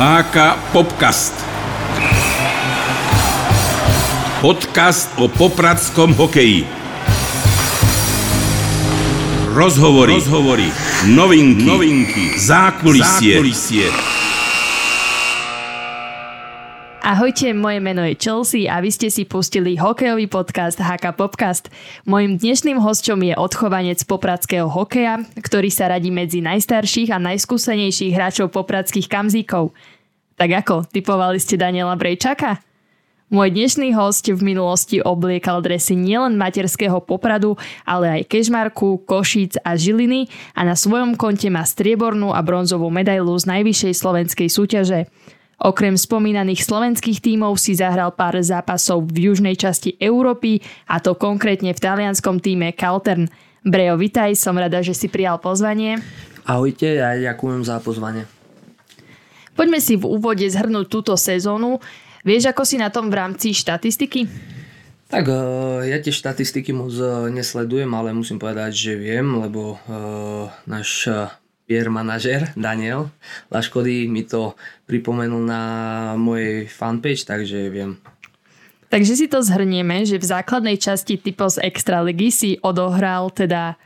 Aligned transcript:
HK 0.00 0.56
Popcast. 0.72 1.36
Podcast 4.40 5.12
o 5.20 5.28
popradskom 5.28 6.16
hokeji. 6.16 6.64
Rozhovory, 9.52 10.16
rozhovory, 10.16 10.68
novinky, 11.04 11.68
novinky, 11.68 12.40
zákulisie. 12.40 13.36
zákulisie. 13.36 13.86
Ahojte, 17.00 17.56
moje 17.56 17.80
meno 17.80 18.04
je 18.04 18.12
Chelsea 18.12 18.68
a 18.68 18.76
vy 18.84 18.92
ste 18.92 19.08
si 19.08 19.24
pustili 19.24 19.72
hokejový 19.80 20.28
podcast 20.28 20.76
HK 20.76 21.16
Popcast. 21.16 21.72
Mojím 22.04 22.36
dnešným 22.36 22.76
hosťom 22.76 23.24
je 23.24 23.34
odchovanec 23.40 24.04
popradského 24.04 24.68
hokeja, 24.68 25.24
ktorý 25.40 25.72
sa 25.72 25.88
radí 25.88 26.12
medzi 26.12 26.44
najstarších 26.44 27.08
a 27.08 27.18
najskúsenejších 27.24 28.12
hráčov 28.12 28.52
popradských 28.52 29.08
kamzíkov. 29.08 29.72
Tak 30.36 30.50
ako, 30.60 30.76
typovali 30.92 31.40
ste 31.40 31.56
Daniela 31.56 31.96
Brejčaka? 31.96 32.60
Môj 33.32 33.48
dnešný 33.48 33.96
host 33.96 34.28
v 34.28 34.36
minulosti 34.44 35.00
obliekal 35.00 35.64
dresy 35.64 35.96
nielen 35.96 36.36
materského 36.36 37.00
popradu, 37.00 37.56
ale 37.88 38.20
aj 38.20 38.28
Kežmarku, 38.28 39.08
Košíc 39.08 39.56
a 39.64 39.72
Žiliny 39.72 40.28
a 40.52 40.68
na 40.68 40.76
svojom 40.76 41.16
konte 41.16 41.48
má 41.48 41.64
striebornú 41.64 42.36
a 42.36 42.44
bronzovú 42.44 42.92
medailu 42.92 43.32
z 43.40 43.48
najvyššej 43.48 43.94
slovenskej 43.96 44.48
súťaže. 44.52 45.08
Okrem 45.60 45.92
spomínaných 45.92 46.64
slovenských 46.64 47.20
tímov 47.20 47.60
si 47.60 47.76
zahral 47.76 48.16
pár 48.16 48.40
zápasov 48.40 49.04
v 49.12 49.28
južnej 49.28 49.60
časti 49.60 49.92
Európy, 50.00 50.64
a 50.88 51.04
to 51.04 51.12
konkrétne 51.12 51.76
v 51.76 51.82
talianskom 51.84 52.40
týme 52.40 52.72
Kaltern. 52.72 53.28
Brejo, 53.60 54.00
vitaj, 54.00 54.32
som 54.40 54.56
rada, 54.56 54.80
že 54.80 54.96
si 54.96 55.12
prijal 55.12 55.36
pozvanie. 55.36 56.00
Ahojte, 56.48 56.96
ja 56.96 57.12
ďakujem 57.12 57.60
za 57.68 57.76
pozvanie. 57.84 58.24
Poďme 59.52 59.84
si 59.84 60.00
v 60.00 60.08
úvode 60.08 60.48
zhrnúť 60.48 60.88
túto 60.88 61.12
sezónu. 61.20 61.76
Vieš, 62.24 62.56
ako 62.56 62.64
si 62.64 62.80
na 62.80 62.88
tom 62.88 63.12
v 63.12 63.20
rámci 63.20 63.52
štatistiky? 63.52 64.24
Tak 65.12 65.28
e, 65.28 65.36
ja 65.92 66.00
tie 66.00 66.08
štatistiky 66.08 66.72
moc 66.72 66.96
e, 66.96 67.28
nesledujem, 67.28 67.92
ale 67.92 68.16
musím 68.16 68.40
povedať, 68.40 68.72
že 68.72 68.92
viem, 68.96 69.28
lebo 69.36 69.76
uh, 69.76 70.48
náš 70.64 71.04
PR 71.70 71.86
manažer 71.86 72.50
Daniel 72.58 73.14
Laškody 73.46 74.10
mi 74.10 74.26
to 74.26 74.58
pripomenul 74.90 75.46
na 75.46 75.62
mojej 76.18 76.66
fanpage, 76.66 77.22
takže 77.22 77.70
viem. 77.70 77.94
Takže 78.90 79.14
si 79.14 79.30
to 79.30 79.38
zhrnieme, 79.38 80.02
že 80.02 80.18
v 80.18 80.26
základnej 80.26 80.74
časti 80.74 81.14
typos 81.14 81.62
Extraligy 81.62 82.34
si 82.34 82.50
odohral 82.58 83.30
teda 83.30 83.78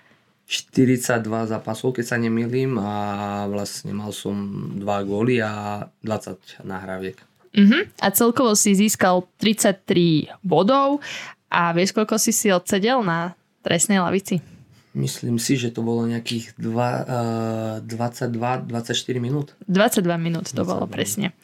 42 0.48 1.28
zápasov, 1.28 1.92
keď 1.92 2.04
sa 2.08 2.16
nemýlim 2.16 2.80
a 2.80 3.44
vlastne 3.52 3.92
mal 3.92 4.16
som 4.16 4.32
2 4.80 4.80
góly 5.04 5.44
a 5.44 5.84
20 6.00 6.64
nahráviek. 6.64 7.20
Uh-huh. 7.52 7.84
A 8.00 8.08
celkovo 8.16 8.56
si 8.56 8.72
získal 8.72 9.28
33 9.36 10.32
bodov 10.40 11.04
a 11.52 11.72
vieš, 11.76 11.92
koľko 11.92 12.16
si 12.16 12.32
si 12.32 12.48
odsedel 12.48 13.04
na 13.04 13.36
trestnej 13.60 14.00
lavici? 14.00 14.53
Myslím 14.94 15.42
si, 15.42 15.58
že 15.58 15.74
to 15.74 15.82
bolo 15.82 16.06
nejakých 16.06 16.54
uh, 16.54 17.82
22-24 17.82 18.70
minút. 19.18 19.58
22 19.66 20.06
minút 20.22 20.54
to 20.54 20.62
22 20.62 20.70
bolo 20.70 20.86
presne. 20.86 21.34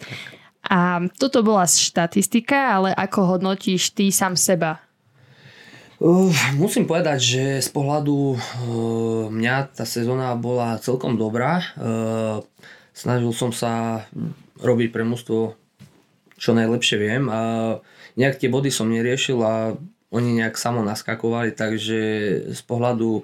A 0.62 1.02
toto 1.18 1.42
bola 1.42 1.66
štatistika, 1.66 2.78
ale 2.78 2.94
ako 2.94 3.36
hodnotíš 3.36 3.90
ty 3.90 4.14
sám 4.14 4.38
seba? 4.38 4.78
Uh, 5.98 6.30
musím 6.54 6.86
povedať, 6.86 7.18
že 7.18 7.44
z 7.58 7.68
pohľadu 7.74 8.16
uh, 8.16 8.38
mňa 9.28 9.74
tá 9.74 9.82
sezóna 9.82 10.32
bola 10.38 10.78
celkom 10.78 11.18
dobrá. 11.18 11.60
Uh, 11.74 12.46
snažil 12.94 13.34
som 13.34 13.50
sa 13.50 14.06
robiť 14.62 14.94
pre 14.94 15.02
mústvo 15.02 15.58
čo 16.40 16.56
najlepšie 16.56 16.96
viem. 16.96 17.28
A 17.28 17.41
nejak 18.16 18.41
tie 18.41 18.48
body 18.48 18.72
som 18.72 18.88
neriešil 18.88 19.38
a 19.44 19.76
oni 20.10 20.43
nejak 20.43 20.59
samo 20.59 20.82
naskakovali, 20.82 21.54
takže 21.54 21.98
z 22.50 22.62
pohľadu 22.66 23.22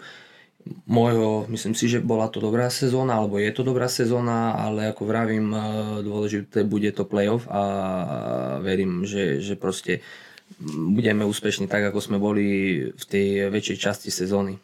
môjho, 0.87 1.47
myslím 1.51 1.75
si, 1.79 1.87
že 1.87 2.03
bola 2.03 2.27
to 2.27 2.43
dobrá 2.43 2.67
sezóna, 2.71 3.19
alebo 3.19 3.39
je 3.39 3.51
to 3.55 3.63
dobrá 3.63 3.87
sezóna, 3.87 4.55
ale 4.59 4.91
ako 4.91 5.03
vravím, 5.07 5.55
e, 5.55 5.59
dôležité 6.03 6.67
bude 6.67 6.91
to 6.91 7.07
playoff 7.07 7.47
a 7.47 7.63
verím, 8.59 9.07
že, 9.07 9.39
že 9.39 9.55
proste 9.55 10.03
budeme 10.63 11.27
úspešní 11.27 11.71
tak, 11.71 11.91
ako 11.91 11.99
sme 12.03 12.19
boli 12.19 12.47
v 12.91 13.05
tej 13.07 13.51
väčšej 13.51 13.79
časti 13.79 14.11
sezóny. 14.11 14.59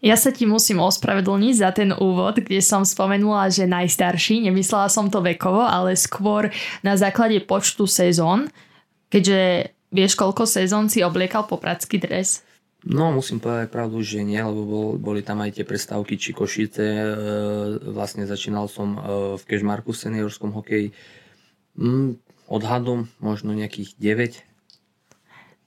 Ja 0.00 0.16
sa 0.16 0.32
ti 0.32 0.48
musím 0.48 0.80
ospravedlniť 0.80 1.54
za 1.60 1.70
ten 1.76 1.92
úvod, 1.92 2.40
kde 2.40 2.64
som 2.64 2.88
spomenula, 2.88 3.52
že 3.52 3.68
najstarší, 3.68 4.48
nemyslela 4.48 4.88
som 4.88 5.12
to 5.12 5.20
vekovo, 5.20 5.60
ale 5.60 5.92
skôr 5.92 6.48
na 6.80 6.96
základe 6.96 7.36
počtu 7.44 7.84
sezón, 7.84 8.48
keďže 9.12 9.72
Vieš, 9.90 10.14
koľko 10.14 10.46
sezón 10.46 10.86
si 10.86 11.02
obliekal 11.02 11.50
popradský 11.50 11.98
dres? 11.98 12.46
No, 12.86 13.12
musím 13.12 13.42
povedať 13.42 13.68
pravdu, 13.68 14.00
že 14.00 14.24
nie, 14.24 14.40
lebo 14.40 14.64
bol, 14.64 14.88
boli 14.96 15.20
tam 15.20 15.44
aj 15.44 15.60
tie 15.60 15.68
prestávky 15.68 16.16
či 16.16 16.32
košice. 16.32 16.80
E, 16.80 17.04
vlastne 17.92 18.24
začínal 18.24 18.72
som 18.72 18.96
e, 18.96 18.98
v 19.36 19.42
Kežmarku 19.44 19.92
v 19.92 20.00
seniorskom 20.00 20.54
hokeji. 20.56 20.96
Mm, 21.76 22.16
odhadom 22.48 23.10
možno 23.20 23.52
nejakých 23.52 24.00
9. 24.00 24.40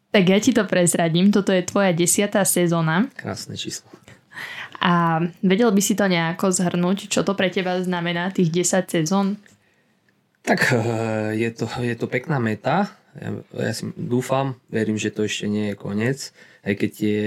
Tak 0.09 0.23
ja 0.25 0.39
ti 0.41 0.57
to 0.57 0.65
prezradím, 0.65 1.29
toto 1.29 1.53
je 1.53 1.61
tvoja 1.61 1.93
desiatá 1.93 2.41
sezóna. 2.47 3.11
Krásne 3.13 3.59
číslo. 3.59 3.93
A 4.81 5.21
vedel 5.45 5.69
by 5.69 5.81
si 5.85 5.93
to 5.93 6.09
nejako 6.09 6.49
zhrnúť, 6.49 7.13
čo 7.13 7.21
to 7.21 7.37
pre 7.37 7.53
teba 7.53 7.77
znamená, 7.77 8.33
tých 8.33 8.49
10 8.49 8.89
sezón? 8.89 9.37
Tak 10.41 10.59
e, 10.73 10.75
je 11.37 11.49
to, 11.53 11.69
je 11.77 11.93
to 11.93 12.09
pekná 12.09 12.41
meta 12.41 13.02
ja, 13.13 13.29
ja 13.69 13.73
si 13.73 13.93
dúfam, 13.93 14.57
verím, 14.73 14.97
že 14.97 15.13
to 15.13 15.25
ešte 15.25 15.45
nie 15.45 15.73
je 15.73 15.75
koniec, 15.77 16.33
aj 16.65 16.73
keď 16.79 16.89
tie 16.89 17.17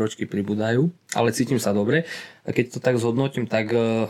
ročky 0.00 0.24
pribúdajú, 0.24 0.88
ale 1.12 1.36
cítim 1.36 1.60
sa 1.60 1.76
dobre. 1.76 2.08
A 2.48 2.56
keď 2.56 2.76
to 2.76 2.78
tak 2.80 2.96
zhodnotím, 2.96 3.44
tak 3.44 3.68
uh, 3.76 4.08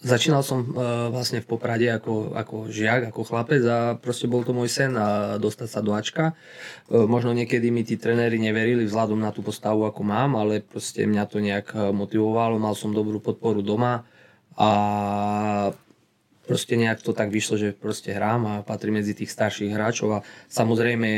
začínal 0.00 0.40
som 0.40 0.64
uh, 0.72 1.12
vlastne 1.12 1.44
v 1.44 1.50
Poprade 1.52 1.84
ako, 1.92 2.32
ako 2.32 2.72
žiak, 2.72 3.12
ako 3.12 3.20
chlapec 3.28 3.62
a 3.68 3.98
proste 4.00 4.24
bol 4.24 4.40
to 4.40 4.56
môj 4.56 4.72
sen 4.72 4.96
a 4.96 5.36
dostať 5.36 5.68
sa 5.68 5.84
do 5.84 5.92
Ačka. 5.92 6.32
Uh, 6.88 7.04
možno 7.04 7.36
niekedy 7.36 7.68
mi 7.68 7.84
tí 7.84 8.00
trenéri 8.00 8.40
neverili 8.40 8.88
vzhľadom 8.88 9.20
na 9.20 9.36
tú 9.36 9.44
postavu, 9.44 9.84
ako 9.84 10.00
mám, 10.00 10.38
ale 10.40 10.64
proste 10.64 11.04
mňa 11.04 11.24
to 11.28 11.44
nejak 11.44 11.76
motivovalo, 11.92 12.56
mal 12.56 12.72
som 12.72 12.96
dobrú 12.96 13.20
podporu 13.20 13.60
doma 13.60 14.08
a 14.56 14.70
proste 16.48 16.80
nejak 16.80 17.04
to 17.04 17.12
tak 17.12 17.28
vyšlo, 17.28 17.60
že 17.60 17.76
proste 17.76 18.16
hrám 18.16 18.42
a 18.48 18.54
patrí 18.64 18.88
medzi 18.88 19.12
tých 19.12 19.28
starších 19.28 19.68
hráčov 19.68 20.08
a 20.18 20.24
samozrejme 20.48 21.10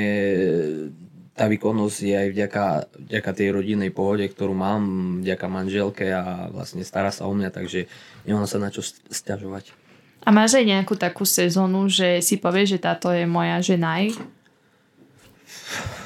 tá 1.38 1.46
výkonnosť 1.46 1.98
je 2.02 2.14
aj 2.18 2.28
vďaka, 2.34 2.64
vďaka 3.08 3.30
tej 3.32 3.48
rodinnej 3.54 3.88
pohode, 3.94 4.26
ktorú 4.26 4.52
mám, 4.52 4.82
vďaka 5.22 5.46
manželke 5.46 6.10
a 6.10 6.50
vlastne 6.52 6.84
stará 6.84 7.14
sa 7.14 7.24
o 7.24 7.32
mňa, 7.32 7.48
takže 7.54 7.86
nemám 8.28 8.44
sa 8.44 8.58
na 8.58 8.68
čo 8.68 8.82
stiažovať. 8.84 9.72
A 10.20 10.28
máš 10.34 10.60
aj 10.60 10.68
nejakú 10.68 11.00
takú 11.00 11.24
sezónu, 11.24 11.88
že 11.88 12.20
si 12.20 12.36
povieš, 12.36 12.76
že 12.76 12.84
táto 12.84 13.08
je 13.08 13.24
moja 13.24 13.56
žena? 13.64 14.04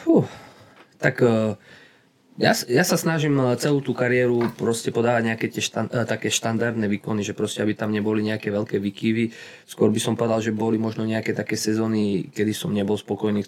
Uh, 0.07 0.23
tak 1.03 1.19
uh, 1.19 1.59
ja, 2.35 2.51
ja 2.67 2.83
sa 2.83 2.99
snažím 2.99 3.39
eh, 3.39 3.55
celú 3.63 3.79
tú 3.79 3.95
kariéru 3.95 4.51
proste 4.59 4.91
podávať 4.91 5.23
nejaké 5.31 5.47
tie 5.51 5.63
štan, 5.63 5.87
eh, 5.91 6.03
také 6.03 6.35
štandardné 6.35 6.91
výkony, 6.99 7.23
že 7.23 7.37
proste 7.37 7.63
aby 7.63 7.79
tam 7.79 7.95
neboli 7.95 8.27
nejaké 8.27 8.51
veľké 8.51 8.83
výkyvy. 8.83 9.31
Skôr 9.71 9.95
by 9.95 10.01
som 10.03 10.19
povedal, 10.19 10.43
že 10.43 10.51
boli 10.51 10.75
možno 10.75 11.07
nejaké 11.07 11.31
také 11.31 11.55
sezóny, 11.55 12.31
kedy 12.35 12.51
som 12.51 12.75
nebol 12.75 12.99
spokojný, 12.99 13.47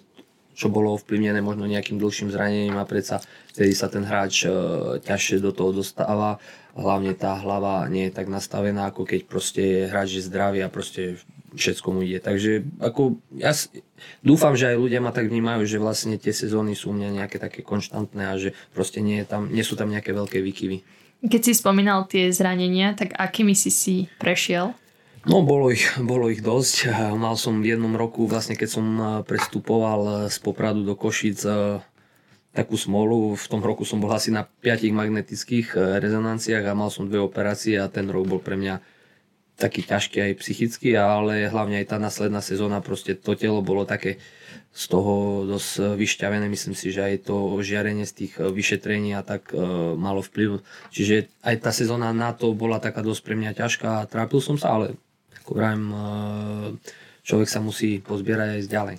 čo 0.57 0.71
bolo 0.71 0.95
ovplyvnené 0.95 1.43
možno 1.43 1.67
nejakým 1.69 2.01
dlhším 2.01 2.33
zranením 2.33 2.81
a 2.81 2.87
predsa 2.87 3.21
vtedy 3.53 3.77
sa 3.77 3.93
ten 3.93 4.01
hráč 4.01 4.49
uh, 4.49 4.97
ťažšie 5.05 5.37
do 5.37 5.53
toho 5.53 5.69
dostáva. 5.69 6.41
Hlavne 6.73 7.13
tá 7.13 7.37
hlava 7.37 7.85
nie 7.85 8.09
je 8.09 8.17
tak 8.17 8.25
nastavená, 8.25 8.89
ako 8.89 9.05
keď 9.05 9.29
proste 9.29 9.85
hráč 9.85 10.17
je 10.17 10.25
zdravý 10.25 10.65
a 10.65 10.73
proste 10.73 11.21
všetko 11.57 11.87
mu 11.91 12.05
ide. 12.05 12.21
Takže 12.21 12.61
ako, 12.77 13.17
ja 13.33 13.51
dúfam, 14.21 14.53
že 14.53 14.71
aj 14.71 14.77
ľudia 14.77 15.01
ma 15.01 15.09
tak 15.09 15.27
vnímajú, 15.27 15.65
že 15.65 15.81
vlastne 15.81 16.21
tie 16.21 16.31
sezóny 16.31 16.77
sú 16.77 16.93
u 16.93 16.95
mňa 16.95 17.25
nejaké 17.25 17.41
také 17.41 17.65
konštantné 17.65 18.23
a 18.29 18.37
že 18.37 18.53
proste 18.77 19.01
nie, 19.01 19.19
je 19.21 19.27
tam, 19.27 19.49
nie 19.49 19.65
sú 19.65 19.73
tam 19.73 19.89
nejaké 19.89 20.13
veľké 20.13 20.37
výkyvy. 20.39 20.85
Keď 21.25 21.41
si 21.41 21.53
spomínal 21.57 22.05
tie 22.05 22.29
zranenia, 22.29 22.93
tak 22.93 23.17
akými 23.17 23.57
si 23.57 23.73
si 23.73 24.05
prešiel? 24.21 24.77
No, 25.25 25.41
bolo 25.43 25.73
ich, 25.73 25.83
bolo 25.97 26.29
ich 26.29 26.45
dosť. 26.45 26.93
Mal 27.17 27.35
som 27.35 27.59
v 27.59 27.75
jednom 27.75 27.97
roku, 27.97 28.29
vlastne 28.29 28.55
keď 28.55 28.69
som 28.69 28.85
prestupoval 29.27 30.29
z 30.31 30.37
Popradu 30.39 30.85
do 30.87 30.95
Košic, 30.95 31.41
takú 32.55 32.79
smolu. 32.79 33.35
V 33.35 33.45
tom 33.49 33.59
roku 33.59 33.83
som 33.83 33.99
bol 33.99 34.13
asi 34.13 34.31
na 34.31 34.47
5 34.47 34.87
magnetických 34.93 35.75
rezonanciách 35.75 36.63
a 36.69 36.77
mal 36.77 36.87
som 36.93 37.09
dve 37.09 37.19
operácie 37.19 37.75
a 37.75 37.91
ten 37.91 38.07
rok 38.07 38.23
bol 38.23 38.39
pre 38.39 38.55
mňa 38.55 38.79
taký 39.57 39.81
ťažký 39.83 40.17
aj 40.21 40.33
psychicky, 40.39 40.93
ale 40.93 41.49
hlavne 41.49 41.81
aj 41.81 41.89
tá 41.89 41.97
následná 41.97 42.45
sezóna, 42.45 42.79
proste 42.85 43.17
to 43.17 43.33
telo 43.33 43.65
bolo 43.65 43.89
také 43.89 44.21
z 44.77 44.83
toho 44.93 45.41
dosť 45.49 45.97
vyšťavené, 45.97 46.45
myslím 46.53 46.77
si, 46.77 46.93
že 46.93 47.01
aj 47.01 47.25
to 47.25 47.57
žiarenie 47.65 48.05
z 48.05 48.13
tých 48.13 48.33
eh, 48.37 48.45
vyšetrení 48.45 49.17
a 49.17 49.25
tak 49.25 49.49
e, 49.49 49.57
malo 49.97 50.21
vplyv. 50.21 50.61
Čiže 50.93 51.33
aj 51.41 51.65
tá 51.65 51.71
sezóna 51.73 52.13
na 52.13 52.29
to 52.37 52.53
bola 52.53 52.77
taká 52.77 53.01
dosť 53.01 53.21
pre 53.25 53.33
mňa 53.33 53.57
ťažká 53.57 53.89
a 53.89 54.07
trápil 54.07 54.37
som 54.37 54.53
sa, 54.53 54.77
ale 54.77 54.93
ako 55.41 55.51
vravím, 55.57 55.85
e, 55.89 55.97
človek 57.25 57.49
sa 57.49 57.57
musí 57.57 57.97
pozbierať 58.05 58.61
aj 58.61 58.69
ďalej. 58.69 58.97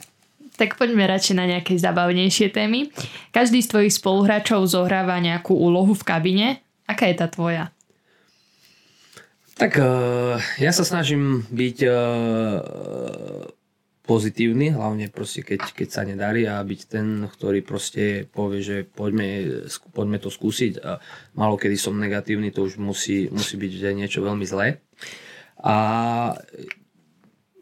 Tak 0.58 0.74
poďme 0.74 1.06
radšej 1.06 1.38
na 1.38 1.46
nejaké 1.46 1.78
zabavnejšie 1.78 2.50
témy. 2.50 2.90
Každý 3.30 3.62
z 3.62 3.70
tvojich 3.70 3.94
spoluhráčov 3.94 4.66
zohráva 4.66 5.22
nejakú 5.22 5.54
úlohu 5.54 5.94
v 5.94 6.02
kabine. 6.02 6.48
Aká 6.90 7.06
je 7.06 7.14
tá 7.14 7.30
tvoja? 7.30 7.70
Tak 9.58 9.74
uh, 9.74 10.38
ja 10.62 10.70
sa 10.70 10.86
snažím 10.86 11.42
byť 11.50 11.78
uh, 11.82 11.98
pozitívny, 14.06 14.70
hlavne 14.70 15.10
proste 15.10 15.42
keď, 15.42 15.74
keď 15.74 15.88
sa 15.90 16.02
nedarí 16.06 16.46
a 16.46 16.62
byť 16.62 16.80
ten, 16.86 17.26
ktorý 17.26 17.66
proste 17.66 18.30
povie, 18.30 18.62
že 18.62 18.76
poďme, 18.86 19.66
poďme 19.92 20.22
to 20.22 20.30
skúsiť 20.30 20.78
a 20.80 21.02
malo 21.34 21.58
kedy 21.58 21.74
som 21.74 21.98
negatívny, 21.98 22.54
to 22.54 22.70
už 22.70 22.78
musí, 22.78 23.28
musí 23.28 23.58
byť 23.58 23.72
že 23.74 23.98
niečo 23.98 24.22
veľmi 24.22 24.46
zlé. 24.46 24.78
A 25.58 25.76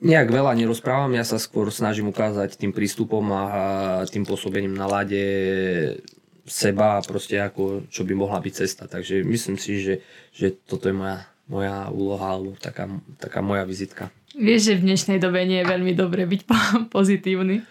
nejak 0.05 0.29
veľa 0.29 0.53
nerozprávam, 0.53 1.17
ja 1.17 1.25
sa 1.25 1.41
skôr 1.41 1.73
snažím 1.73 2.13
ukázať 2.13 2.61
tým 2.61 2.77
prístupom 2.77 3.25
a 3.33 3.43
tým 4.07 4.29
pôsobením 4.29 4.77
na 4.77 4.85
lade 4.85 5.25
seba 6.47 7.01
a 7.01 7.05
proste 7.05 7.43
ako, 7.43 7.91
čo 7.91 8.07
by 8.07 8.15
mohla 8.15 8.39
byť 8.39 8.53
cesta. 8.55 8.85
Takže 8.87 9.27
myslím 9.27 9.59
si, 9.59 9.83
že, 9.83 9.95
že 10.31 10.55
toto 10.55 10.87
je 10.87 10.95
moja 10.95 11.27
moja 11.47 11.91
úloha 11.95 12.27
alebo 12.35 12.59
taká, 12.59 12.91
taká 13.19 13.41
moja 13.43 13.63
vizitka. 13.63 14.11
Vieš, 14.37 14.61
že 14.69 14.75
v 14.79 14.87
dnešnej 14.93 15.19
dobe 15.23 15.47
nie 15.47 15.63
je 15.63 15.71
veľmi 15.71 15.93
dobre 15.95 16.27
byť 16.27 16.41
pozitívny? 16.95 17.63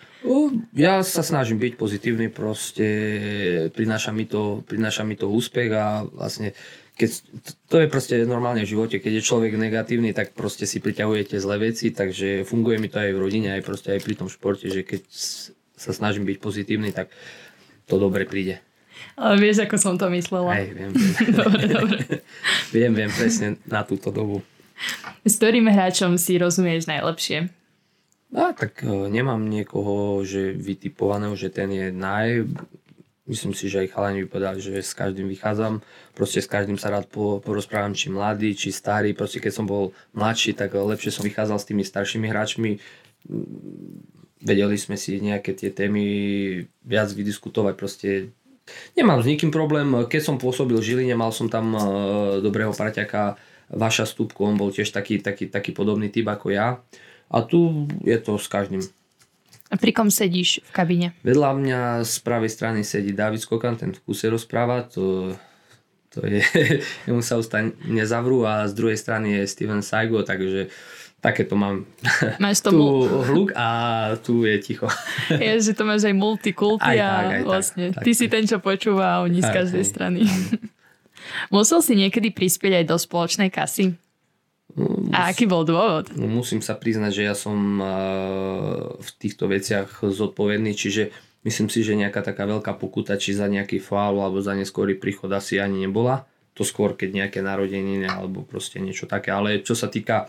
Ja 0.73 1.05
sa 1.05 1.21
snažím 1.21 1.61
byť 1.61 1.73
pozitívny, 1.77 2.33
proste 2.33 2.87
prináša 3.77 4.09
mi 4.09 4.25
to, 4.25 4.65
prináša 4.65 5.05
mi 5.05 5.13
to 5.13 5.29
úspech 5.29 5.69
a 5.69 6.01
vlastne 6.01 6.57
keď, 6.95 7.09
to 7.69 7.75
je 7.83 7.87
proste 7.91 8.15
normálne 8.23 8.63
v 8.63 8.71
živote, 8.71 8.97
keď 9.03 9.19
je 9.19 9.27
človek 9.27 9.53
negatívny, 9.53 10.15
tak 10.15 10.31
proste 10.31 10.63
si 10.65 10.79
priťahujete 10.79 11.37
zlé 11.37 11.69
veci, 11.69 11.91
takže 11.91 12.47
funguje 12.47 12.79
mi 12.79 12.87
to 12.87 13.03
aj 13.03 13.11
v 13.11 13.21
rodine, 13.21 13.53
aj 13.53 13.67
proste 13.67 13.93
aj 13.93 14.01
pri 14.01 14.15
tom 14.15 14.31
športe, 14.31 14.65
že 14.71 14.81
keď 14.81 15.03
sa 15.75 15.91
snažím 15.91 16.23
byť 16.23 16.37
pozitívny, 16.39 16.95
tak 16.95 17.11
to 17.85 17.99
dobre 17.99 18.23
príde. 18.25 18.63
Ale 19.15 19.39
vieš, 19.39 19.63
ako 19.63 19.75
som 19.79 19.95
to 19.95 20.09
myslela. 20.11 20.51
Aj, 20.51 20.65
viem, 20.67 20.91
viem. 20.91 21.31
dobre, 21.39 21.63
dobre. 21.77 21.99
viem, 22.73 22.91
viem 22.91 23.11
presne 23.13 23.55
na 23.69 23.85
túto 23.85 24.11
dobu. 24.11 24.43
S 25.23 25.39
ktorým 25.39 25.71
hráčom 25.71 26.19
si 26.19 26.35
rozumieš 26.35 26.89
najlepšie? 26.89 27.47
No, 28.35 28.51
tak 28.51 28.83
uh, 28.83 29.07
nemám 29.07 29.39
niekoho, 29.47 30.19
že 30.27 30.51
vytipovaného, 30.51 31.37
že 31.39 31.47
ten 31.47 31.71
je 31.71 31.87
naj... 31.95 32.43
Myslím 33.25 33.57
si, 33.57 33.65
že 33.73 33.81
aj 33.81 33.89
chalani 33.89 34.21
by 34.21 34.27
povedali, 34.29 34.59
že 34.61 34.85
s 34.85 34.93
každým 34.93 35.25
vychádzam. 35.25 35.81
Proste 36.13 36.45
s 36.45 36.51
každým 36.51 36.77
sa 36.77 36.93
rád 36.93 37.09
po, 37.09 37.41
porozprávam, 37.41 37.97
či 37.97 38.13
mladý, 38.13 38.53
či 38.53 38.69
starý. 38.69 39.17
Proste 39.17 39.41
keď 39.41 39.49
som 39.49 39.65
bol 39.65 39.97
mladší, 40.13 40.53
tak 40.53 40.77
lepšie 40.77 41.09
som 41.09 41.25
vychádzal 41.25 41.57
s 41.57 41.65
tými 41.65 41.81
staršími 41.81 42.29
hráčmi. 42.29 42.77
Vedeli 44.45 44.77
sme 44.77 44.93
si 44.93 45.17
nejaké 45.17 45.57
tie 45.57 45.73
témy 45.73 46.05
viac 46.85 47.09
vydiskutovať. 47.09 47.73
Proste 47.73 48.29
Nemám 48.97 49.21
s 49.21 49.29
nikým 49.29 49.53
problém. 49.53 49.87
Keď 50.09 50.21
som 50.21 50.41
pôsobil 50.41 50.77
v 50.77 50.85
Žiline, 50.85 51.13
mal 51.13 51.29
som 51.29 51.45
tam 51.45 51.75
e, 51.75 51.81
dobrého 52.41 52.73
parťaka 52.73 53.37
Vaša 53.69 54.05
Stupku, 54.05 54.45
on 54.45 54.57
bol 54.57 54.69
tiež 54.69 54.93
taký, 54.93 55.17
taký, 55.21 55.49
taký 55.49 55.73
podobný 55.73 56.13
typ 56.13 56.29
ako 56.29 56.53
ja. 56.53 56.81
A 57.29 57.41
tu 57.41 57.89
je 58.05 58.17
to 58.21 58.37
s 58.37 58.45
každým. 58.45 58.85
A 59.73 59.81
pri 59.81 59.89
kom 59.89 60.13
sedíš 60.13 60.61
v 60.61 60.71
kabine? 60.71 61.07
Vedľa 61.25 61.51
mňa 61.57 61.79
z 62.05 62.15
pravej 62.21 62.51
strany 62.53 62.79
sedí 62.85 63.17
David 63.17 63.41
Skokan, 63.41 63.81
ten 63.81 63.97
v 63.97 63.99
kuse 64.05 64.29
rozpráva, 64.29 64.85
to, 64.85 65.33
to 66.13 66.21
je, 66.21 66.45
jemu 67.09 67.21
sa 67.25 67.41
ustane 67.41 67.73
nezavrú 67.81 68.45
a 68.45 68.69
z 68.69 68.77
druhej 68.77 68.97
strany 68.97 69.41
je 69.41 69.49
Steven 69.49 69.81
Saigo, 69.81 70.21
takže 70.21 70.69
takéto 71.25 71.57
mám 71.57 71.89
máš 72.37 72.61
to 72.61 72.69
tu 72.69 72.77
mul- 72.77 73.09
hluk 73.25 73.49
a 73.57 73.67
tu 74.21 74.45
je 74.45 74.61
ticho. 74.61 74.85
Je, 75.33 75.57
že 75.57 75.73
to 75.73 75.81
máš 75.81 76.05
aj 76.05 76.13
multikulty 76.13 76.85
aj 76.85 76.99
a 77.01 77.09
tak, 77.09 77.25
aj 77.25 77.41
vlastne 77.41 77.85
tak, 77.89 78.03
ty 78.05 78.11
tak. 78.13 78.19
si 78.21 78.25
ten, 78.29 78.43
čo 78.45 78.57
počúva 78.61 79.17
a 79.17 79.21
oni 79.25 79.41
z 79.41 79.49
každej 79.49 79.81
aj, 79.81 79.89
strany. 79.89 80.21
Musel 81.55 81.81
si 81.81 81.97
niekedy 81.97 82.29
prispieť 82.29 82.85
aj 82.85 82.85
do 82.85 82.97
spoločnej 83.01 83.49
kasy? 83.49 83.97
No, 84.75 85.09
a 85.15 85.31
aký 85.31 85.47
bol 85.47 85.63
dôvod? 85.63 86.11
No, 86.19 86.27
musím 86.27 86.59
sa 86.59 86.75
priznať, 86.75 87.11
že 87.15 87.23
ja 87.23 87.33
som 87.33 87.79
uh, 87.79 88.91
v 88.99 89.09
týchto 89.17 89.47
veciach 89.47 90.03
zodpovedný, 90.03 90.75
čiže 90.75 91.15
myslím 91.47 91.71
si, 91.71 91.79
že 91.81 91.95
nejaká 91.95 92.19
taká 92.19 92.43
veľká 92.43 92.75
pokuta, 92.75 93.15
či 93.15 93.33
za 93.33 93.47
nejaký 93.47 93.79
faul 93.79 94.19
alebo 94.19 94.43
za 94.43 94.51
neskorý 94.51 94.99
príchod 94.99 95.31
asi 95.31 95.57
ani 95.63 95.87
nebola. 95.87 96.27
To 96.59 96.63
skôr, 96.67 96.95
keď 96.95 97.23
nejaké 97.23 97.39
narodeniny 97.39 98.07
alebo 98.07 98.43
proste 98.43 98.83
niečo 98.83 99.07
také. 99.07 99.31
Ale 99.31 99.63
čo 99.63 99.75
sa 99.75 99.87
týka 99.87 100.27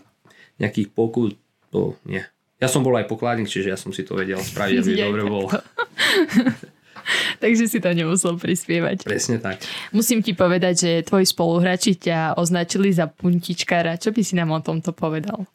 nejakých 0.57 0.89
pokut, 0.93 1.33
to 1.69 1.97
nie. 2.05 2.21
Ja 2.57 2.65
som 2.65 2.81
bol 2.81 2.97
aj 2.97 3.05
pokladník, 3.05 3.45
čiže 3.45 3.69
ja 3.69 3.77
som 3.77 3.93
si 3.93 4.01
to 4.01 4.17
vedel 4.17 4.41
spraviť, 4.41 4.75
aby 4.81 4.93
dobre 5.05 5.23
bol. 5.25 5.45
Takže 7.43 7.69
si 7.71 7.79
to 7.79 7.93
nemusel 7.93 8.35
prispievať. 8.35 9.07
Presne 9.07 9.39
tak. 9.39 9.63
Musím 9.95 10.19
ti 10.19 10.35
povedať, 10.35 10.75
že 10.75 11.07
tvoji 11.07 11.23
spoluhráči 11.29 11.95
ťa 11.95 12.35
označili 12.35 12.91
za 12.91 13.07
puntičkára. 13.07 14.01
Čo 14.01 14.11
by 14.11 14.21
si 14.25 14.33
nám 14.35 14.51
o 14.51 14.59
tomto 14.59 14.91
povedal? 14.91 15.47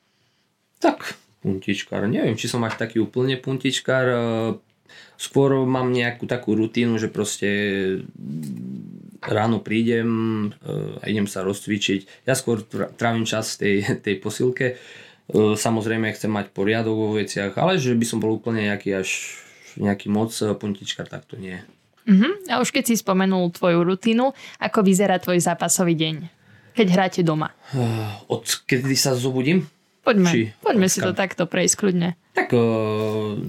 Tak, 0.80 1.18
puntičkár. 1.44 2.08
Neviem, 2.08 2.38
či 2.38 2.48
som 2.48 2.64
až 2.64 2.80
taký 2.80 3.02
úplne 3.02 3.36
puntičkár. 3.36 4.06
Skôr 5.20 5.50
mám 5.68 5.92
nejakú 5.92 6.24
takú 6.24 6.56
rutínu, 6.56 6.96
že 6.96 7.12
proste 7.12 7.48
ráno 9.22 9.62
prídem 9.62 10.08
a 11.00 11.04
idem 11.06 11.30
sa 11.30 11.46
rozcvičiť. 11.46 12.26
Ja 12.26 12.34
skôr 12.34 12.66
trávim 12.98 13.22
čas 13.22 13.54
v 13.54 13.58
tej, 13.58 13.74
tej 14.04 14.14
posilke. 14.18 14.66
E, 14.74 14.76
samozrejme 15.54 16.10
chcem 16.12 16.28
mať 16.28 16.50
poriadok 16.50 16.96
vo 16.96 17.08
veciach, 17.14 17.54
ale 17.56 17.78
že 17.78 17.94
by 17.94 18.04
som 18.06 18.18
bol 18.18 18.34
úplne 18.34 18.66
nejaký 18.66 18.98
až 18.98 19.38
nejaký 19.78 20.12
moc 20.12 20.34
puntičkar, 20.36 21.08
tak 21.08 21.24
to 21.24 21.40
nie. 21.40 21.56
Uh-huh. 22.04 22.34
A 22.50 22.60
už 22.60 22.74
keď 22.74 22.92
si 22.92 22.94
spomenul 22.98 23.54
tvoju 23.54 23.86
rutinu, 23.86 24.34
ako 24.58 24.82
vyzerá 24.82 25.16
tvoj 25.22 25.38
zápasový 25.40 25.94
deň, 25.96 26.14
keď 26.76 26.86
hráte 26.92 27.20
doma? 27.22 27.54
Od 28.28 28.44
kedy 28.66 28.96
sa 28.98 29.14
zobudím? 29.14 29.64
Poďme, 30.02 30.30
Či, 30.34 30.40
poďme 30.58 30.90
si 30.90 30.98
to 30.98 31.14
takto 31.14 31.46
prejsť 31.46 31.74
kľudne. 31.78 32.18
Tak 32.34 32.50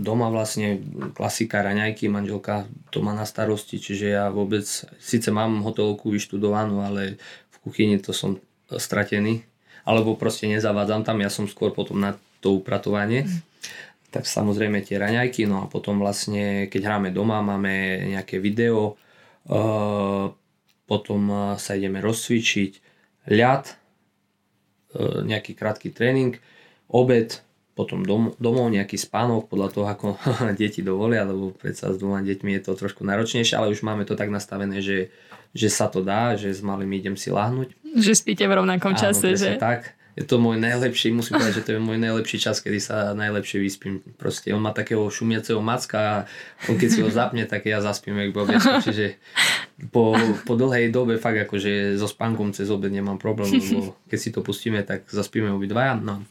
doma 0.05 0.29
vlastne 0.29 0.77
klasika 1.17 1.65
raňajky, 1.65 2.05
manželka 2.13 2.69
to 2.93 3.01
má 3.01 3.17
na 3.17 3.25
starosti, 3.25 3.81
čiže 3.81 4.13
ja 4.13 4.29
vôbec, 4.29 4.61
síce 5.01 5.33
mám 5.33 5.65
hotelovku 5.65 6.13
vyštudovanú, 6.13 6.85
ale 6.85 7.17
v 7.49 7.57
kuchyni 7.65 7.97
to 7.97 8.13
som 8.13 8.37
stratený, 8.69 9.41
alebo 9.81 10.13
proste 10.13 10.45
nezavádzam 10.45 11.01
tam, 11.01 11.25
ja 11.25 11.33
som 11.33 11.49
skôr 11.49 11.73
potom 11.73 11.97
na 11.97 12.21
to 12.37 12.61
upratovanie. 12.61 13.25
Mm. 13.25 13.41
Tak 14.13 14.29
samozrejme 14.29 14.85
tie 14.85 15.01
raňajky, 15.01 15.49
no 15.49 15.65
a 15.65 15.65
potom 15.65 15.97
vlastne, 15.97 16.69
keď 16.69 16.81
hráme 16.85 17.09
doma, 17.09 17.41
máme 17.41 18.05
nejaké 18.13 18.37
video, 18.37 18.93
potom 20.85 21.21
sa 21.57 21.71
ideme 21.73 21.97
rozcvičiť, 21.97 22.71
ľad, 23.33 23.73
E, 24.93 25.25
nejaký 25.25 25.57
krátky 25.57 25.89
tréning, 25.89 26.37
obed, 26.89 27.41
potom 27.73 28.05
dom, 28.05 28.37
domov 28.37 28.69
nejaký 28.69 29.01
spánok 29.01 29.49
podľa 29.49 29.69
toho, 29.73 29.85
ako 29.89 30.07
deti 30.59 30.85
dovolia, 30.85 31.25
lebo 31.25 31.53
predsa 31.57 31.89
s 31.89 31.97
dvoma 31.97 32.21
deťmi 32.21 32.57
je 32.59 32.61
to 32.61 32.77
trošku 32.77 33.01
náročnejšie, 33.01 33.57
ale 33.57 33.73
už 33.73 33.81
máme 33.81 34.05
to 34.05 34.13
tak 34.13 34.29
nastavené, 34.29 34.79
že, 34.79 35.09
že 35.57 35.69
sa 35.73 35.89
to 35.89 36.05
dá, 36.05 36.37
že 36.37 36.53
s 36.53 36.61
malým 36.61 36.93
idem 36.93 37.15
si 37.17 37.33
láhnuť. 37.33 37.73
Že 37.97 38.13
spíte 38.13 38.45
v 38.45 38.53
rovnakom 38.61 38.93
čase, 38.93 39.33
Áno, 39.33 39.41
že? 39.41 39.57
tak 39.57 39.97
je 40.13 40.29
to 40.29 40.37
môj 40.37 40.61
najlepší, 40.61 41.09
musím 41.09 41.41
povedať, 41.41 41.57
že 41.57 41.65
to 41.65 41.71
je 41.73 41.81
môj 41.81 41.97
najlepší 41.97 42.37
čas, 42.37 42.61
kedy 42.61 42.77
sa 42.77 43.17
najlepšie 43.17 43.57
vyspím. 43.57 44.05
Proste 44.21 44.53
on 44.53 44.61
má 44.61 44.69
takého 44.69 45.01
šumiaceho 45.09 45.57
macka 45.57 45.97
a 45.97 46.17
on 46.69 46.77
keď 46.77 46.89
si 46.93 46.99
ho 47.01 47.09
zapne, 47.09 47.49
tak 47.49 47.65
ja 47.65 47.81
zaspím 47.81 48.21
jak 48.21 48.29
bobesko. 48.29 48.85
Čiže 48.85 49.17
po, 49.89 50.13
po 50.45 50.53
dlhej 50.53 50.93
dobe 50.93 51.17
fakt 51.17 51.41
akože 51.49 51.97
so 51.97 52.05
spánkom 52.05 52.53
cez 52.53 52.69
obed 52.69 52.93
nemám 52.93 53.17
problém, 53.17 53.49
lebo 53.57 53.97
keď 54.09 54.19
si 54.21 54.29
to 54.29 54.45
pustíme, 54.45 54.85
tak 54.85 55.09
zaspíme 55.09 55.49
obidvaja. 55.49 55.97
No. 55.97 56.21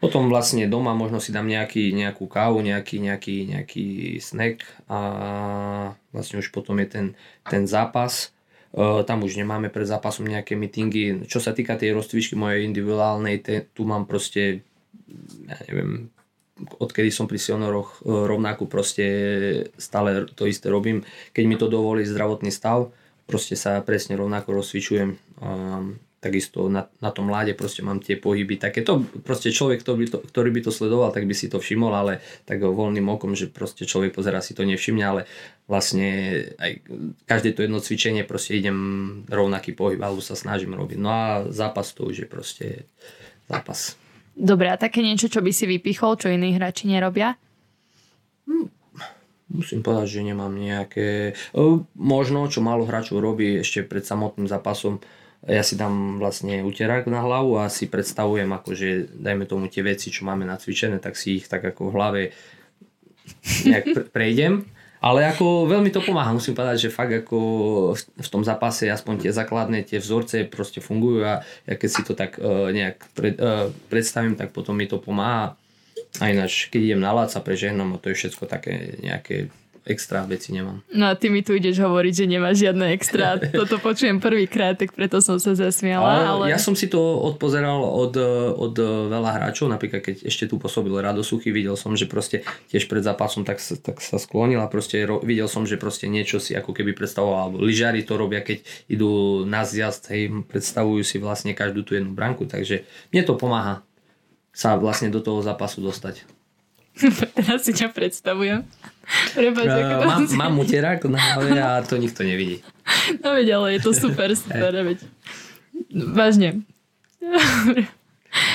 Potom 0.00 0.32
vlastne 0.32 0.64
doma 0.64 0.96
možno 0.96 1.20
si 1.20 1.28
dám 1.28 1.44
nejaký, 1.44 1.92
nejakú 1.92 2.24
kávu, 2.24 2.64
nejaký, 2.64 3.04
nejaký, 3.04 3.36
nejaký 3.52 3.86
snack 4.18 4.64
a 4.88 4.98
vlastne 6.10 6.40
už 6.40 6.48
potom 6.56 6.80
je 6.80 6.88
ten, 6.88 7.06
ten 7.46 7.68
zápas 7.68 8.32
Uh, 8.70 9.02
tam 9.02 9.26
už 9.26 9.34
nemáme 9.34 9.66
pred 9.66 9.82
zápasom 9.82 10.30
nejaké 10.30 10.54
meetingy. 10.54 11.26
Čo 11.26 11.42
sa 11.42 11.50
týka 11.50 11.74
tej 11.74 11.90
rozcvičky 11.90 12.38
mojej 12.38 12.62
individuálnej, 12.70 13.42
te, 13.42 13.66
tu 13.74 13.82
mám 13.82 14.06
proste, 14.06 14.62
ja 15.50 15.58
neviem, 15.66 16.06
odkedy 16.78 17.10
som 17.10 17.26
pri 17.26 17.40
senioroch 17.40 18.04
e, 18.04 18.28
rovnakú 18.30 18.68
proste 18.68 19.06
stále 19.80 20.28
to 20.36 20.44
isté 20.44 20.68
robím. 20.68 21.02
Keď 21.32 21.44
mi 21.48 21.56
to 21.56 21.72
dovolí 21.72 22.04
zdravotný 22.04 22.52
stav, 22.52 22.92
proste 23.24 23.56
sa 23.56 23.80
presne 23.80 24.14
rovnako 24.14 24.60
rozcvičujem. 24.60 25.10
Um, 25.40 25.98
takisto 26.20 26.68
na, 26.68 26.84
na 27.00 27.08
tom 27.08 27.32
mláde 27.32 27.56
proste 27.56 27.80
mám 27.80 27.98
tie 27.98 28.20
pohyby 28.20 28.60
také. 28.60 28.84
To 28.84 29.00
proste 29.24 29.48
človek, 29.48 29.80
ktorý 29.80 30.04
by, 30.04 30.06
to, 30.12 30.18
ktorý 30.20 30.50
by 30.52 30.60
to 30.60 30.70
sledoval, 30.70 31.08
tak 31.16 31.24
by 31.24 31.32
si 31.32 31.48
to 31.48 31.56
všimol, 31.56 31.90
ale 31.96 32.20
tak 32.44 32.60
voľným 32.60 33.08
okom, 33.08 33.32
že 33.32 33.48
proste 33.48 33.88
človek 33.88 34.12
pozera 34.12 34.44
si 34.44 34.52
to 34.52 34.68
nevšimne, 34.68 35.00
ale 35.00 35.24
vlastne 35.64 36.06
aj 36.60 36.84
každé 37.24 37.56
to 37.56 37.64
jedno 37.64 37.80
cvičenie 37.80 38.28
proste 38.28 38.60
idem 38.60 38.76
rovnaký 39.32 39.72
pohyb 39.72 39.96
alebo 39.96 40.20
sa 40.20 40.36
snažím 40.36 40.76
robiť. 40.76 40.98
No 41.00 41.08
a 41.08 41.24
zápas 41.48 41.96
to 41.96 42.04
už 42.12 42.24
je 42.24 42.28
proste 42.28 42.66
zápas. 43.48 43.96
Dobre, 44.36 44.68
a 44.68 44.76
také 44.76 45.00
niečo, 45.00 45.32
čo 45.32 45.40
by 45.40 45.50
si 45.50 45.64
vypichol, 45.64 46.20
čo 46.20 46.28
iní 46.28 46.52
hráči 46.52 46.84
nerobia? 46.86 47.34
Musím 49.50 49.82
povedať, 49.82 50.20
že 50.20 50.20
nemám 50.22 50.54
nejaké... 50.54 51.34
Možno, 51.98 52.46
čo 52.46 52.62
málo 52.62 52.86
hráčov 52.86 53.18
robí 53.18 53.58
ešte 53.58 53.82
pred 53.82 54.06
samotným 54.06 54.46
zápasom, 54.46 55.02
ja 55.48 55.64
si 55.64 55.72
dám 55.76 56.20
vlastne 56.20 56.60
uterák 56.60 57.08
na 57.08 57.24
hlavu 57.24 57.56
a 57.56 57.72
si 57.72 57.88
predstavujem, 57.88 58.48
akože 58.52 59.16
dajme 59.16 59.48
tomu 59.48 59.72
tie 59.72 59.80
veci, 59.80 60.12
čo 60.12 60.28
máme 60.28 60.44
nacvičené, 60.44 61.00
tak 61.00 61.16
si 61.16 61.40
ich 61.40 61.48
tak 61.48 61.64
ako 61.64 61.88
v 61.88 61.94
hlave 61.96 62.22
nejak 63.64 63.84
pre- 63.96 64.08
prejdem. 64.12 64.68
Ale 65.00 65.24
ako 65.24 65.64
veľmi 65.64 65.88
to 65.88 66.04
pomáha, 66.04 66.36
musím 66.36 66.52
povedať, 66.52 66.76
že 66.76 66.92
fakt 66.92 67.24
ako 67.24 67.38
v 67.96 68.28
tom 68.28 68.44
zápase 68.44 68.84
aspoň 68.84 69.24
tie 69.24 69.32
základné, 69.32 69.88
tie 69.88 69.96
vzorce 69.96 70.44
proste 70.44 70.84
fungujú 70.84 71.24
a 71.24 71.40
ja 71.64 71.74
keď 71.80 71.88
si 71.88 72.02
to 72.04 72.12
tak 72.12 72.36
uh, 72.36 72.68
nejak 72.68 73.00
pred, 73.16 73.40
uh, 73.40 73.72
predstavím, 73.88 74.36
tak 74.36 74.52
potom 74.52 74.76
mi 74.76 74.84
to 74.84 75.00
pomáha. 75.00 75.56
A 76.20 76.28
ináč, 76.28 76.68
keď 76.68 76.80
idem 76.92 77.00
na 77.00 77.16
láca 77.16 77.40
prežehnom, 77.40 77.96
to 77.96 78.12
je 78.12 78.18
všetko 78.20 78.44
také 78.44 79.00
nejaké 79.00 79.48
extra 79.88 80.24
veci 80.28 80.52
nemám. 80.52 80.84
No 80.92 81.08
a 81.08 81.16
ty 81.16 81.32
mi 81.32 81.40
tu 81.40 81.56
ideš 81.56 81.80
hovoriť, 81.80 82.12
že 82.12 82.24
nemáš 82.28 82.60
žiadne 82.60 82.92
extra. 82.92 83.40
Toto 83.60 83.80
počujem 83.80 84.20
prvýkrát, 84.20 84.76
tak 84.76 84.92
preto 84.92 85.24
som 85.24 85.40
sa 85.40 85.56
zasmiala. 85.56 86.36
Ale. 86.36 86.52
Ja 86.52 86.60
som 86.60 86.76
si 86.76 86.90
to 86.90 87.00
odpozeral 87.00 87.80
od, 87.80 88.14
od 88.56 88.74
veľa 89.08 89.30
hráčov, 89.40 89.72
napríklad 89.72 90.04
keď 90.04 90.28
ešte 90.28 90.44
tu 90.50 90.60
pôsobil 90.60 90.92
Rado 90.92 91.24
Suchy, 91.24 91.54
videl 91.54 91.74
som, 91.78 91.96
že 91.96 92.04
proste 92.04 92.44
tiež 92.68 92.86
pred 92.90 93.00
zápasom 93.00 93.46
tak, 93.46 93.60
tak 93.60 94.02
sa 94.04 94.20
sklonil 94.20 94.60
a 94.60 94.68
proste 94.68 95.00
ro, 95.04 95.22
videl 95.24 95.48
som, 95.48 95.64
že 95.64 95.80
proste 95.80 96.06
niečo 96.10 96.36
si 96.42 96.52
ako 96.52 96.76
keby 96.76 96.92
predstavoval, 96.92 97.48
alebo 97.48 97.56
lyžiari 97.64 98.04
to 98.04 98.20
robia, 98.20 98.44
keď 98.44 98.64
idú 98.90 99.42
na 99.48 99.64
zjazd, 99.64 100.12
hej, 100.12 100.32
predstavujú 100.48 101.02
si 101.06 101.16
vlastne 101.16 101.56
každú 101.56 101.86
tú 101.86 101.96
jednu 101.96 102.12
branku, 102.12 102.44
takže 102.44 102.84
mne 103.14 103.22
to 103.24 103.34
pomáha 103.38 103.84
sa 104.50 104.74
vlastne 104.74 105.08
do 105.08 105.22
toho 105.22 105.40
zápasu 105.40 105.80
dostať. 105.80 106.26
Teraz 107.38 107.64
si 107.64 107.72
ťa 107.72 107.94
predstavujem. 107.94 108.66
Prepač, 109.34 109.66
uh, 109.66 110.06
mám, 110.06 110.22
mám 110.36 110.54
uterák 110.58 111.02
na 111.10 111.18
hlave 111.18 111.58
a 111.58 111.82
to 111.82 111.98
nikto 111.98 112.22
nevidí. 112.22 112.62
No 113.24 113.34
veď, 113.34 113.58
ale 113.58 113.66
je 113.78 113.80
to 113.82 113.92
super, 113.94 114.30
super, 114.42 114.70
veď. 114.70 114.98
Vážne. 115.90 116.62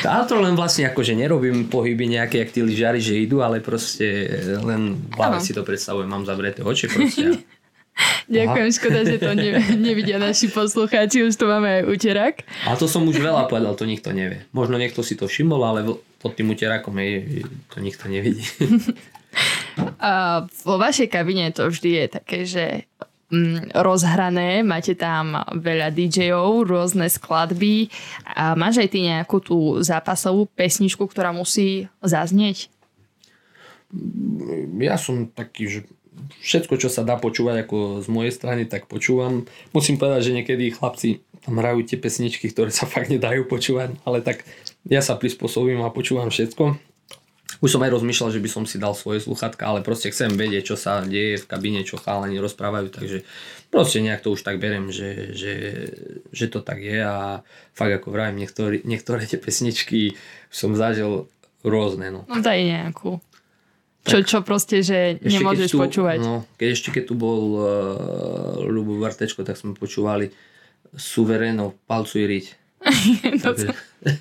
Ale 0.08 0.24
to 0.24 0.40
len 0.40 0.56
vlastne 0.56 0.88
ako, 0.88 1.04
že 1.04 1.20
nerobím 1.20 1.68
pohyby 1.68 2.08
nejaké, 2.08 2.40
jak 2.40 2.56
tí 2.56 2.64
lyžiari, 2.64 3.04
že 3.04 3.20
idú, 3.20 3.44
ale 3.44 3.60
proste 3.60 4.24
len 4.64 5.04
v 5.12 5.20
si 5.44 5.52
to 5.52 5.68
predstavujem, 5.68 6.08
mám 6.08 6.24
zavreté 6.24 6.64
oči 6.64 6.88
proste. 6.88 7.44
Ďakujem, 8.32 8.68
Aha. 8.72 8.76
škoda, 8.76 9.00
že 9.08 9.18
to 9.20 9.32
ne, 9.36 9.56
nevidia 9.80 10.20
naši 10.20 10.52
poslucháči, 10.52 11.24
už 11.28 11.36
tu 11.40 11.48
máme 11.48 11.80
aj 11.80 11.84
uterák. 11.88 12.36
A 12.68 12.76
to 12.76 12.92
som 12.92 13.08
už 13.08 13.20
veľa 13.20 13.48
povedal, 13.48 13.72
to 13.76 13.88
nikto 13.88 14.12
nevie. 14.12 14.44
Možno 14.52 14.76
niekto 14.76 15.00
si 15.00 15.16
to 15.16 15.32
všimol, 15.32 15.64
ale 15.64 15.80
pod 16.20 16.36
tým 16.36 16.52
uterákom 16.52 16.92
je, 17.00 17.48
to 17.72 17.80
nikto 17.80 18.12
nevidí. 18.12 18.44
A 20.00 20.44
vo 20.64 20.76
vašej 20.80 21.12
kabine 21.12 21.52
to 21.52 21.68
vždy 21.68 21.90
je 21.92 22.06
také, 22.08 22.40
že 22.48 22.66
mm, 23.32 23.76
rozhrané, 23.76 24.64
máte 24.64 24.96
tam 24.96 25.36
veľa 25.52 25.92
DJov, 25.92 26.68
rôzne 26.68 27.12
skladby 27.12 27.92
a 28.24 28.56
máš 28.56 28.84
aj 28.84 28.90
ty 28.92 29.00
nejakú 29.04 29.38
tú 29.44 29.58
zápasovú 29.84 30.48
pesničku, 30.56 31.04
ktorá 31.08 31.36
musí 31.36 31.92
zaznieť? 32.00 32.72
Ja 34.80 35.00
som 35.00 35.32
taký, 35.32 35.68
že 35.68 35.80
všetko, 36.42 36.80
čo 36.80 36.90
sa 36.92 37.04
dá 37.04 37.20
počúvať 37.20 37.68
ako 37.68 38.04
z 38.04 38.08
mojej 38.12 38.34
strany, 38.34 38.64
tak 38.68 38.88
počúvam. 38.88 39.48
Musím 39.72 40.00
povedať, 40.00 40.32
že 40.32 40.36
niekedy 40.36 40.74
chlapci 40.74 41.24
tam 41.46 41.62
hrajú 41.62 41.86
tie 41.86 42.02
pesničky, 42.02 42.50
ktoré 42.50 42.74
sa 42.74 42.90
fakt 42.90 43.14
nedajú 43.14 43.46
počúvať, 43.46 43.94
ale 44.02 44.26
tak 44.26 44.42
ja 44.90 45.06
sa 45.06 45.14
prispôsobím 45.14 45.86
a 45.86 45.94
počúvam 45.94 46.34
všetko. 46.34 46.95
Už 47.64 47.70
som 47.72 47.84
aj 47.84 47.92
rozmýšľal, 47.96 48.36
že 48.36 48.44
by 48.44 48.50
som 48.52 48.64
si 48.68 48.76
dal 48.82 48.92
svoje 48.98 49.24
sluchatka, 49.24 49.64
ale 49.64 49.86
proste 49.86 50.12
chcem 50.12 50.34
vedieť, 50.34 50.74
čo 50.74 50.76
sa 50.76 51.04
deje 51.04 51.40
v 51.40 51.50
kabíne, 51.50 51.88
čo 51.88 52.02
chalani 52.02 52.40
rozprávajú, 52.40 52.92
takže 52.92 53.24
proste 53.72 54.04
nejak 54.04 54.24
to 54.24 54.36
už 54.36 54.44
tak 54.44 54.60
berem, 54.60 54.92
že, 54.92 55.36
že, 55.36 55.54
že 56.32 56.46
to 56.52 56.60
tak 56.60 56.84
je 56.84 57.00
a 57.00 57.46
fakt 57.72 57.94
ako 57.96 58.12
vravím, 58.12 58.44
niektoré, 58.44 58.84
niektoré 58.84 59.24
tie 59.28 59.40
pesničky 59.40 60.20
som 60.52 60.76
zažil 60.76 61.28
rôzne. 61.66 62.12
No, 62.12 62.28
no 62.28 62.40
daj 62.40 62.60
nejakú. 62.62 63.20
Čo, 64.06 64.22
čo 64.22 64.38
proste, 64.46 64.86
že 64.86 65.18
nemôžeš 65.18 65.74
tu, 65.74 65.82
počúvať. 65.82 66.22
No, 66.22 66.46
keď 66.62 66.68
ešte 66.78 66.94
keď 66.94 67.04
tu 67.10 67.16
bol 67.18 67.42
uh, 67.58 67.66
Ľubo 68.62 69.02
Vartečko, 69.02 69.42
tak 69.42 69.58
sme 69.58 69.74
počúvali 69.74 70.30
Suverénov, 70.94 71.74
Palcu 71.90 72.22
i 72.22 72.26
riť. 72.30 72.46
no 73.34 73.42
Takže... 73.50 73.74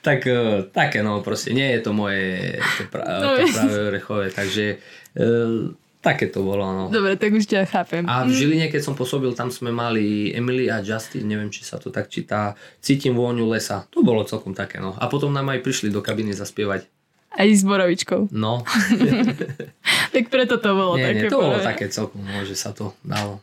tak, 0.00 0.24
uh, 0.26 0.66
také 0.70 1.02
no, 1.02 1.20
proste 1.20 1.50
nie 1.54 1.66
je 1.76 1.80
to 1.82 1.90
moje 1.92 2.56
to, 2.78 2.82
pra, 2.90 3.02
no, 3.22 3.36
to 3.38 3.46
práve 3.50 3.76
orechové, 3.90 4.26
takže 4.30 4.78
uh, 5.18 5.72
také 5.98 6.30
to 6.30 6.46
bolo, 6.46 6.64
no. 6.70 6.84
Dobre, 6.88 7.18
tak 7.18 7.34
už 7.34 7.44
ťa 7.44 7.66
chápem. 7.66 8.06
A 8.06 8.22
v 8.22 8.30
Žiline, 8.30 8.70
keď 8.70 8.82
som 8.86 8.94
pôsobil, 8.94 9.34
tam 9.34 9.50
sme 9.50 9.74
mali 9.74 10.30
Emily 10.30 10.70
a 10.70 10.80
Justin, 10.80 11.26
neviem, 11.26 11.50
či 11.50 11.66
sa 11.66 11.76
to 11.76 11.90
tak 11.90 12.06
číta, 12.08 12.54
Cítim 12.78 13.18
vôňu 13.18 13.50
lesa. 13.50 13.84
To 13.90 14.06
bolo 14.06 14.22
celkom 14.22 14.54
také, 14.54 14.78
no. 14.78 14.94
A 14.96 15.10
potom 15.10 15.34
nám 15.34 15.50
aj 15.50 15.60
prišli 15.60 15.90
do 15.90 15.98
kabiny 15.98 16.32
zaspievať. 16.32 16.86
Aj 17.34 17.48
s 17.50 17.62
borovičkou. 17.66 18.32
No. 18.32 18.64
tak 20.14 20.24
preto 20.30 20.56
to 20.62 20.70
bolo 20.72 20.94
nie, 20.96 21.04
také. 21.04 21.26
Nie, 21.26 21.30
to 21.30 21.38
bolo 21.42 21.58
také 21.60 21.84
celkom, 21.90 22.22
no, 22.24 22.46
že 22.46 22.54
sa 22.54 22.70
to 22.70 22.94
dalo. 23.02 23.42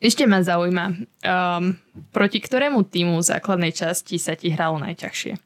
Ešte 0.00 0.24
ma 0.24 0.40
zaujíma, 0.40 0.86
um, 0.88 1.76
proti 2.12 2.40
ktorému 2.40 2.88
týmu 2.88 3.20
základnej 3.20 3.72
časti 3.72 4.16
sa 4.16 4.32
ti 4.32 4.48
hralo 4.48 4.80
najťažšie? 4.80 5.36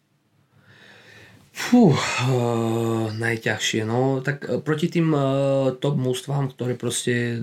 Fú, 1.59 1.91
uh, 1.91 3.11
najťažšie, 3.19 3.83
no 3.83 4.23
tak 4.23 4.47
uh, 4.47 4.63
proti 4.63 4.87
tým 4.87 5.11
uh, 5.11 5.75
top 5.83 5.99
mústvám, 5.99 6.55
ktoré 6.55 6.79
proste 6.79 7.43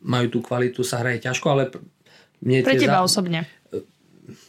majú 0.00 0.32
tú 0.32 0.38
kvalitu, 0.40 0.80
sa 0.80 1.04
hraje 1.04 1.28
ťažko, 1.28 1.46
ale 1.52 1.62
mne 2.40 2.64
Pre 2.64 2.80
teba 2.80 3.04
za... 3.04 3.04
osobne 3.04 3.57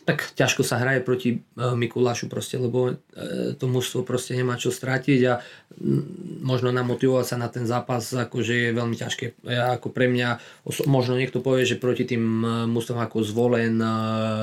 tak 0.03 0.35
ťažko 0.35 0.61
sa 0.63 0.79
hraje 0.79 0.99
proti 0.99 1.39
uh, 1.39 1.75
Mikulášu 1.75 2.27
proste, 2.27 2.59
lebo 2.59 2.91
uh, 2.91 2.95
to 3.55 3.65
mužstvo 3.67 4.03
proste 4.03 4.35
nemá 4.35 4.59
čo 4.59 4.69
strátiť 4.71 5.19
a 5.27 5.39
možno 6.43 6.75
namotivovať 6.75 7.25
sa 7.25 7.35
na 7.39 7.47
ten 7.47 7.63
zápas 7.63 8.03
akože 8.03 8.69
je 8.69 8.69
veľmi 8.75 8.95
ťažké. 8.99 9.45
Ja, 9.47 9.79
ako 9.79 9.91
pre 9.95 10.11
mňa, 10.11 10.39
možno 10.87 11.15
niekto 11.15 11.39
povie, 11.39 11.63
že 11.63 11.79
proti 11.79 12.03
tým 12.03 12.23
uh, 12.43 12.49
mužstvom 12.67 12.99
ako 12.99 13.23
Zvolen, 13.23 13.79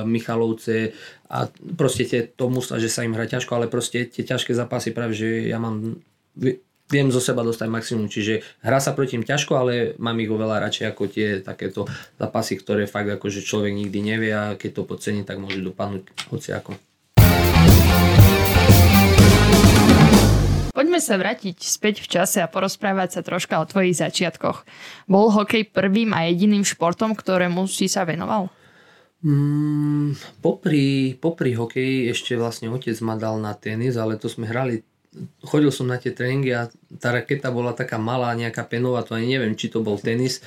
Michalovce 0.05 0.97
a 1.29 1.49
proste 1.75 2.03
tie, 2.07 2.21
to 2.25 2.49
mužstva, 2.49 2.81
že 2.81 2.89
sa 2.89 3.05
im 3.05 3.13
hrá 3.13 3.29
ťažko, 3.29 3.51
ale 3.53 3.71
proste 3.71 4.07
tie 4.09 4.23
ťažké 4.25 4.55
zápasy 4.55 4.95
práve, 4.95 5.13
že 5.13 5.47
ja 5.47 5.61
mám 5.61 5.99
viem 6.87 7.11
zo 7.11 7.19
seba 7.19 7.43
dostať 7.43 7.67
maximum. 7.67 8.07
Čiže 8.07 8.43
hra 8.63 8.79
sa 8.79 8.95
proti 8.95 9.19
tým 9.19 9.27
ťažko, 9.27 9.53
ale 9.55 9.73
mám 9.99 10.17
ich 10.19 10.31
oveľa 10.31 10.67
radšej 10.67 10.85
ako 10.91 11.03
tie 11.11 11.27
takéto 11.43 11.87
zápasy, 12.15 12.59
ktoré 12.59 12.87
fakt 12.87 13.11
akože 13.11 13.43
človek 13.43 13.75
nikdy 13.75 13.99
nevie 14.03 14.31
a 14.31 14.55
keď 14.55 14.83
to 14.83 14.89
podcení, 14.89 15.27
tak 15.27 15.39
môže 15.39 15.59
dopadnúť 15.59 16.03
ako. 16.31 16.79
Poďme 20.77 21.01
sa 21.01 21.17
vrátiť 21.17 21.57
späť 21.57 22.05
v 22.05 22.07
čase 22.21 22.37
a 22.37 22.45
porozprávať 22.45 23.17
sa 23.17 23.21
troška 23.25 23.57
o 23.57 23.65
tvojich 23.65 23.97
začiatkoch. 23.97 24.61
Bol 25.09 25.33
hokej 25.33 25.73
prvým 25.73 26.13
a 26.13 26.29
jediným 26.29 26.61
športom, 26.61 27.17
ktorému 27.17 27.65
si 27.65 27.89
sa 27.89 28.05
venoval? 28.05 28.53
Mm, 29.25 30.13
popri, 30.45 31.17
popri 31.17 31.57
hokeji 31.57 32.13
ešte 32.13 32.37
vlastne 32.37 32.69
otec 32.69 32.93
ma 33.01 33.17
dal 33.17 33.41
na 33.41 33.57
tenis, 33.57 33.97
ale 33.97 34.21
to 34.21 34.29
sme 34.29 34.45
hrali 34.45 34.85
chodil 35.43 35.71
som 35.73 35.89
na 35.89 35.97
tie 36.01 36.13
tréningy 36.13 36.51
a 36.53 36.69
tá 37.01 37.13
raketa 37.13 37.49
bola 37.49 37.73
taká 37.73 37.97
malá, 38.01 38.33
nejaká 38.37 38.65
penová, 38.65 39.03
to 39.03 39.17
ani 39.17 39.37
neviem, 39.37 39.57
či 39.57 39.71
to 39.71 39.83
bol 39.83 39.97
tenis 39.97 40.41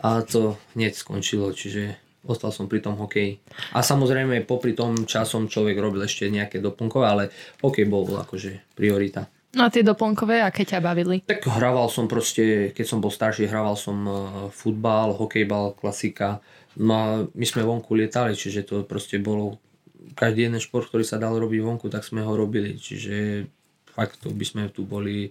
a 0.00 0.24
to 0.24 0.56
hneď 0.76 0.96
skončilo, 0.96 1.52
čiže 1.52 1.98
ostal 2.24 2.52
som 2.52 2.68
pri 2.68 2.84
tom 2.84 2.96
hokeji. 3.00 3.40
A 3.72 3.80
samozrejme 3.80 4.44
popri 4.44 4.76
tom 4.76 5.08
časom 5.08 5.48
človek 5.48 5.76
robil 5.80 6.04
ešte 6.04 6.28
nejaké 6.28 6.60
doplnkové, 6.60 7.06
ale 7.06 7.24
hokej 7.64 7.86
bol 7.88 8.04
akože 8.06 8.76
priorita. 8.76 9.28
No 9.50 9.66
a 9.66 9.72
tie 9.72 9.82
doplnkové, 9.82 10.46
aké 10.46 10.62
ťa 10.62 10.78
bavili? 10.78 11.26
Tak 11.26 11.42
hrával 11.42 11.90
som 11.90 12.06
proste, 12.06 12.70
keď 12.70 12.86
som 12.86 13.02
bol 13.02 13.10
starší, 13.10 13.50
hrával 13.50 13.74
som 13.74 13.96
uh, 14.06 14.16
futbal, 14.54 15.10
hokejbal, 15.18 15.74
klasika. 15.74 16.38
No 16.78 16.92
a 16.94 17.04
my 17.34 17.46
sme 17.48 17.66
vonku 17.66 17.98
lietali, 17.98 18.38
čiže 18.38 18.62
to 18.62 18.86
proste 18.86 19.18
bolo 19.18 19.58
každý 20.14 20.46
jeden 20.46 20.62
šport, 20.62 20.86
ktorý 20.86 21.02
sa 21.02 21.18
dal 21.18 21.34
robiť 21.34 21.60
vonku, 21.66 21.90
tak 21.90 22.06
sme 22.06 22.22
ho 22.22 22.32
robili. 22.38 22.78
Čiže 22.78 23.46
fakt 24.00 24.16
to 24.24 24.32
by 24.32 24.44
sme 24.48 24.62
tu 24.72 24.88
boli 24.88 25.28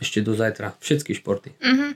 ešte 0.00 0.24
do 0.24 0.32
zajtra. 0.32 0.72
Všetky 0.80 1.12
športy. 1.12 1.52
Uh-huh. 1.60 1.92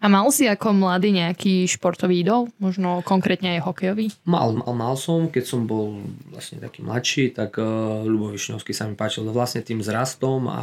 A 0.00 0.08
mal 0.08 0.24
si 0.32 0.48
ako 0.48 0.72
mladý 0.74 1.12
nejaký 1.12 1.68
športový 1.68 2.24
idol? 2.24 2.48
Možno 2.56 3.04
konkrétne 3.04 3.60
aj 3.60 3.68
hokejový? 3.68 4.08
Mal, 4.24 4.56
mal, 4.56 4.72
mal 4.72 4.94
som, 4.96 5.28
keď 5.28 5.44
som 5.44 5.68
bol 5.68 6.00
vlastne 6.32 6.58
taký 6.58 6.80
mladší, 6.80 7.36
tak 7.36 7.60
uh, 7.60 8.02
Ľubo 8.08 8.32
Višňovský 8.32 8.72
sa 8.72 8.88
mi 8.88 8.96
páčil 8.96 9.28
vlastne 9.28 9.60
tým 9.60 9.84
zrastom 9.84 10.48
a 10.48 10.62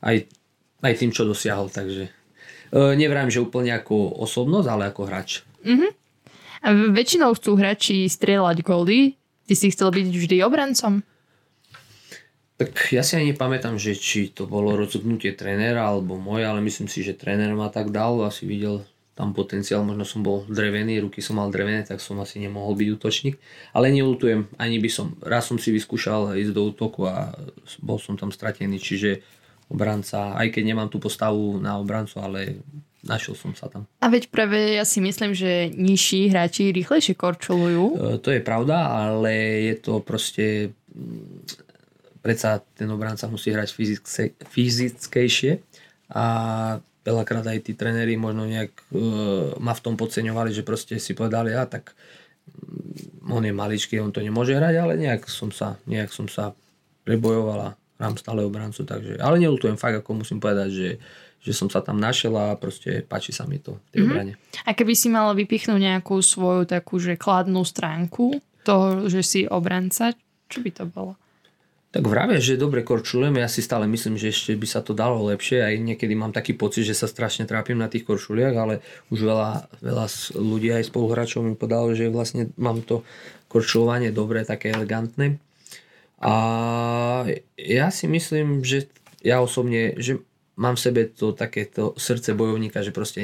aj, 0.00 0.16
aj 0.80 0.94
tým, 0.96 1.12
čo 1.12 1.28
dosiahol. 1.28 1.68
Takže 1.68 2.08
uh, 2.08 2.96
nevrám, 2.96 3.28
že 3.28 3.44
úplne 3.44 3.76
ako 3.76 4.24
osobnosť, 4.24 4.66
ale 4.72 4.90
ako 4.90 5.02
hráč. 5.04 5.44
Uh-huh. 5.62 5.92
A 6.64 6.72
väčšinou 6.72 7.36
chcú 7.36 7.60
hráči 7.60 8.08
strieľať 8.08 8.64
góly, 8.64 9.20
Ty 9.44 9.54
si 9.60 9.68
chcel 9.68 9.92
byť 9.92 10.06
vždy 10.08 10.36
obrancom? 10.40 11.04
Tak 12.54 12.94
ja 12.94 13.02
si 13.02 13.18
ani 13.18 13.34
nepamätám, 13.34 13.74
že 13.82 13.98
či 13.98 14.30
to 14.30 14.46
bolo 14.46 14.78
rozhodnutie 14.78 15.34
trénera 15.34 15.90
alebo 15.90 16.14
moje, 16.14 16.46
ale 16.46 16.62
myslím 16.62 16.86
si, 16.86 17.02
že 17.02 17.18
tréner 17.18 17.50
ma 17.50 17.66
tak 17.66 17.90
dal, 17.90 18.22
asi 18.22 18.46
videl 18.46 18.86
tam 19.14 19.30
potenciál, 19.30 19.86
možno 19.86 20.02
som 20.02 20.26
bol 20.26 20.42
drevený, 20.50 20.98
ruky 21.02 21.22
som 21.22 21.38
mal 21.38 21.50
drevené, 21.50 21.86
tak 21.86 22.02
som 22.02 22.18
asi 22.18 22.42
nemohol 22.42 22.74
byť 22.74 22.88
útočník. 22.98 23.34
Ale 23.70 23.94
neulutujem, 23.94 24.50
ani 24.58 24.82
by 24.82 24.90
som, 24.90 25.14
raz 25.22 25.46
som 25.46 25.58
si 25.58 25.70
vyskúšal 25.70 26.34
ísť 26.34 26.50
do 26.54 26.74
útoku 26.74 27.06
a 27.06 27.30
bol 27.78 27.98
som 28.02 28.18
tam 28.18 28.34
stratený, 28.34 28.78
čiže 28.82 29.22
obranca, 29.70 30.34
aj 30.34 30.50
keď 30.50 30.62
nemám 30.66 30.88
tú 30.90 30.98
postavu 30.98 31.62
na 31.62 31.78
obrancu, 31.78 32.18
ale 32.18 32.62
našiel 33.06 33.38
som 33.38 33.54
sa 33.54 33.70
tam. 33.70 33.86
A 34.02 34.10
veď 34.10 34.34
práve 34.34 34.78
ja 34.78 34.82
si 34.82 34.98
myslím, 34.98 35.30
že 35.30 35.70
nižší 35.70 36.34
hráči 36.34 36.74
rýchlejšie 36.74 37.14
korčulujú. 37.14 37.84
E, 37.94 38.18
to 38.18 38.34
je 38.34 38.42
pravda, 38.42 38.90
ale 39.10 39.30
je 39.70 39.74
to 39.78 40.02
proste 40.02 40.74
predsa 42.24 42.64
ten 42.72 42.88
obranca 42.88 43.28
musí 43.28 43.52
hrať 43.52 43.68
fyzické, 43.76 44.24
fyzickejšie 44.48 45.60
a 46.16 46.24
veľakrát 47.04 47.44
aj 47.44 47.68
tí 47.68 47.76
trenéri 47.76 48.16
možno 48.16 48.48
nejak 48.48 48.72
uh, 48.96 49.60
ma 49.60 49.76
v 49.76 49.84
tom 49.84 49.94
podceňovali, 50.00 50.56
že 50.56 50.64
proste 50.64 50.96
si 50.96 51.12
povedali, 51.12 51.52
a 51.52 51.68
tak 51.68 51.92
um, 52.48 53.28
on 53.28 53.44
je 53.44 53.52
maličký, 53.52 54.00
on 54.00 54.08
to 54.08 54.24
nemôže 54.24 54.56
hrať, 54.56 54.74
ale 54.80 54.96
nejak 54.96 55.28
som 55.28 55.52
sa, 55.52 55.76
nejak 55.84 56.08
som 56.08 56.24
sa 56.24 56.56
prebojoval 57.04 57.60
a 57.60 57.70
hrám 58.00 58.16
stále 58.16 58.40
obrancu, 58.40 58.88
takže, 58.88 59.20
ale 59.20 59.36
nelutujem 59.36 59.76
fakt, 59.76 60.00
ako 60.00 60.24
musím 60.24 60.40
povedať, 60.40 60.68
že, 60.72 60.90
že 61.44 61.52
som 61.52 61.68
sa 61.68 61.84
tam 61.84 62.00
našiel 62.00 62.32
a 62.40 62.56
proste 62.56 63.04
páči 63.04 63.36
sa 63.36 63.44
mi 63.44 63.60
to 63.60 63.76
v 63.76 63.80
tej 63.92 64.00
mm-hmm. 64.00 64.08
obrane. 64.08 64.32
A 64.64 64.72
keby 64.72 64.96
si 64.96 65.12
mal 65.12 65.28
vypichnúť 65.36 65.76
nejakú 65.76 66.24
svoju 66.24 66.64
takú, 66.64 66.96
že 66.96 67.20
kladnú 67.20 67.60
stránku 67.68 68.40
toho, 68.64 69.12
že 69.12 69.20
si 69.20 69.40
obranca, 69.44 70.16
čo 70.48 70.64
by 70.64 70.70
to 70.72 70.88
bolo? 70.88 71.20
Tak 71.94 72.10
vravia, 72.10 72.42
že 72.42 72.58
dobre 72.58 72.82
korčulujem, 72.82 73.38
ja 73.38 73.46
si 73.46 73.62
stále 73.62 73.86
myslím, 73.86 74.18
že 74.18 74.34
ešte 74.34 74.58
by 74.58 74.66
sa 74.66 74.82
to 74.82 74.98
dalo 74.98 75.30
lepšie, 75.30 75.62
aj 75.62 75.78
niekedy 75.78 76.18
mám 76.18 76.34
taký 76.34 76.50
pocit, 76.58 76.82
že 76.82 76.98
sa 76.98 77.06
strašne 77.06 77.46
trápim 77.46 77.78
na 77.78 77.86
tých 77.86 78.02
korčuliach, 78.02 78.50
ale 78.50 78.82
už 79.14 79.22
veľa, 79.22 79.70
veľa 79.78 80.06
ľudí 80.34 80.74
aj 80.74 80.90
spoluhráčov 80.90 81.46
mi 81.46 81.54
podalo, 81.54 81.94
že 81.94 82.10
vlastne 82.10 82.50
mám 82.58 82.82
to 82.82 83.06
korčulovanie 83.46 84.10
dobré, 84.10 84.42
také 84.42 84.74
elegantné. 84.74 85.38
A 86.18 86.34
ja 87.54 87.86
si 87.94 88.10
myslím, 88.10 88.66
že 88.66 88.90
ja 89.22 89.38
osobne, 89.38 89.94
že 89.94 90.18
mám 90.58 90.74
v 90.74 90.84
sebe 90.90 91.00
to 91.06 91.30
takéto 91.30 91.94
srdce 91.94 92.34
bojovníka, 92.34 92.82
že 92.82 92.90
proste 92.90 93.22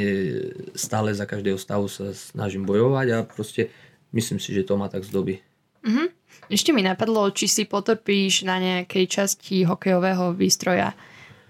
stále 0.78 1.10
za 1.10 1.26
každého 1.26 1.58
stavu 1.58 1.90
sa 1.90 2.14
snažím 2.14 2.62
bojovať 2.62 3.06
a 3.18 3.26
proste 3.26 3.74
myslím 4.14 4.38
si, 4.38 4.54
že 4.54 4.62
to 4.62 4.78
ma 4.78 4.86
tak 4.86 5.02
zdobí. 5.02 5.42
Mm-hmm. 5.82 6.19
Ešte 6.48 6.70
mi 6.72 6.80
napadlo, 6.80 7.28
či 7.34 7.46
si 7.50 7.62
potrpíš 7.68 8.48
na 8.48 8.56
nejakej 8.56 9.04
časti 9.06 9.66
hokejového 9.66 10.32
výstroja. 10.32 10.96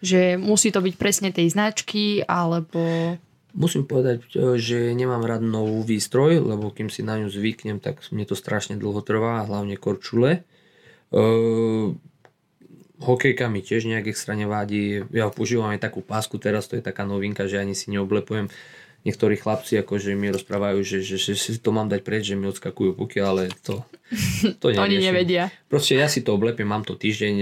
Že 0.00 0.40
musí 0.40 0.73
to 0.73 0.80
byť 0.80 0.94
presne 0.97 1.28
tej 1.30 1.52
značky, 1.52 2.25
alebo... 2.25 2.80
Musím 3.50 3.85
povedať, 3.85 4.30
e, 4.32 4.56
že 4.56 4.94
nemám 4.94 5.26
rád 5.26 5.42
novú 5.44 5.82
výstroj, 5.82 6.40
lebo 6.40 6.70
kým 6.70 6.88
si 6.88 7.02
na 7.04 7.18
ňu 7.18 7.28
zvyknem, 7.28 7.82
tak 7.82 8.00
mne 8.14 8.25
to 8.25 8.38
strašne 8.38 8.78
dlho 8.78 9.02
trvá, 9.02 9.42
hlavne 9.44 9.75
korčule. 9.75 10.47
Uh, 11.11 11.99
hokejka 13.02 13.50
mi 13.50 13.64
tiež 13.64 13.88
nejak 13.88 14.12
extra 14.12 14.37
nevádí. 14.37 15.09
Ja 15.11 15.32
používam 15.32 15.73
aj 15.73 15.82
takú 15.82 16.04
pásku, 16.04 16.38
teraz 16.38 16.68
to 16.68 16.78
je 16.78 16.85
taká 16.85 17.02
novinka, 17.02 17.49
že 17.49 17.59
ani 17.59 17.75
si 17.75 17.90
neoblepujem 17.90 18.47
niektorí 19.00 19.40
chlapci 19.40 19.80
akože 19.80 20.12
mi 20.12 20.28
rozprávajú, 20.28 20.85
že, 20.85 20.99
že, 21.00 21.16
že, 21.16 21.33
si 21.33 21.57
to 21.57 21.73
mám 21.73 21.88
dať 21.88 22.00
preč, 22.04 22.28
že 22.28 22.37
mi 22.37 22.45
odskakujú 22.49 22.92
puky, 22.92 23.25
ale 23.25 23.49
to, 23.64 23.80
to 24.61 24.66
Oni 24.76 25.01
nevedia. 25.01 25.48
Proste 25.72 25.96
ja 25.96 26.05
si 26.05 26.20
to 26.20 26.37
oblepím, 26.37 26.68
mám 26.68 26.85
to 26.85 27.01
týždeň, 27.01 27.35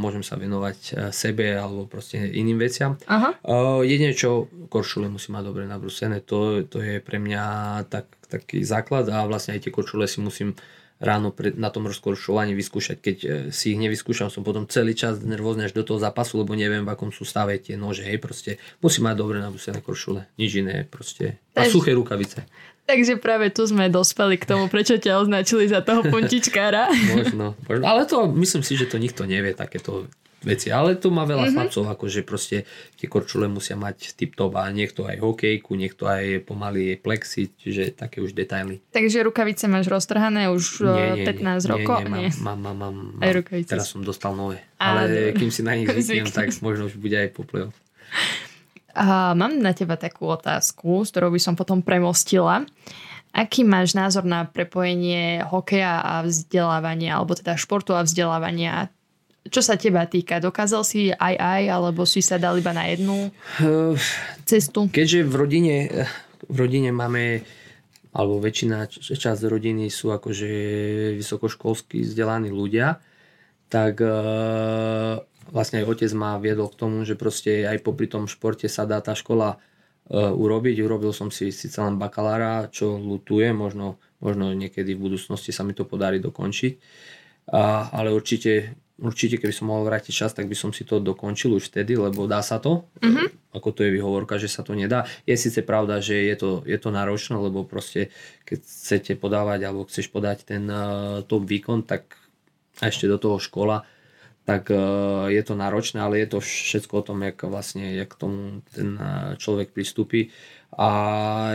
môžem 0.00 0.24
sa 0.24 0.40
venovať 0.40 0.78
e, 0.78 0.90
sebe 1.12 1.52
alebo 1.52 1.84
proste 1.84 2.16
iným 2.16 2.56
veciam. 2.56 2.96
Aha. 3.04 3.36
Uh, 3.44 3.84
jedine 3.84 4.16
čo, 4.16 4.48
korčule 4.72 5.12
musí 5.12 5.28
mať 5.28 5.44
dobre 5.44 5.68
nabrúsené, 5.68 6.24
to, 6.24 6.64
to 6.64 6.80
je 6.80 7.04
pre 7.04 7.20
mňa 7.20 7.44
tak, 7.92 8.08
taký 8.32 8.64
základ 8.64 9.12
a 9.12 9.28
vlastne 9.28 9.52
aj 9.52 9.68
tie 9.68 9.74
korčule 9.74 10.08
si 10.08 10.24
musím 10.24 10.56
ráno 10.96 11.28
pred, 11.28 11.56
na 11.56 11.68
tom 11.68 11.84
rozkoršovaní 11.88 12.56
vyskúšať. 12.56 12.96
Keď 13.00 13.16
e, 13.20 13.28
si 13.52 13.76
ich 13.76 13.80
nevyskúšam, 13.80 14.32
som 14.32 14.40
potom 14.40 14.64
celý 14.64 14.96
čas 14.96 15.20
nervózny 15.20 15.68
až 15.68 15.76
do 15.76 15.84
toho 15.84 16.00
zápasu, 16.00 16.40
lebo 16.40 16.56
neviem, 16.56 16.84
v 16.84 16.92
akom 16.92 17.12
sú 17.12 17.28
stave 17.28 17.60
tie 17.60 17.76
nože. 17.76 18.04
Hej, 18.04 18.18
proste 18.20 18.56
musí 18.80 19.04
mať 19.04 19.14
dobre 19.16 19.38
nabusené 19.40 19.84
koršule. 19.84 20.24
Nič 20.40 20.50
iné, 20.56 20.88
proste. 20.88 21.36
A 21.52 21.68
suché 21.68 21.92
rukavice. 21.92 22.48
Takže 22.86 23.18
práve 23.18 23.50
tu 23.50 23.66
sme 23.66 23.90
dospeli 23.90 24.38
k 24.38 24.46
tomu, 24.46 24.70
prečo 24.70 24.94
ťa 24.94 25.18
označili 25.18 25.66
za 25.66 25.82
toho 25.82 26.06
puntičkára. 26.12 26.88
možno, 27.12 27.58
možno. 27.66 27.82
Ale 27.84 28.06
to 28.06 28.30
myslím 28.32 28.62
si, 28.62 28.78
že 28.78 28.86
to 28.86 28.96
nikto 29.02 29.26
nevie, 29.26 29.52
takéto 29.52 30.06
veci. 30.46 30.70
Ale 30.70 30.94
tu 30.94 31.10
má 31.10 31.26
veľa 31.26 31.50
mm-hmm. 31.50 31.54
chlapcov, 31.58 31.82
akože 31.98 32.20
proste 32.22 32.62
tie 32.94 33.10
korčule 33.10 33.50
musia 33.50 33.74
mať 33.74 34.14
tip-top 34.14 34.54
a 34.54 34.70
niekto 34.70 35.10
aj 35.10 35.18
hokejku, 35.18 35.74
niekto 35.74 36.06
aj 36.06 36.46
pomaly 36.46 36.94
plexi, 36.94 37.50
čiže 37.50 37.98
také 37.98 38.22
už 38.22 38.32
detaily. 38.32 38.78
Takže 38.94 39.26
rukavice 39.26 39.66
máš 39.66 39.90
roztrhané 39.90 40.46
už 40.54 40.86
nie, 40.86 41.26
nie, 41.26 41.26
15 41.26 41.42
nie, 41.42 41.70
rokov? 41.74 41.98
Nie, 42.06 42.30
nie, 42.30 42.30
mám, 42.40 42.58
mám, 42.62 42.76
mám, 42.78 42.94
mám, 42.94 43.18
aj 43.18 43.32
rukavice. 43.42 43.70
Teraz 43.74 43.90
som 43.90 44.06
dostal 44.06 44.38
nové. 44.38 44.62
A, 44.78 45.02
ale 45.02 45.34
kým 45.34 45.50
si 45.50 45.66
na 45.66 45.74
nich 45.74 45.90
zvyknem, 46.06 46.30
tak 46.30 46.54
možno 46.62 46.86
už 46.86 46.94
bude 46.96 47.18
aj 47.18 47.34
po 47.34 47.42
A 48.96 49.34
mám 49.34 49.58
na 49.58 49.74
teba 49.74 49.98
takú 49.98 50.30
otázku, 50.30 51.02
s 51.02 51.10
ktorou 51.10 51.34
by 51.34 51.40
som 51.42 51.58
potom 51.58 51.82
premostila. 51.82 52.62
Aký 53.36 53.68
máš 53.68 53.92
názor 53.92 54.24
na 54.24 54.48
prepojenie 54.48 55.44
hokeja 55.44 56.00
a 56.00 56.24
vzdelávania, 56.24 57.20
alebo 57.20 57.36
teda 57.36 57.60
športu 57.60 57.92
a 57.92 58.00
vzdelávania? 58.00 58.88
Čo 59.48 59.60
sa 59.62 59.74
teba 59.78 60.04
týka? 60.06 60.42
Dokázal 60.42 60.82
si 60.82 61.10
aj 61.10 61.34
aj, 61.38 61.62
alebo 61.70 62.02
si 62.04 62.20
sa 62.20 62.36
dal 62.36 62.58
iba 62.58 62.74
na 62.74 62.86
jednu 62.90 63.30
cestu? 64.44 64.90
Keďže 64.90 65.26
v 65.26 65.34
rodine, 65.34 65.76
v 66.46 66.56
rodine 66.56 66.90
máme 66.90 67.46
alebo 68.16 68.40
väčšina 68.40 68.88
časť 68.88 69.44
rodiny 69.44 69.92
sú 69.92 70.08
akože 70.08 70.48
vysokoškolsky 71.20 72.00
vzdelaní 72.00 72.48
ľudia, 72.48 72.96
tak 73.68 74.00
e, 74.00 74.08
vlastne 75.52 75.84
aj 75.84 75.86
otec 75.86 76.10
ma 76.16 76.40
viedol 76.40 76.72
k 76.72 76.80
tomu, 76.80 77.04
že 77.04 77.12
proste 77.12 77.68
aj 77.68 77.84
popri 77.84 78.08
tom 78.08 78.24
športe 78.24 78.72
sa 78.72 78.88
dá 78.88 79.04
tá 79.04 79.12
škola 79.12 79.60
e, 80.08 80.16
urobiť. 80.16 80.80
Urobil 80.80 81.12
som 81.12 81.28
si 81.28 81.52
síce 81.52 81.76
len 81.76 82.00
bakalára, 82.00 82.72
čo 82.72 82.96
lutujem, 82.96 83.52
možno, 83.52 84.00
možno 84.24 84.56
niekedy 84.56 84.96
v 84.96 85.12
budúcnosti 85.12 85.52
sa 85.52 85.60
mi 85.60 85.76
to 85.76 85.84
podarí 85.84 86.16
dokončiť. 86.16 86.72
A, 87.52 87.92
ale 87.92 88.16
určite 88.16 88.80
určite 88.96 89.36
keby 89.36 89.52
som 89.52 89.68
mohol 89.68 89.84
vrátiť 89.84 90.12
čas, 90.12 90.32
tak 90.32 90.48
by 90.48 90.56
som 90.56 90.72
si 90.72 90.84
to 90.88 91.00
dokončil 91.00 91.52
už 91.56 91.68
vtedy, 91.68 91.96
lebo 91.96 92.24
dá 92.24 92.40
sa 92.40 92.56
to. 92.56 92.88
Mm-hmm. 93.04 93.52
Ako 93.56 93.72
to 93.72 93.84
je 93.84 93.92
vyhovorka, 93.92 94.40
že 94.40 94.48
sa 94.48 94.64
to 94.64 94.76
nedá. 94.76 95.04
Je 95.28 95.36
síce 95.36 95.60
pravda, 95.64 96.00
že 96.00 96.16
je 96.16 96.36
to, 96.36 96.50
je 96.64 96.76
to 96.80 96.88
náročné, 96.92 97.36
lebo 97.36 97.64
proste 97.64 98.12
keď 98.48 98.58
chcete 98.64 99.12
podávať 99.20 99.68
alebo 99.68 99.88
chceš 99.88 100.08
podať 100.12 100.48
ten 100.48 100.64
uh, 100.68 101.20
top 101.24 101.44
výkon, 101.44 101.84
tak 101.84 102.16
a 102.76 102.92
ešte 102.92 103.08
do 103.08 103.16
toho 103.16 103.40
škola, 103.40 103.88
tak 104.44 104.68
uh, 104.68 105.32
je 105.32 105.42
to 105.42 105.56
náročné, 105.56 105.98
ale 105.98 106.20
je 106.20 106.36
to 106.36 106.38
všetko 106.44 107.00
o 107.00 107.06
tom, 107.12 107.18
jak 107.24 107.40
vlastne 107.48 107.96
jak 107.96 108.12
tomu 108.14 108.60
ten 108.70 109.00
uh, 109.00 109.32
človek 109.40 109.72
pristúpi. 109.72 110.30
A 110.76 110.88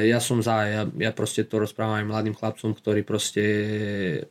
ja 0.02 0.18
som 0.18 0.42
za, 0.42 0.66
ja, 0.66 0.84
ja 0.98 1.14
proste 1.14 1.46
to 1.46 1.62
rozprávam 1.62 2.02
aj 2.02 2.10
mladým 2.10 2.34
chlapcom, 2.34 2.74
ktorí 2.74 3.06
proste 3.06 3.44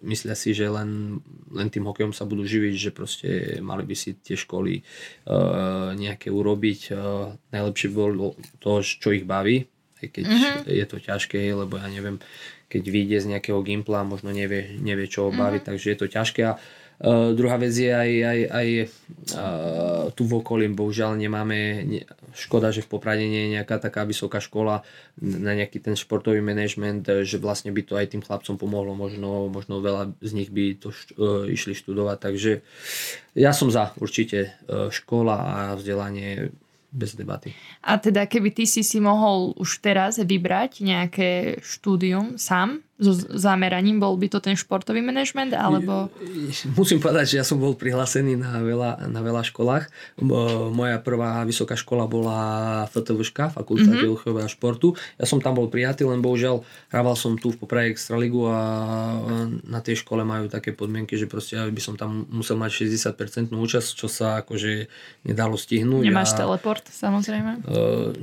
myslia 0.02 0.34
si, 0.34 0.50
že 0.50 0.66
len, 0.66 1.22
len 1.46 1.70
tým 1.70 1.86
hokejom 1.86 2.10
sa 2.10 2.26
budú 2.26 2.42
živiť, 2.42 2.74
že 2.74 2.90
proste 2.90 3.28
mali 3.62 3.86
by 3.86 3.94
si 3.94 4.18
tie 4.18 4.34
školy 4.34 4.82
uh, 4.82 5.94
nejaké 5.94 6.34
urobiť. 6.34 6.80
Uh, 6.90 7.38
najlepšie 7.54 7.88
bolo 7.94 8.34
to, 8.58 8.82
čo 8.82 9.14
ich 9.14 9.22
baví, 9.22 9.62
aj 10.02 10.06
keď 10.10 10.24
mm-hmm. 10.26 10.58
je 10.66 10.86
to 10.90 10.96
ťažké, 10.98 11.38
lebo 11.54 11.78
ja 11.78 11.86
neviem, 11.86 12.18
keď 12.66 12.82
vyjde 12.90 13.18
z 13.22 13.30
nejakého 13.30 13.62
gimpla, 13.62 14.02
možno 14.02 14.34
nevie, 14.34 14.74
nevie 14.82 15.06
čo 15.06 15.26
ho 15.26 15.30
baví, 15.30 15.62
mm-hmm. 15.62 15.70
takže 15.70 15.86
je 15.86 15.98
to 16.02 16.06
ťažké. 16.10 16.40
A 16.50 16.58
Uh, 17.00 17.32
druhá 17.32 17.56
vec 17.56 17.72
je 17.72 17.88
aj, 17.88 18.10
aj, 18.12 18.40
aj 18.52 18.68
uh, 19.32 20.12
tu 20.12 20.28
v 20.28 20.44
okolí, 20.44 20.68
bohužiaľ 20.68 21.16
nemáme, 21.16 21.58
ne, 21.88 22.00
škoda, 22.36 22.68
že 22.68 22.84
v 22.84 22.92
Poprade 22.92 23.24
nie 23.24 23.48
je 23.48 23.54
nejaká 23.56 23.80
taká 23.80 24.04
vysoká 24.04 24.36
škola 24.36 24.84
na 25.16 25.56
nejaký 25.56 25.80
ten 25.80 25.96
športový 25.96 26.44
manažment, 26.44 27.08
že 27.24 27.40
vlastne 27.40 27.72
by 27.72 27.82
to 27.88 27.96
aj 27.96 28.12
tým 28.12 28.20
chlapcom 28.20 28.60
pomohlo, 28.60 28.92
možno, 28.92 29.48
možno 29.48 29.80
veľa 29.80 30.12
z 30.20 30.32
nich 30.36 30.52
by 30.52 30.76
to 30.76 30.92
uh, 30.92 31.48
išli 31.48 31.72
študovať, 31.72 32.20
takže 32.20 32.60
ja 33.32 33.56
som 33.56 33.72
za 33.72 33.96
určite 33.96 34.52
uh, 34.68 34.92
škola 34.92 35.36
a 35.40 35.58
vzdelanie 35.80 36.52
bez 36.92 37.14
debaty. 37.14 37.54
A 37.86 37.96
teda 37.96 38.26
keby 38.26 38.50
ty 38.50 38.66
si 38.66 38.82
si 38.82 38.98
mohol 38.98 39.54
už 39.56 39.78
teraz 39.78 40.18
vybrať 40.18 40.82
nejaké 40.82 41.30
štúdium 41.62 42.34
sám, 42.34 42.82
so 43.00 43.16
zameraním? 43.16 43.98
Bol 43.98 44.20
by 44.20 44.28
to 44.28 44.38
ten 44.44 44.54
športový 44.54 45.00
manažment, 45.00 45.56
alebo... 45.56 46.12
Musím 46.76 47.00
povedať, 47.00 47.34
že 47.34 47.36
ja 47.40 47.44
som 47.44 47.56
bol 47.56 47.72
prihlásený 47.72 48.36
na 48.36 48.60
veľa, 48.60 49.08
na 49.08 49.20
veľa 49.24 49.42
školách. 49.48 49.88
Moja 50.70 51.00
prvá 51.00 51.42
vysoká 51.48 51.74
škola 51.74 52.04
bola 52.04 52.40
FTVŠK, 52.92 53.56
Fakulta 53.56 53.88
mm-hmm. 53.88 54.04
výchovy 54.04 54.40
a 54.44 54.48
športu. 54.48 54.92
Ja 55.16 55.24
som 55.24 55.40
tam 55.40 55.56
bol 55.56 55.72
prijatý, 55.72 56.04
len 56.04 56.20
bohužiaľ 56.20 56.60
hrával 56.92 57.16
som 57.16 57.40
tu 57.40 57.50
v 57.50 57.56
Poprade 57.56 57.96
Extraligu 57.96 58.44
a 58.46 58.60
na 59.64 59.80
tej 59.80 60.04
škole 60.04 60.20
majú 60.26 60.52
také 60.52 60.76
podmienky, 60.76 61.16
že 61.16 61.24
proste 61.24 61.56
ja 61.56 61.64
by 61.64 61.82
som 61.82 61.94
tam 61.96 62.28
musel 62.28 62.60
mať 62.60 62.84
60% 62.84 63.48
účasť, 63.54 63.88
čo 63.96 64.06
sa 64.10 64.42
akože 64.44 64.90
nedalo 65.24 65.56
stihnúť. 65.56 66.04
Nemáš 66.04 66.36
a, 66.36 66.44
teleport, 66.44 66.84
samozrejme. 66.84 67.64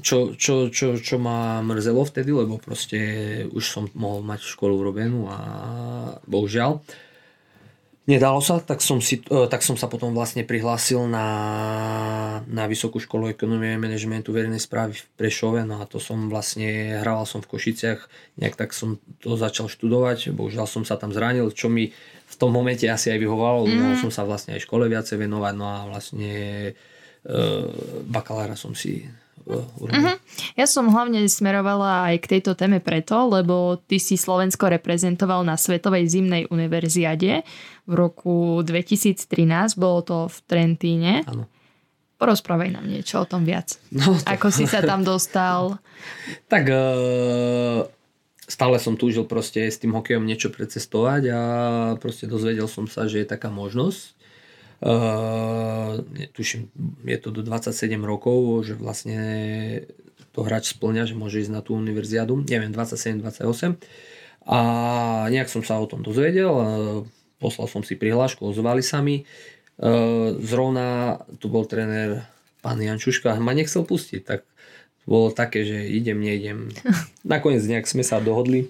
Čo, 0.03 0.35
čo, 0.35 0.69
čo, 0.69 0.99
čo 0.99 1.15
ma 1.17 1.63
mrzelo 1.63 2.03
vtedy, 2.03 2.35
lebo 2.35 2.59
proste 2.59 2.99
už 3.49 3.63
som 3.63 3.83
mohol 3.95 4.21
mať 4.21 4.43
školu 4.43 4.66
školu 4.67 4.83
urobenú 4.83 5.31
a 5.31 5.39
bohužiaľ. 6.27 6.83
Nedalo 8.07 8.39
sa, 8.39 8.63
tak 8.63 8.79
som, 8.79 9.03
si, 9.03 9.19
e, 9.19 9.47
tak 9.51 9.59
som 9.59 9.75
sa 9.75 9.91
potom 9.91 10.15
vlastne 10.15 10.47
prihlásil 10.47 11.11
na, 11.11 11.27
na 12.47 12.63
Vysokú 12.63 13.03
školu 13.03 13.35
ekonomie 13.35 13.75
a 13.75 13.79
manažmentu 13.79 14.31
verejnej 14.31 14.63
správy 14.63 14.95
v 14.95 15.03
Prešove, 15.19 15.67
no 15.67 15.83
a 15.83 15.87
to 15.87 15.99
som 15.99 16.31
vlastne, 16.31 17.03
hrával 17.03 17.27
som 17.27 17.43
v 17.43 17.51
Košiciach, 17.51 18.07
nejak 18.39 18.55
tak 18.55 18.71
som 18.71 18.95
to 19.19 19.35
začal 19.35 19.67
študovať, 19.67 20.31
bohužiaľ 20.31 20.71
som 20.71 20.87
sa 20.87 20.95
tam 20.95 21.11
zranil, 21.11 21.51
čo 21.51 21.67
mi 21.67 21.91
v 22.27 22.35
tom 22.39 22.55
momente 22.55 22.87
asi 22.87 23.11
aj 23.11 23.19
vyhovalo, 23.19 23.67
mm. 23.67 23.75
mohol 23.75 23.95
som 23.99 24.11
sa 24.11 24.23
vlastne 24.23 24.55
aj 24.55 24.63
škole 24.63 24.87
viacej 24.87 25.27
venovať, 25.27 25.53
no 25.59 25.67
a 25.67 25.77
vlastne 25.91 26.31
e, 26.31 26.71
bakalára 28.07 28.55
som 28.55 28.71
si 28.71 29.03
Uh-huh. 29.47 30.15
Ja 30.59 30.67
som 30.67 30.91
hlavne 30.91 31.23
smerovala 31.31 32.11
aj 32.11 32.15
k 32.19 32.29
tejto 32.37 32.51
téme 32.59 32.83
preto, 32.83 33.31
lebo 33.31 33.79
ty 33.87 33.95
si 33.95 34.19
Slovensko 34.19 34.67
reprezentoval 34.67 35.47
na 35.47 35.55
Svetovej 35.55 36.11
zimnej 36.11 36.51
univerziade 36.51 37.47
v 37.87 37.93
roku 37.95 38.59
2013, 38.67 39.79
bolo 39.79 39.99
to 40.03 40.17
v 40.27 40.37
Trentíne. 40.43 41.13
Áno. 41.23 41.47
Porozprávaj 42.17 42.73
nám 42.73 42.85
niečo 42.89 43.23
o 43.23 43.29
tom 43.29 43.45
viac. 43.45 43.77
No, 43.93 44.17
to... 44.17 44.25
Ako 44.25 44.49
si 44.49 44.65
sa 44.65 44.81
tam 44.83 45.05
dostal? 45.05 45.77
tak 46.51 46.67
uh, 46.67 47.85
stále 48.43 48.81
som 48.81 48.99
túžil 48.99 49.23
proste 49.23 49.69
s 49.69 49.79
tým 49.79 49.95
hokejom 49.95 50.25
niečo 50.25 50.51
precestovať 50.51 51.23
a 51.31 51.39
proste 52.01 52.25
dozvedel 52.25 52.65
som 52.65 52.89
sa, 52.89 53.05
že 53.05 53.23
je 53.23 53.27
taká 53.29 53.47
možnosť 53.53 54.17
tuším, 56.33 56.69
je 57.05 57.17
to 57.17 57.29
do 57.33 57.41
27 57.41 57.97
rokov, 58.05 58.69
že 58.69 58.73
vlastne 58.77 59.19
to 60.37 60.45
hráč 60.45 60.77
splňa, 60.77 61.09
že 61.09 61.17
môže 61.17 61.41
ísť 61.41 61.51
na 61.53 61.65
tú 61.65 61.73
univerziadu, 61.73 62.37
neviem, 62.45 62.69
27-28. 62.69 63.81
A 64.47 64.59
nejak 65.33 65.49
som 65.49 65.65
sa 65.65 65.81
o 65.81 65.89
tom 65.89 66.05
dozvedel, 66.05 66.53
poslal 67.41 67.65
som 67.65 67.81
si 67.81 67.97
prihlášku, 67.97 68.45
ozvali 68.45 68.85
sa 68.85 69.01
mi. 69.01 69.25
Uh, 69.77 70.37
zrovna 70.41 71.21
tu 71.37 71.53
bol 71.53 71.65
tréner 71.69 72.25
pán 72.65 72.81
Jančuška, 72.81 73.37
ma 73.37 73.53
nechcel 73.53 73.85
pustiť, 73.85 74.21
tak 74.25 74.41
bolo 75.05 75.29
také, 75.31 75.63
že 75.63 75.85
idem, 75.85 76.17
neidem. 76.21 76.69
Nakoniec 77.25 77.61
nejak 77.65 77.85
sme 77.85 78.01
sa 78.01 78.17
dohodli, 78.19 78.69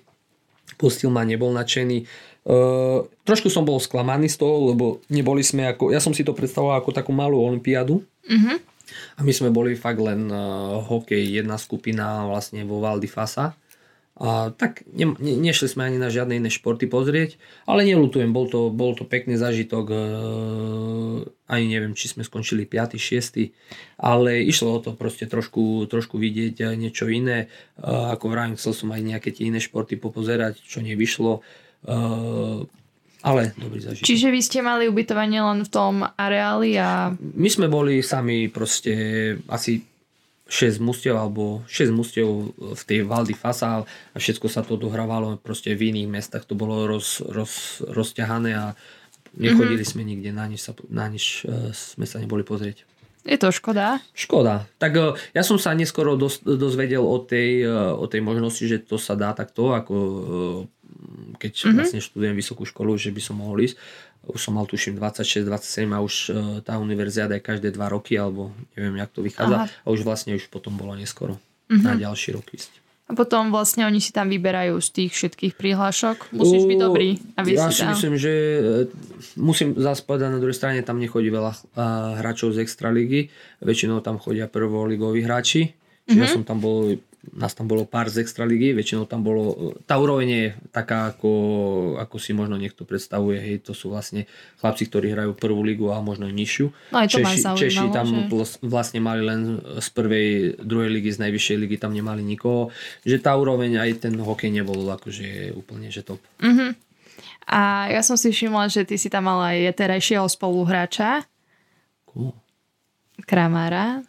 pustil 0.75 1.09
ma, 1.09 1.23
nebol 1.23 1.51
nadšený. 1.55 2.05
Uh, 2.47 3.03
trošku 3.27 3.51
som 3.51 3.67
bol 3.67 3.75
sklamaný 3.75 4.31
z 4.31 4.39
toho, 4.39 4.71
lebo 4.71 5.03
neboli 5.11 5.43
sme 5.43 5.67
ako, 5.67 5.91
ja 5.91 5.99
som 5.99 6.15
si 6.15 6.23
to 6.23 6.31
predstavoval 6.31 6.79
ako 6.79 6.95
takú 6.95 7.11
malú 7.11 7.43
olympiádu. 7.43 7.99
Uh-huh. 8.23 8.57
A 9.15 9.19
my 9.19 9.35
sme 9.35 9.51
boli 9.51 9.75
fakt 9.75 9.99
len 9.99 10.31
uh, 10.31 10.79
hokej, 10.79 11.43
jedna 11.43 11.59
skupina 11.59 12.23
vlastne 12.23 12.63
vo 12.63 12.79
Valdi 12.79 13.11
Fasa. 13.11 13.51
A 14.17 14.49
tak 14.49 14.81
ne, 14.89 15.13
ne, 15.21 15.37
nešli 15.37 15.69
sme 15.69 15.91
ani 15.91 16.01
na 16.01 16.09
žiadne 16.09 16.41
iné 16.41 16.49
športy 16.49 16.89
pozrieť, 16.89 17.37
ale 17.69 17.85
nelutujem, 17.85 18.33
bol 18.33 18.49
to, 18.49 18.73
bol 18.73 18.97
to 18.97 19.05
pekný 19.05 19.37
zážitok, 19.37 19.85
e, 19.93 19.97
ani 21.45 21.65
neviem, 21.69 21.93
či 21.93 22.09
sme 22.09 22.25
skončili 22.25 22.65
5. 22.65 22.97
6. 22.97 23.53
ale 24.01 24.41
išlo 24.41 24.73
o 24.73 24.81
to 24.81 24.97
proste 24.97 25.29
trošku, 25.29 25.85
trošku 25.85 26.17
vidieť 26.17 26.73
niečo 26.73 27.05
iné, 27.13 27.45
e, 27.45 27.85
ako 27.85 28.33
vravím, 28.33 28.57
chcel 28.57 28.73
som 28.73 28.89
aj 28.89 29.05
nejaké 29.05 29.29
tie 29.29 29.53
iné 29.53 29.61
športy 29.61 30.01
popozerať, 30.01 30.65
čo 30.65 30.81
nevyšlo, 30.81 31.45
Uh, 31.45 31.66
ale 33.27 33.41
dobrý 33.59 33.79
zažitok. 33.83 34.07
Čiže 34.07 34.27
vy 34.31 34.39
ste 34.39 34.59
mali 34.63 34.87
ubytovanie 34.87 35.41
len 35.43 35.65
v 35.65 35.69
tom 35.69 36.05
areáli 36.05 36.79
a... 36.79 37.11
My 37.17 37.49
sme 37.51 37.67
boli 37.67 37.99
sami 37.99 38.47
proste 38.47 38.93
asi 39.51 39.83
6 40.47 40.79
mustiev 40.79 41.19
alebo 41.19 41.67
6 41.67 41.91
mustiev 41.91 42.55
v 42.55 42.81
tej 42.87 43.03
Valdy 43.03 43.35
Fasa 43.35 43.83
a 43.83 44.17
všetko 44.17 44.47
sa 44.47 44.63
to 44.63 44.79
dohrávalo 44.79 45.35
proste 45.43 45.75
v 45.75 45.91
iných 45.91 46.07
mestách. 46.07 46.47
To 46.47 46.55
bolo 46.55 46.87
roz, 46.87 47.19
roz, 47.19 47.83
rozťahané 47.83 48.51
a 48.55 48.65
nechodili 49.35 49.83
mm-hmm. 49.83 49.91
sme 49.91 50.03
nikde, 50.07 50.31
na 50.31 50.47
nič, 50.47 50.61
sa, 50.63 50.71
na 50.87 51.05
nič 51.11 51.43
uh, 51.43 51.75
sme 51.75 52.07
sa 52.07 52.23
neboli 52.23 52.47
pozrieť. 52.47 52.87
Je 53.27 53.35
to 53.35 53.51
škoda? 53.51 53.99
Škoda. 54.15 54.71
Tak 54.79 54.91
uh, 54.95 55.19
ja 55.35 55.43
som 55.43 55.59
sa 55.59 55.75
neskoro 55.75 56.15
dos, 56.15 56.39
dozvedel 56.39 57.03
o 57.03 57.19
tej, 57.19 57.67
o 57.99 58.07
tej 58.07 58.23
možnosti, 58.23 58.63
že 58.63 58.79
to 58.79 58.95
sa 58.95 59.19
dá 59.19 59.35
takto, 59.35 59.75
ako 59.75 59.95
keď 61.37 61.51
mm-hmm. 61.53 61.75
vlastne 61.77 61.99
študujem 62.01 62.35
vysokú 62.35 62.63
školu, 62.65 62.97
že 62.97 63.13
by 63.13 63.21
som 63.21 63.39
mohol 63.39 63.63
ísť. 63.63 63.75
Už 64.27 64.39
som 64.41 64.59
mal 64.59 64.67
tuším 64.67 64.99
26, 64.99 65.47
27 65.47 65.87
a 65.93 65.99
už 66.03 66.13
e, 66.27 66.29
tá 66.65 66.75
univerziáda 66.81 67.39
je 67.39 67.43
každé 67.43 67.71
2 67.71 67.95
roky, 67.95 68.19
alebo 68.19 68.51
neviem, 68.75 68.99
jak 68.99 69.11
to 69.13 69.21
vychádza. 69.23 69.57
Aha. 69.63 69.65
A 69.69 69.87
už 69.87 70.03
vlastne 70.03 70.35
už 70.35 70.51
potom 70.51 70.75
bolo 70.75 70.97
neskoro 70.99 71.39
mm-hmm. 71.71 71.85
na 71.85 71.93
ďalší 71.95 72.35
rok 72.35 72.49
ísť. 72.51 72.83
A 73.07 73.15
potom 73.15 73.55
vlastne 73.55 73.87
oni 73.87 74.03
si 74.03 74.11
tam 74.11 74.27
vyberajú 74.27 74.83
z 74.83 74.89
tých 74.91 75.11
všetkých 75.15 75.53
prihlášok. 75.55 76.35
Musíš 76.35 76.67
byť 76.67 76.75
dobrý. 76.75 77.15
Aby 77.39 77.55
ja 77.55 77.71
si, 77.71 77.79
si 77.79 77.87
myslím, 77.87 78.19
že 78.19 78.33
e, 78.35 78.59
musím 79.39 79.79
zase 79.79 80.03
povedať 80.03 80.35
na 80.35 80.39
druhej 80.43 80.57
strane, 80.59 80.83
tam 80.83 80.99
nechodí 80.99 81.31
veľa 81.31 81.51
uh, 81.55 82.19
hráčov 82.19 82.51
z 82.51 82.67
Extraligy. 82.67 83.31
Väčšinou 83.63 84.03
tam 84.03 84.19
chodia 84.19 84.51
prvoligoví 84.51 85.23
hráči. 85.23 85.71
Čiže 86.03 86.11
mm-hmm. 86.11 86.19
ja 86.19 86.27
som 86.27 86.43
tam 86.43 86.59
bol 86.59 86.99
nás 87.35 87.51
tam 87.51 87.67
bolo 87.67 87.83
pár 87.83 88.07
z 88.07 88.23
extraligy, 88.23 88.71
väčšinou 88.71 89.09
tam 89.09 89.25
bolo, 89.25 89.75
tá 89.83 89.99
úroveň 89.99 90.27
je 90.27 90.45
taká, 90.71 91.11
ako, 91.11 91.31
ako 91.99 92.15
si 92.21 92.31
možno 92.31 92.55
niekto 92.55 92.87
predstavuje, 92.87 93.41
hej, 93.41 93.55
to 93.67 93.75
sú 93.75 93.91
vlastne 93.91 94.29
chlapci, 94.63 94.87
ktorí 94.87 95.11
hrajú 95.11 95.35
prvú 95.35 95.61
ligu 95.65 95.91
a 95.91 95.99
možno 95.99 96.31
nižšiu. 96.31 96.71
No 96.93 96.97
aj 97.03 97.07
to 97.11 97.19
Češi, 97.23 97.41
Češi 97.57 97.85
tam 97.91 98.07
že... 98.07 98.47
vlastne 98.63 98.99
mali 99.03 99.21
len 99.25 99.59
z 99.81 99.87
prvej, 99.91 100.29
druhej 100.63 100.89
ligy, 100.93 101.09
z 101.11 101.27
najvyššej 101.27 101.57
ligy 101.67 101.75
tam 101.75 101.91
nemali 101.91 102.23
nikoho, 102.23 102.71
že 103.03 103.19
tá 103.19 103.35
úroveň 103.35 103.79
aj 103.81 104.07
ten 104.07 104.13
hokej 104.15 104.51
nebol 104.51 104.79
akože 104.87 105.51
úplne, 105.55 105.91
že 105.91 106.03
top. 106.03 106.21
Uh-huh. 106.39 106.71
A 107.47 107.87
ja 107.87 108.03
som 108.03 108.19
si 108.19 108.31
všimla, 108.31 108.67
že 108.67 108.83
ty 108.83 108.99
si 108.99 109.07
tam 109.07 109.31
mal 109.31 109.39
aj 109.39 109.71
terajšieho 109.79 110.27
spoluhráča. 110.27 111.23
Cool. 112.03 112.35
Kramára. 113.23 114.03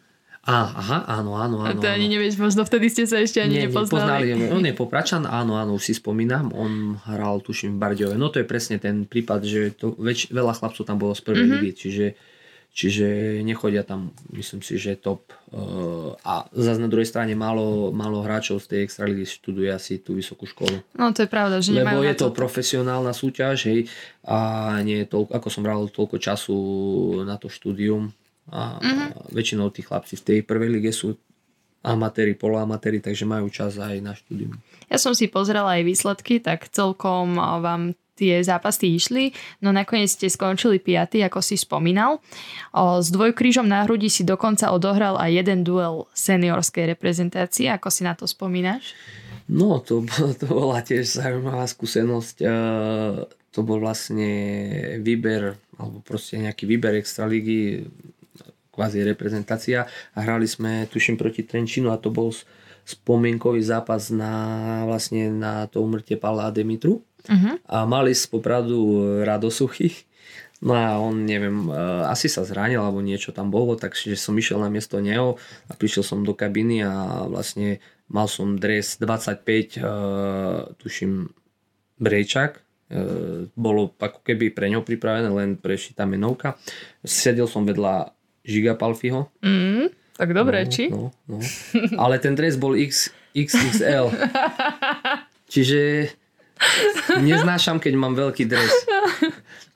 Á, 0.49 0.65
aha, 0.73 0.99
áno, 1.05 1.37
áno, 1.37 1.61
áno. 1.61 1.77
A 1.77 1.77
to 1.77 1.85
ani 1.85 2.09
nevieš, 2.09 2.41
možno 2.41 2.65
vtedy 2.65 2.89
ste 2.89 3.05
sa 3.05 3.21
ešte 3.21 3.37
ani 3.37 3.53
Nie, 3.53 3.63
nepoznali. 3.69 4.33
nepoznali. 4.33 4.49
On 4.57 4.65
je 4.65 4.73
popračan, 4.73 5.29
áno, 5.29 5.61
áno, 5.61 5.77
už 5.77 5.83
si 5.85 5.93
spomínam. 5.93 6.49
On 6.57 6.97
hral, 7.05 7.45
tuším, 7.45 7.77
v 7.77 7.81
Bardiove. 7.85 8.15
No 8.17 8.33
to 8.33 8.41
je 8.41 8.49
presne 8.49 8.81
ten 8.81 9.05
prípad, 9.05 9.45
že 9.45 9.77
to 9.77 9.93
väč, 10.01 10.33
veľa 10.33 10.57
chlapcov 10.57 10.81
tam 10.89 10.97
bolo 10.97 11.13
z 11.13 11.21
prvej 11.21 11.45
mm-hmm. 11.45 11.61
ligy, 11.61 11.71
čiže, 11.77 12.05
čiže 12.73 13.07
nechodia 13.45 13.85
tam, 13.85 14.09
myslím 14.33 14.65
si, 14.65 14.81
že 14.81 14.97
top. 14.97 15.29
Uh, 15.53 16.17
a 16.25 16.49
zase 16.49 16.81
na 16.81 16.89
druhej 16.89 17.05
strane 17.05 17.37
málo, 17.37 17.93
málo 17.93 18.25
hráčov 18.25 18.57
z 18.65 18.73
tej 18.73 18.79
extraligy 18.89 19.29
študuje 19.29 19.69
asi 19.69 20.01
tú 20.01 20.17
vysokú 20.17 20.49
školu. 20.49 20.81
No 20.97 21.13
to 21.13 21.25
je 21.25 21.29
pravda, 21.29 21.61
že 21.61 21.77
Lebo 21.77 22.01
je 22.01 22.17
to, 22.17 22.33
to 22.33 22.37
profesionálna 22.37 23.13
súťaž, 23.13 23.69
hej, 23.69 23.85
a 24.25 24.81
nie 24.81 25.05
je 25.05 25.13
toľko, 25.13 25.29
ako 25.29 25.47
som 25.53 25.61
bral 25.61 25.85
toľko 25.93 26.17
času 26.17 26.57
na 27.21 27.37
to 27.37 27.53
štúdium, 27.53 28.09
a 28.49 28.81
uh-huh. 28.81 29.31
väčšinou 29.33 29.69
tí 29.69 29.85
chlapci 29.85 30.19
v 30.19 30.25
tej 30.25 30.39
prvej 30.45 30.69
lige 30.69 30.91
sú 30.93 31.15
amatéri, 31.79 32.35
poloamatéri, 32.35 32.99
takže 32.99 33.23
majú 33.23 33.47
čas 33.47 33.79
aj 33.79 34.03
na 34.03 34.11
štúdium. 34.11 34.59
Ja 34.91 34.99
som 34.99 35.15
si 35.15 35.31
pozrela 35.31 35.79
aj 35.79 35.87
výsledky, 35.87 36.43
tak 36.43 36.67
celkom 36.67 37.39
vám 37.39 37.95
tie 38.19 38.43
zápasy 38.43 38.99
išli, 38.99 39.31
no 39.63 39.71
nakoniec 39.71 40.11
ste 40.11 40.27
skončili 40.27 40.83
piaty, 40.83 41.23
ako 41.23 41.39
si 41.39 41.55
spomínal. 41.55 42.19
O, 42.75 42.99
s 42.99 43.07
dvojkrížom 43.15 43.63
na 43.63 43.87
hrudi 43.87 44.11
si 44.11 44.27
dokonca 44.27 44.75
odohral 44.75 45.15
aj 45.15 45.39
jeden 45.39 45.63
duel 45.63 46.03
seniorskej 46.11 46.99
reprezentácie, 46.99 47.71
ako 47.71 47.87
si 47.87 48.03
na 48.03 48.19
to 48.19 48.27
spomínaš? 48.27 48.91
No, 49.47 49.79
to, 49.79 50.03
to 50.39 50.45
bola 50.51 50.83
tiež 50.83 51.07
zaujímavá 51.07 51.63
skúsenosť. 51.63 52.43
E, 52.43 52.47
to 53.55 53.59
bol 53.63 53.79
vlastne 53.79 54.27
výber, 54.99 55.55
alebo 55.79 56.03
proste 56.03 56.43
nejaký 56.43 56.67
výber 56.67 56.99
extraligy 56.99 57.87
kvázi 58.79 59.03
reprezentácia 59.03 59.91
a 60.15 60.23
hrali 60.23 60.47
sme, 60.47 60.87
tuším, 60.87 61.19
proti 61.19 61.43
Trenčinu 61.43 61.91
a 61.91 61.99
to 61.99 62.07
bol 62.07 62.31
spomienkový 62.87 63.59
zápas 63.59 64.07
na, 64.07 64.87
vlastne 64.87 65.27
na 65.35 65.67
to 65.67 65.83
umrtie 65.83 66.15
Pavla 66.15 66.47
Demitru. 66.55 67.03
Uh-huh. 67.27 67.59
A 67.67 67.83
mali 67.83 68.15
z 68.15 68.23
Popradu 68.31 68.79
Radosuchy. 69.27 70.07
No 70.63 70.75
a 70.75 70.95
on, 70.99 71.27
neviem, 71.27 71.67
e, 71.67 71.75
asi 72.07 72.27
sa 72.27 72.43
zranil 72.43 72.79
alebo 72.83 72.99
niečo 72.99 73.31
tam 73.31 73.47
bolo, 73.47 73.79
takže 73.79 74.15
som 74.19 74.35
išiel 74.35 74.59
na 74.59 74.67
miesto 74.67 74.99
neho 74.99 75.39
a 75.67 75.71
prišiel 75.75 76.03
som 76.03 76.23
do 76.23 76.35
kabiny 76.35 76.83
a 76.83 77.23
vlastne 77.27 77.79
mal 78.11 78.27
som 78.27 78.57
dres 78.57 78.97
25, 78.97 79.79
uh, 79.79 80.73
tuším, 80.81 81.29
Brejčak, 82.01 82.57
e, 82.57 82.61
bolo 83.53 83.93
ako 84.01 84.25
keby 84.25 84.49
pre 84.49 84.67
ňo 84.73 84.81
pripravené, 84.81 85.29
len 85.29 85.55
prešitá 85.55 86.09
menovka. 86.09 86.57
Sedel 87.05 87.45
som 87.45 87.69
vedľa 87.69 88.09
Žiga 88.49 88.73
Palfiho. 88.73 89.29
Mm, 89.45 89.93
tak 90.17 90.33
dobre, 90.33 90.65
no, 90.65 90.71
či? 90.73 90.83
No, 90.89 91.13
no. 91.29 91.37
Ale 92.01 92.17
ten 92.17 92.33
dres 92.33 92.57
bol 92.57 92.73
X, 92.73 93.13
XXL. 93.37 94.09
Čiže 95.45 96.09
neznášam, 97.21 97.77
keď 97.79 97.93
mám 97.95 98.17
veľký 98.17 98.43
dres. 98.45 98.73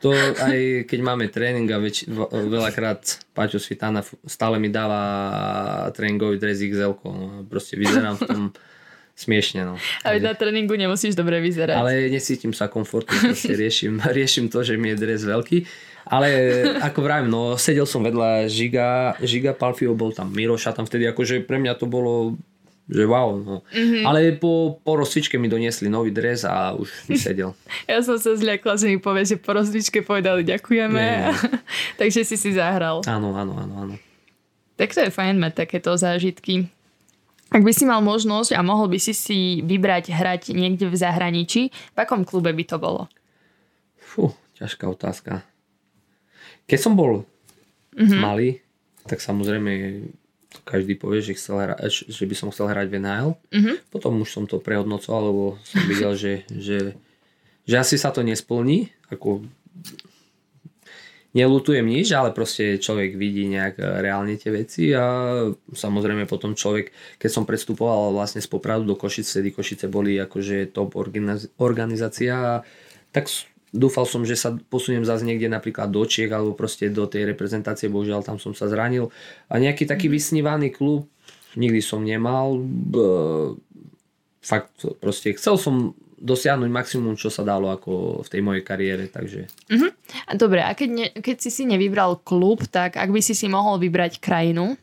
To 0.03 0.12
aj 0.12 0.83
keď 0.83 0.99
máme 0.99 1.31
tréning 1.31 1.69
a 1.71 1.79
väč- 1.79 2.12
veľakrát 2.27 3.23
Paťo 3.31 3.55
Svitana 3.55 4.03
stále 4.27 4.59
mi 4.59 4.67
dáva 4.67 4.99
tréningový 5.95 6.36
dres 6.43 6.59
XL. 6.59 6.99
No, 7.07 7.47
proste 7.47 7.79
vyzerám 7.79 8.19
v 8.19 8.23
tom 8.27 8.41
smiešne. 9.15 9.63
No. 9.63 9.79
A 10.03 10.19
na 10.19 10.36
tréningu 10.36 10.75
nemusíš 10.75 11.15
dobre 11.15 11.39
vyzerať. 11.39 11.77
Ale 11.79 12.12
nesítim 12.12 12.51
sa 12.51 12.67
komfortne, 12.67 13.15
proste 13.15 13.55
riešim, 13.55 14.03
riešim 14.19 14.51
to, 14.51 14.59
že 14.65 14.75
mi 14.75 14.91
je 14.91 14.97
dres 14.99 15.23
veľký. 15.23 15.63
Ale 16.03 16.27
ako 16.83 16.99
vravím, 16.99 17.31
no 17.31 17.55
sedel 17.55 17.87
som 17.87 18.03
vedľa 18.03 18.51
Žiga, 18.51 19.19
Žiga 19.23 19.55
Palfio, 19.55 19.95
bol 19.95 20.11
tam 20.11 20.31
Miroša 20.35 20.75
tam 20.75 20.83
vtedy, 20.83 21.07
akože 21.07 21.47
pre 21.47 21.59
mňa 21.59 21.79
to 21.79 21.87
bolo 21.87 22.35
že 22.83 23.07
wow, 23.07 23.39
no. 23.39 23.63
Mm-hmm. 23.71 24.03
Ale 24.03 24.35
po, 24.35 24.75
po 24.83 24.99
rozcvičke 24.99 25.39
mi 25.39 25.47
doniesli 25.47 25.87
nový 25.87 26.11
dres 26.11 26.43
a 26.43 26.75
už 26.75 27.15
sedel. 27.15 27.55
ja 27.89 28.03
som 28.03 28.19
sa 28.19 28.35
zľakla, 28.35 28.75
že 28.75 28.91
mi 28.91 28.99
povie, 28.99 29.23
že 29.23 29.39
po 29.39 29.55
rozcvičke 29.55 30.03
povedali 30.03 30.43
ďakujeme. 30.43 30.99
Nie, 30.99 31.31
nie. 31.31 31.33
Takže 31.99 32.27
si 32.27 32.35
si 32.35 32.51
zahral. 32.51 32.99
Áno, 33.07 33.39
áno, 33.39 33.55
áno, 33.55 33.73
áno. 33.87 33.95
Tak 34.75 34.91
to 34.91 34.99
je 34.99 35.15
fajn 35.15 35.39
mať 35.39 35.63
takéto 35.63 35.95
zážitky. 35.95 36.67
Ak 37.53 37.61
by 37.61 37.71
si 37.71 37.85
mal 37.87 38.01
možnosť 38.03 38.57
a 38.57 38.65
mohol 38.65 38.91
by 38.91 38.99
si 38.99 39.13
si 39.15 39.61
vybrať 39.63 40.11
hrať 40.11 40.41
niekde 40.51 40.89
v 40.89 40.95
zahraničí, 40.97 41.61
v 41.69 41.97
akom 41.97 42.25
klube 42.27 42.51
by 42.51 42.63
to 42.67 42.81
bolo? 42.81 43.07
Fú, 44.01 44.33
ťažká 44.59 44.89
otázka. 44.89 45.45
Keď 46.67 46.80
som 46.80 46.93
bol 46.95 47.28
mm-hmm. 47.95 48.19
malý, 48.19 48.63
tak 49.08 49.19
samozrejme 49.19 50.04
každý 50.63 50.95
povie, 50.95 51.26
že, 51.26 51.34
chcel 51.34 51.60
hra- 51.60 51.82
že 51.89 52.23
by 52.30 52.36
som 52.38 52.54
chcel 52.54 52.69
hrať 52.69 52.88
v 52.88 52.97
NHL. 53.02 53.30
Mm-hmm. 53.49 53.76
Potom 53.89 54.21
už 54.21 54.30
som 54.30 54.45
to 54.45 54.62
prehodnocoval, 54.62 55.21
lebo 55.34 55.43
som 55.65 55.82
videl, 55.89 56.13
že, 56.13 56.34
že, 56.54 56.93
že 57.65 57.76
asi 57.76 57.97
sa 57.97 58.13
to 58.13 58.21
nesplní. 58.21 58.93
Ako, 59.10 59.43
nelutujem 61.34 61.84
nič, 61.84 62.13
ale 62.13 62.30
proste 62.32 62.78
človek 62.78 63.17
vidí 63.17 63.49
nejak 63.49 63.82
reálne 63.82 64.38
tie 64.38 64.54
veci 64.54 64.93
a 64.93 65.34
samozrejme 65.73 66.30
potom 66.30 66.54
človek, 66.54 66.93
keď 67.17 67.30
som 67.30 67.43
predstupoval 67.43 68.13
vlastne 68.13 68.39
z 68.39 68.47
Popradu 68.47 68.86
do 68.86 68.93
Košic, 68.93 69.26
vtedy 69.26 69.49
Košice 69.49 69.89
boli 69.89 70.21
akože 70.21 70.69
top 70.69 70.93
organizácia, 71.58 72.62
tak 73.10 73.26
Dúfal 73.73 74.05
som, 74.05 74.21
že 74.21 74.38
sa 74.38 74.53
posuniem 74.69 75.01
zase 75.01 75.25
niekde 75.25 75.49
napríklad 75.49 75.89
do 75.89 76.05
Čiek 76.05 76.29
alebo 76.29 76.53
proste 76.53 76.93
do 76.93 77.09
tej 77.09 77.33
reprezentácie, 77.33 77.89
bohužiaľ 77.89 78.21
tam 78.21 78.38
som 78.38 78.53
sa 78.53 78.69
zranil. 78.69 79.09
A 79.49 79.57
nejaký 79.57 79.89
taký 79.89 80.07
mhm. 80.07 80.13
vysnívaný 80.13 80.69
klub 80.69 81.09
nikdy 81.55 81.81
som 81.81 82.01
nemal. 82.01 82.62
Fakt 84.43 84.86
proste 84.99 85.33
chcel 85.38 85.55
som 85.55 85.95
dosiahnuť 86.23 86.69
maximum, 86.71 87.19
čo 87.19 87.27
sa 87.27 87.43
dalo 87.43 87.67
ako 87.67 88.23
v 88.23 88.31
tej 88.31 88.41
mojej 88.41 88.63
kariére, 88.63 89.12
takže... 89.12 89.43
Uh-huh. 89.67 89.91
Dobre, 90.31 90.63
a 90.63 90.71
keď, 90.71 90.89
ne, 90.89 91.07
keď 91.12 91.36
si 91.43 91.51
si 91.51 91.63
nevybral 91.67 92.23
klub, 92.23 92.63
tak 92.71 92.95
ak 92.95 93.12
by 93.12 93.19
si 93.19 93.36
si 93.36 93.51
mohol 93.51 93.75
vybrať 93.75 94.23
krajinu? 94.23 94.79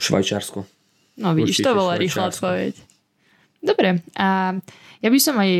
Švajčiarsko. 0.00 0.64
No 1.20 1.36
vidíš, 1.36 1.60
Určite 1.60 1.68
to 1.68 1.76
bola 1.76 2.00
rýchla 2.00 2.32
odpoveď. 2.32 2.74
Dobre, 3.60 4.00
a 4.16 4.56
ja 5.04 5.08
by 5.12 5.18
som 5.20 5.36
aj 5.36 5.50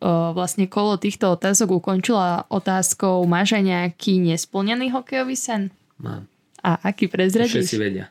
vlastne 0.00 0.64
kolo 0.64 0.96
týchto 0.96 1.36
otázok 1.36 1.84
ukončila 1.84 2.48
otázkou, 2.48 3.20
máš 3.28 3.60
aj 3.60 3.64
nejaký 3.68 4.16
nesplnený 4.18 4.90
hokejový 4.96 5.36
sen? 5.36 5.68
Mám. 6.00 6.24
A 6.64 6.80
aký 6.88 7.06
prezradíš? 7.06 7.68
Všetci 7.68 7.76
vedia. 7.76 8.08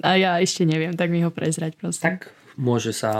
A 0.00 0.16
ja 0.16 0.38
ešte 0.38 0.62
neviem, 0.64 0.94
tak 0.94 1.10
mi 1.10 1.20
ho 1.26 1.34
prezrať 1.34 1.74
prosím. 1.76 2.16
Tak 2.16 2.32
môže 2.54 2.94
sa, 2.94 3.12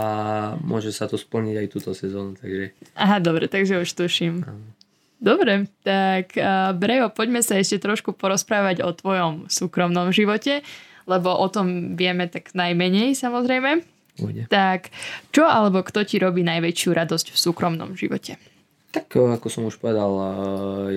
môže 0.63 0.89
sa 0.95 1.05
to 1.05 1.19
splniť 1.19 1.55
aj 1.59 1.67
túto 1.69 1.91
sezónu, 1.91 2.33
takže... 2.39 2.73
Aha, 2.97 3.19
dobre, 3.21 3.51
takže 3.51 3.83
už 3.83 3.91
tuším. 3.93 4.47
Dobre, 5.23 5.71
tak 5.87 6.35
Brejo, 6.75 7.07
poďme 7.13 7.39
sa 7.39 7.55
ešte 7.55 7.79
trošku 7.79 8.11
porozprávať 8.11 8.83
o 8.83 8.91
tvojom 8.91 9.47
súkromnom 9.47 10.11
živote, 10.11 10.67
lebo 11.07 11.31
o 11.31 11.47
tom 11.47 11.95
vieme 11.95 12.27
tak 12.27 12.51
najmenej 12.51 13.15
samozrejme. 13.15 13.83
Ujde. 14.21 14.45
Tak 14.49 14.93
čo 15.33 15.49
alebo 15.49 15.81
kto 15.81 16.05
ti 16.05 16.21
robí 16.21 16.45
najväčšiu 16.45 16.89
radosť 16.93 17.33
v 17.33 17.37
súkromnom 17.37 17.97
živote? 17.97 18.37
Tak 18.93 19.17
eh, 19.17 19.25
ako 19.25 19.47
som 19.49 19.65
už 19.65 19.81
povedal, 19.81 20.11
eh, 20.13 20.29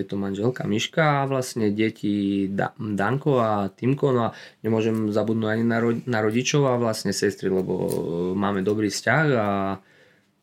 je 0.01 0.05
to 0.05 0.21
manželka 0.21 0.69
Miška 0.69 1.25
a 1.25 1.29
vlastne 1.29 1.73
deti 1.73 2.45
Danko 2.77 3.41
a 3.41 3.73
Timko. 3.73 4.13
No 4.13 4.21
a 4.31 4.35
nemôžem 4.61 5.09
zabudnúť 5.09 5.49
ani 5.49 5.65
na 6.05 6.21
rodičov 6.21 6.69
a 6.69 6.77
vlastne 6.77 7.17
sestry, 7.17 7.49
lebo 7.49 7.73
eh, 7.73 7.91
máme 8.37 8.61
dobrý 8.61 8.93
vzťah 8.93 9.27
a 9.33 9.49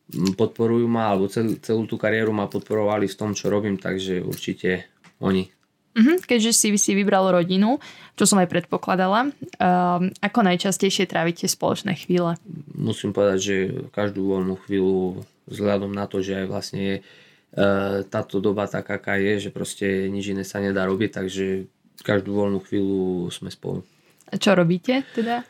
mm, 0.09 0.33
podporujú 0.33 0.89
ma, 0.89 1.13
alebo 1.13 1.29
celú, 1.29 1.61
celú 1.61 1.85
tú 1.85 2.01
kariéru 2.01 2.33
ma 2.33 2.49
podporovali 2.49 3.05
v 3.05 3.17
tom, 3.17 3.37
čo 3.37 3.53
robím, 3.53 3.77
takže 3.77 4.25
určite 4.25 4.89
oni. 5.21 5.45
Mm-hmm, 5.93 6.25
keďže 6.25 6.51
si 6.57 6.67
si 6.81 6.91
vybral 6.97 7.29
rodinu, 7.29 7.77
čo 8.17 8.25
som 8.25 8.41
aj 8.41 8.49
predpokladala, 8.49 9.29
um, 9.29 10.09
ako 10.09 10.39
najčastejšie 10.41 11.05
trávite 11.05 11.45
spoločné 11.45 11.93
chvíle? 11.93 12.33
Musím 12.73 13.13
povedať, 13.13 13.39
že 13.39 13.55
každú 13.93 14.25
voľnú 14.33 14.57
chvíľu 14.65 15.21
vzhľadom 15.45 15.93
na 15.93 16.09
to, 16.09 16.25
že 16.25 16.43
aj 16.43 16.45
vlastne 16.49 16.81
je 16.81 16.95
uh, 17.01 18.01
táto 18.09 18.41
doba 18.41 18.65
taká, 18.65 18.97
aká 18.97 19.21
je, 19.21 19.47
že 19.47 19.49
proste 19.53 20.09
nič 20.09 20.33
iné 20.33 20.41
sa 20.41 20.57
nedá 20.57 20.81
robiť, 20.89 21.09
takže 21.13 21.69
každú 22.01 22.41
voľnú 22.41 22.65
chvíľu 22.65 23.29
sme 23.29 23.53
spolu. 23.53 23.85
A 24.33 24.41
čo 24.41 24.57
robíte 24.57 25.05
teda? 25.13 25.45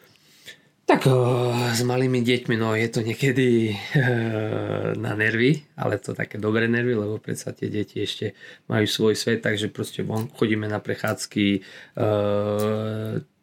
Tak 0.83 1.07
s 1.71 1.79
malými 1.87 2.19
deťmi, 2.19 2.59
no 2.59 2.75
je 2.75 2.91
to 2.91 2.99
niekedy 3.07 3.71
na 4.99 5.15
nervy, 5.15 5.63
ale 5.79 5.95
to 5.95 6.11
také 6.11 6.35
dobré 6.35 6.67
nervy, 6.67 6.91
lebo 6.91 7.23
predsa 7.23 7.55
tie 7.55 7.71
deti 7.71 8.03
ešte 8.03 8.35
majú 8.67 8.83
svoj 8.83 9.15
svet, 9.15 9.39
takže 9.47 9.71
proste 9.71 10.03
von, 10.03 10.27
chodíme 10.35 10.67
na 10.67 10.83
prechádzky, 10.83 11.63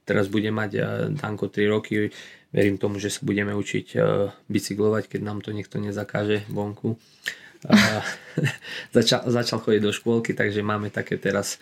teraz 0.05 0.27
bude 0.29 0.53
mať 0.53 0.71
Danko 1.17 1.49
3 1.49 1.65
roky, 1.73 2.13
verím 2.53 2.77
tomu, 2.77 3.01
že 3.01 3.09
sa 3.09 3.25
budeme 3.25 3.57
učiť 3.57 3.97
bicyklovať, 4.45 5.09
keď 5.09 5.21
nám 5.25 5.41
to 5.41 5.57
niekto 5.57 5.81
nezakáže 5.81 6.45
vonku. 6.53 7.01
začal, 8.97 9.29
začal 9.29 9.61
chodiť 9.61 9.83
do 9.85 9.93
škôlky, 9.93 10.33
takže 10.33 10.65
máme 10.65 10.89
také 10.89 11.21
teraz 11.21 11.61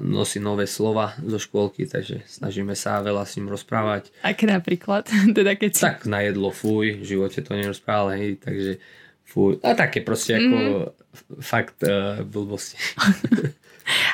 nosí 0.00 0.36
nové 0.36 0.68
slova 0.68 1.16
zo 1.24 1.40
škôlky, 1.40 1.88
takže 1.88 2.20
snažíme 2.28 2.76
sa 2.76 3.00
veľa 3.00 3.24
s 3.24 3.40
ním 3.40 3.48
rozprávať. 3.48 4.12
Aké 4.20 4.44
napríklad? 4.44 5.08
teda 5.38 5.56
keď 5.56 5.70
si... 5.72 5.80
Tak 5.80 6.04
na 6.04 6.20
jedlo 6.20 6.52
fuj, 6.52 7.00
v 7.00 7.04
živote 7.04 7.40
to 7.40 7.52
nerozprával, 7.56 8.12
hej, 8.12 8.36
takže 8.36 8.76
fuj. 9.24 9.56
A 9.64 9.72
také 9.72 10.04
proste 10.04 10.36
ako 10.36 10.56
mm-hmm. 10.56 11.40
fakt 11.40 11.80
uh, 11.86 12.20
blbosti. 12.22 12.76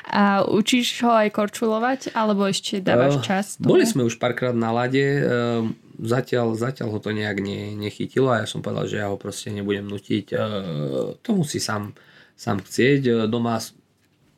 A 0.08 0.40
učíš 0.48 1.04
ho 1.04 1.12
aj 1.12 1.36
korčulovať, 1.36 2.16
alebo 2.16 2.48
ešte 2.48 2.80
dávaš 2.80 3.20
čas? 3.20 3.60
Tomu? 3.60 3.76
Boli 3.76 3.84
sme 3.84 4.08
už 4.08 4.16
párkrát 4.16 4.56
na 4.56 4.72
lade, 4.72 5.04
uh, 5.20 5.68
zatiaľ, 6.00 6.56
zatiaľ 6.56 6.96
ho 6.96 6.98
to 7.02 7.12
nejak 7.12 7.44
ne, 7.44 7.76
nechytilo 7.76 8.32
a 8.32 8.40
ja 8.40 8.46
som 8.48 8.64
povedal, 8.64 8.88
že 8.88 8.96
ja 9.04 9.12
ho 9.12 9.20
proste 9.20 9.52
nebudem 9.52 9.84
nutiť. 9.84 10.26
Uh, 10.32 11.20
to 11.20 11.36
musí 11.36 11.60
sám, 11.60 11.92
sám 12.38 12.64
chcieť. 12.64 13.28
Doma 13.28 13.60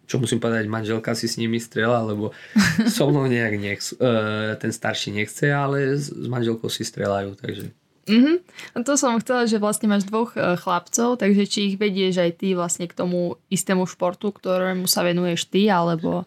čo 0.09 0.16
musím 0.16 0.40
povedať, 0.40 0.64
manželka 0.64 1.12
si 1.12 1.29
s 1.29 1.37
nimi 1.37 1.61
strela, 1.61 2.01
lebo 2.01 2.33
so 2.97 3.12
mnou 3.12 3.29
nejak 3.29 3.55
nechc, 3.61 3.85
uh, 4.01 4.57
ten 4.57 4.73
starší 4.73 5.12
nechce, 5.12 5.53
ale 5.53 6.01
s, 6.01 6.09
manželkou 6.11 6.73
si 6.73 6.83
strelajú, 6.83 7.37
takže... 7.37 7.71
Mm-hmm. 8.09 8.37
A 8.73 8.77
to 8.88 8.97
som 8.97 9.21
chcela, 9.21 9.44
že 9.44 9.61
vlastne 9.61 9.92
máš 9.92 10.09
dvoch 10.09 10.33
uh, 10.33 10.57
chlapcov, 10.57 11.21
takže 11.21 11.44
či 11.44 11.59
ich 11.68 11.77
vedieš 11.77 12.25
aj 12.25 12.40
ty 12.40 12.57
vlastne 12.57 12.88
k 12.88 12.97
tomu 12.97 13.37
istému 13.53 13.85
športu, 13.85 14.33
ktorému 14.33 14.88
sa 14.88 15.05
venuješ 15.05 15.53
ty, 15.53 15.68
alebo... 15.68 16.25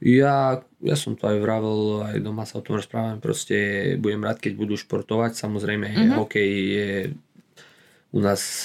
Ja, 0.00 0.64
ja 0.80 0.96
som 0.96 1.18
to 1.18 1.28
aj 1.28 1.36
vravel, 1.42 2.06
aj 2.06 2.16
doma 2.24 2.48
sa 2.48 2.62
o 2.62 2.64
tom 2.64 2.80
rozprávam, 2.80 3.20
proste 3.20 3.92
budem 4.00 4.24
rád, 4.24 4.40
keď 4.40 4.56
budú 4.56 4.74
športovať, 4.80 5.36
samozrejme 5.36 5.84
mm-hmm. 5.84 6.16
hokej 6.16 6.50
je 6.72 6.88
u 8.08 8.20
nás 8.24 8.64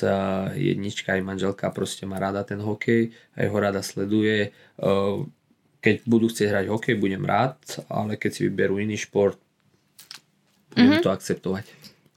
jednička 0.55 1.19
aj 1.19 1.21
manželka 1.21 1.67
proste 1.75 2.07
má 2.07 2.15
rada 2.15 2.47
ten 2.47 2.63
hokej, 2.63 3.11
aj 3.35 3.45
ho 3.51 3.57
rada 3.59 3.83
sleduje. 3.83 4.55
Keď 5.83 5.95
budú 6.07 6.31
chcieť 6.31 6.47
hrať 6.47 6.65
hokej, 6.71 6.95
budem 6.95 7.27
rád, 7.27 7.59
ale 7.91 8.15
keď 8.15 8.31
si 8.31 8.41
vyberú 8.47 8.79
iný 8.79 8.95
šport, 8.95 9.35
budem 10.71 10.95
mm-hmm. 10.95 11.03
to 11.03 11.11
akceptovať. 11.11 11.65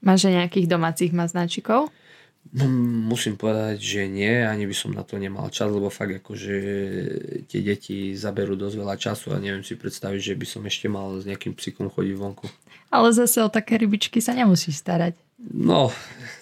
Máš 0.07 0.31
aj 0.31 0.47
nejakých 0.47 0.71
domácich 0.71 1.11
maznačikov? 1.11 1.91
No, 2.55 2.71
musím 3.11 3.35
povedať, 3.35 3.83
že 3.83 4.03
nie, 4.07 4.47
ani 4.47 4.71
by 4.71 4.77
som 4.79 4.95
na 4.95 5.03
to 5.03 5.19
nemal 5.19 5.51
čas, 5.51 5.67
lebo 5.67 5.91
fakt 5.91 6.23
akože 6.23 6.55
tie 7.51 7.61
deti 7.61 8.15
zaberú 8.15 8.55
dosť 8.55 8.77
veľa 8.79 8.97
času 9.03 9.35
a 9.35 9.43
neviem 9.43 9.67
si 9.67 9.75
predstaviť, 9.75 10.21
že 10.31 10.35
by 10.39 10.47
som 10.47 10.63
ešte 10.63 10.87
mal 10.87 11.19
s 11.19 11.27
nejakým 11.27 11.59
psíkom 11.59 11.91
chodiť 11.91 12.15
vonku. 12.15 12.47
Ale 12.95 13.11
zase 13.11 13.43
o 13.43 13.51
také 13.51 13.83
rybičky 13.83 14.23
sa 14.23 14.31
nemusíš 14.31 14.79
starať. 14.79 15.19
No, 15.43 15.91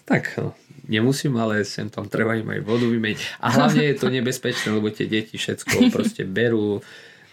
tak 0.04 0.28
no, 0.36 0.52
nemusím, 0.88 1.36
ale 1.40 1.64
sem 1.64 1.88
tam 1.88 2.08
treba 2.08 2.36
im 2.36 2.48
aj 2.48 2.60
vodu 2.64 2.86
vymeniť. 2.86 3.40
A 3.40 3.52
hlavne 3.54 3.84
je 3.88 3.96
to 3.96 4.08
nebezpečné, 4.12 4.68
lebo 4.72 4.88
tie 4.88 5.08
deti 5.08 5.36
všetko 5.36 5.90
proste 5.94 6.24
berú. 6.28 6.84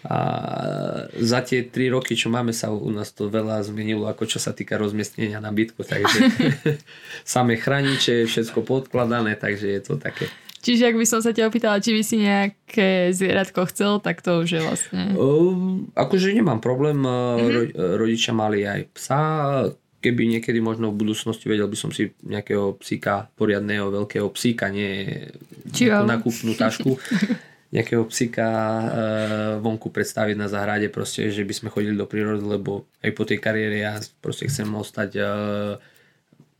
A 0.02 0.18
za 1.14 1.46
tie 1.46 1.62
3 1.62 1.94
roky, 1.94 2.18
čo 2.18 2.26
máme 2.26 2.50
sa 2.50 2.74
u 2.74 2.90
nás 2.90 3.14
to 3.14 3.30
veľa 3.30 3.62
zmenilo, 3.62 4.10
ako 4.10 4.26
čo 4.26 4.42
sa 4.42 4.50
týka 4.50 4.74
rozmiestnenia 4.74 5.38
na 5.38 5.54
bytku, 5.54 5.86
takže 5.86 6.18
samé 7.22 7.54
chraniče, 7.54 8.26
všetko 8.26 8.66
podkladané, 8.66 9.38
takže 9.38 9.70
je 9.70 9.80
to 9.80 9.94
také. 9.94 10.26
Čiže 10.62 10.94
ak 10.94 10.96
by 10.98 11.06
som 11.06 11.18
sa 11.22 11.34
ťa 11.34 11.50
opýtala, 11.50 11.82
či 11.82 11.90
by 11.90 12.02
si 12.06 12.22
nejaké 12.22 13.10
zvieratko 13.10 13.66
chcel, 13.74 13.98
tak 13.98 14.22
to 14.22 14.46
už 14.46 14.48
je 14.50 14.60
vlastne... 14.62 15.02
Uh, 15.18 15.86
akože 15.98 16.30
nemám 16.30 16.62
problém, 16.62 17.02
mm-hmm. 17.02 17.50
Ro, 17.50 17.62
rodičia 17.98 18.30
mali 18.30 18.62
aj 18.62 18.80
psa, 18.94 19.22
keby 20.02 20.26
niekedy 20.26 20.58
možno 20.58 20.90
v 20.90 21.06
budúcnosti 21.06 21.46
vedel 21.46 21.70
by 21.70 21.78
som 21.78 21.94
si 21.94 22.10
nejakého 22.26 22.74
psíka, 22.82 23.30
poriadného 23.38 23.88
veľkého 23.94 24.26
psíka, 24.34 24.66
nie 24.66 25.30
nakúpnú 26.02 26.58
tašku, 26.58 26.98
nejakého 27.74 28.04
psíka 28.10 28.44
e, 28.44 28.86
vonku 29.62 29.88
predstaviť 29.88 30.36
na 30.36 30.50
záhrade, 30.50 30.92
proste, 30.92 31.32
že 31.32 31.46
by 31.46 31.54
sme 31.56 31.72
chodili 31.72 31.96
do 31.96 32.04
prírody, 32.04 32.44
lebo 32.44 32.84
aj 33.00 33.10
po 33.16 33.24
tej 33.24 33.40
kariére 33.40 33.80
ja 33.80 33.96
proste 34.20 34.50
chcem 34.50 34.68
ostať 34.68 35.10
e, 35.16 35.22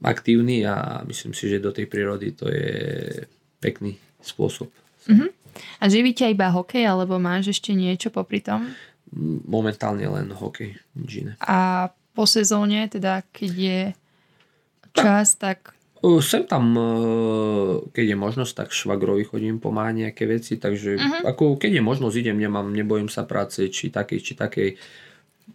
aktívny 0.00 0.64
a 0.64 1.04
myslím 1.04 1.36
si, 1.36 1.52
že 1.52 1.60
do 1.60 1.68
tej 1.68 1.84
prírody 1.84 2.32
to 2.32 2.48
je 2.48 2.72
pekný 3.60 4.00
spôsob. 4.24 4.72
Uh-huh. 5.10 5.28
A 5.78 5.84
živí 5.92 6.16
ťa 6.16 6.32
iba 6.32 6.48
hokej, 6.48 6.88
alebo 6.88 7.20
máš 7.20 7.52
ešte 7.52 7.76
niečo 7.76 8.08
popri 8.08 8.40
tom? 8.40 8.72
Momentálne 9.44 10.08
len 10.08 10.32
hokej, 10.32 10.80
nič 10.96 11.12
iné. 11.20 11.32
A 11.44 11.92
po 12.12 12.28
sezóne, 12.28 12.88
teda 12.88 13.24
keď 13.32 13.52
je 13.52 13.80
čas, 14.92 15.34
tak 15.36 15.72
Sem 16.02 16.42
tam, 16.50 16.74
keď 17.94 18.04
je 18.10 18.16
možnosť, 18.18 18.52
tak 18.58 18.68
švagrovi 18.74 19.22
chodím 19.22 19.62
pomáhať 19.62 20.02
nejaké 20.02 20.26
veci, 20.26 20.58
takže 20.58 20.98
uh-huh. 20.98 21.30
ako 21.30 21.62
keď 21.62 21.78
je 21.78 21.82
možnosť, 21.86 22.14
idem, 22.18 22.42
nemám, 22.42 22.74
nebojím 22.74 23.06
sa 23.06 23.22
práce, 23.22 23.70
či 23.70 23.86
takej, 23.86 24.18
či 24.18 24.34
takej, 24.34 24.68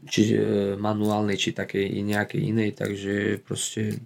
či 0.08 0.22
e, 0.32 0.80
manuálnej, 0.80 1.36
či 1.36 1.52
takej 1.52 2.00
nejakej 2.00 2.42
inej, 2.48 2.80
takže 2.80 3.44
proste 3.44 4.00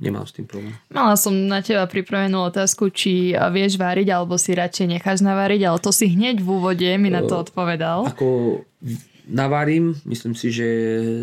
nemám 0.00 0.24
s 0.24 0.32
tým 0.32 0.48
problém. 0.48 0.72
Mala 0.88 1.12
som 1.20 1.36
na 1.36 1.60
teba 1.60 1.84
pripravenú 1.84 2.40
otázku, 2.40 2.88
či 2.88 3.36
vieš 3.52 3.76
váriť, 3.76 4.08
alebo 4.16 4.40
si 4.40 4.56
radšej 4.56 4.96
necháš 4.96 5.20
navariť, 5.20 5.60
ale 5.68 5.76
to 5.76 5.92
si 5.92 6.08
hneď 6.08 6.40
v 6.40 6.48
úvode 6.56 6.88
mi 6.96 7.12
na 7.12 7.20
to 7.20 7.44
odpovedal. 7.44 8.08
Ako 8.08 8.64
navarím, 9.28 9.94
myslím 10.08 10.34
si, 10.34 10.50
že 10.50 10.66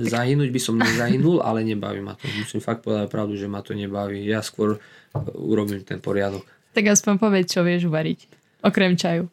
zahynúť 0.08 0.50
by 0.52 0.62
som 0.62 0.76
nezahynul, 0.80 1.42
ale 1.48 1.64
nebaví 1.64 2.00
ma 2.00 2.16
to. 2.16 2.28
Musím 2.40 2.64
fakt 2.64 2.84
povedať 2.84 3.12
pravdu, 3.12 3.36
že 3.36 3.52
ma 3.52 3.60
to 3.60 3.76
nebaví. 3.76 4.24
Ja 4.24 4.40
skôr 4.40 4.78
uh, 4.78 5.20
urobím 5.36 5.84
ten 5.84 6.00
poriadok. 6.00 6.46
Tak 6.76 6.86
aspoň 6.96 7.14
povedz, 7.18 7.52
čo 7.52 7.66
vieš 7.66 7.90
uvariť. 7.90 8.20
Okrem 8.64 8.96
čaju. 8.96 9.28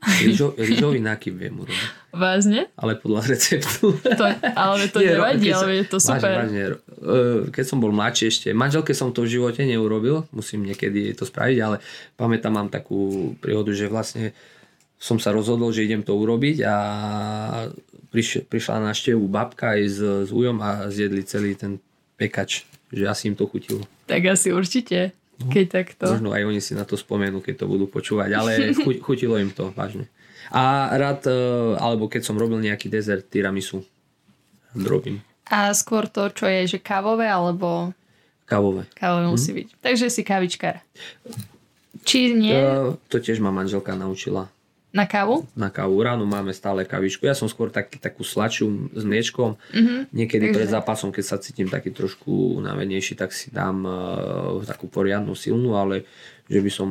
Rýžo, 0.00 0.56
rýžový 0.68 1.00
nákyp 1.04 1.34
viem 1.36 1.54
urobiť. 1.60 1.88
Vážne? 2.10 2.72
Ale 2.74 2.96
podľa 2.96 3.36
receptu. 3.36 3.94
To, 4.00 4.24
ale 4.56 4.88
to 4.88 4.98
Nie, 4.98 5.20
nevadí, 5.20 5.52
ale 5.52 5.84
je 5.84 5.86
to 5.86 5.98
super. 6.00 6.48
Vážne, 6.48 6.80
vážne. 6.80 7.52
Keď 7.52 7.64
som 7.68 7.78
bol 7.78 7.92
mladší 7.92 8.32
ešte, 8.32 8.48
manželke 8.56 8.96
som 8.96 9.12
to 9.12 9.28
v 9.28 9.38
živote 9.38 9.62
neurobil, 9.62 10.24
musím 10.32 10.64
niekedy 10.64 11.12
to 11.12 11.28
spraviť, 11.28 11.58
ale 11.60 11.76
pamätám, 12.16 12.56
mám 12.56 12.72
takú 12.72 13.32
príhodu, 13.38 13.70
že 13.76 13.92
vlastne 13.92 14.32
som 15.00 15.16
sa 15.16 15.32
rozhodol, 15.32 15.72
že 15.72 15.88
idem 15.88 16.04
to 16.04 16.12
urobiť 16.12 16.60
a 16.60 16.74
priš, 18.10 18.44
prišla 18.50 18.82
na 18.82 18.92
števu 18.92 19.24
babka 19.30 19.78
aj 19.78 19.82
s, 19.86 19.98
s 20.26 20.30
ujom 20.34 20.58
a 20.60 20.90
zjedli 20.90 21.22
celý 21.22 21.54
ten 21.54 21.78
pekač, 22.18 22.66
že 22.90 23.06
asi 23.06 23.30
im 23.30 23.38
to 23.38 23.46
chutilo. 23.46 23.86
Tak 24.10 24.26
asi 24.26 24.50
určite, 24.50 25.14
no, 25.38 25.48
keď 25.48 25.64
takto. 25.70 26.04
Možno 26.10 26.34
aj 26.34 26.44
oni 26.44 26.60
si 26.60 26.74
na 26.74 26.84
to 26.84 26.98
spomenú, 26.98 27.40
keď 27.40 27.64
to 27.64 27.66
budú 27.70 27.86
počúvať, 27.86 28.30
ale 28.34 28.50
chutilo 29.06 29.38
im 29.38 29.54
to 29.54 29.70
vážne. 29.72 30.10
A 30.50 30.90
rád, 30.98 31.30
e, 31.30 31.38
alebo 31.78 32.10
keď 32.10 32.26
som 32.26 32.34
robil 32.34 32.58
nejaký 32.58 32.90
dezert 32.90 33.30
tiramisu, 33.30 33.86
robím. 34.74 35.22
A 35.46 35.70
skôr 35.74 36.10
to, 36.10 36.30
čo 36.30 36.46
je, 36.46 36.76
že 36.76 36.78
kávové, 36.82 37.30
alebo... 37.30 37.94
Kávové. 38.46 38.86
Kávové 38.98 39.30
musí 39.30 39.54
hm. 39.54 39.56
byť. 39.62 39.68
Takže 39.78 40.06
si 40.10 40.22
kávičkár. 40.26 40.82
Či 42.02 42.34
nie? 42.34 42.54
To, 42.54 42.98
to 43.06 43.16
tiež 43.22 43.38
ma 43.38 43.54
manželka 43.54 43.94
naučila. 43.94 44.50
Na 44.90 45.06
kávu? 45.06 45.46
Na 45.54 45.70
kávu. 45.70 46.02
Ráno 46.02 46.26
máme 46.26 46.50
stále 46.50 46.82
kavičku. 46.82 47.22
Ja 47.22 47.38
som 47.38 47.46
skôr 47.46 47.70
taký, 47.70 48.02
takú 48.02 48.26
slačiu 48.26 48.90
s 48.90 49.06
mliečkom. 49.06 49.54
Mm-hmm. 49.54 50.00
Niekedy 50.10 50.44
Takže... 50.50 50.56
pred 50.58 50.68
zápasom, 50.68 51.10
keď 51.14 51.24
sa 51.24 51.36
cítim 51.38 51.70
taký 51.70 51.94
trošku 51.94 52.58
unavenejší, 52.58 53.14
tak 53.14 53.30
si 53.30 53.54
dám 53.54 53.86
uh, 53.86 54.58
takú 54.66 54.90
poriadnu 54.90 55.38
silnú, 55.38 55.78
ale 55.78 56.02
že 56.50 56.58
by 56.58 56.70
som 56.74 56.88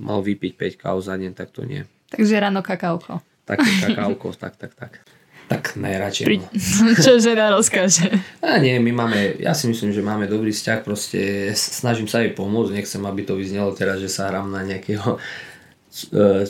mal 0.00 0.24
vypiť 0.24 0.80
5 0.80 0.80
káv 0.80 0.96
za 1.04 1.20
deň, 1.20 1.36
tak 1.36 1.52
to 1.52 1.68
nie. 1.68 1.84
Takže 2.08 2.40
ráno 2.40 2.64
kakauko. 2.64 3.20
Také 3.44 3.68
kakauko, 3.84 4.32
tak, 4.42 4.56
tak, 4.56 4.72
tak. 4.72 5.04
Tak 5.48 5.80
najradšej. 5.80 6.24
Pri... 6.28 6.36
Čo 7.04 7.16
žena 7.20 7.48
rozkáže. 7.48 8.08
A 8.44 8.60
nie, 8.60 8.76
my 8.76 8.92
máme, 8.92 9.40
ja 9.40 9.56
si 9.56 9.64
myslím, 9.68 9.96
že 9.96 10.04
máme 10.04 10.28
dobrý 10.28 10.52
vzťah, 10.52 10.78
proste 10.84 11.52
snažím 11.56 12.04
sa 12.04 12.20
jej 12.20 12.36
pomôcť, 12.36 12.76
nechcem, 12.76 13.00
aby 13.08 13.24
to 13.24 13.36
vyznelo 13.36 13.72
teraz, 13.72 13.96
že 13.96 14.12
sa 14.12 14.28
hrám 14.28 14.52
na 14.52 14.60
nejakého 14.60 15.16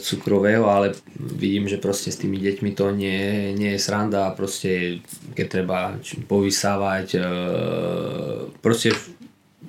cukrového, 0.02 0.66
ale 0.66 0.98
vidím, 1.14 1.70
že 1.70 1.78
proste 1.78 2.10
s 2.10 2.18
tými 2.18 2.42
deťmi 2.42 2.74
to 2.74 2.90
nie, 2.90 3.54
nie 3.54 3.78
je 3.78 3.80
sranda 3.80 4.26
a 4.26 4.34
proste 4.34 4.98
keď 5.38 5.46
treba 5.46 5.94
povysávať 6.26 7.06
e, 7.14 7.20
proste 8.58 8.90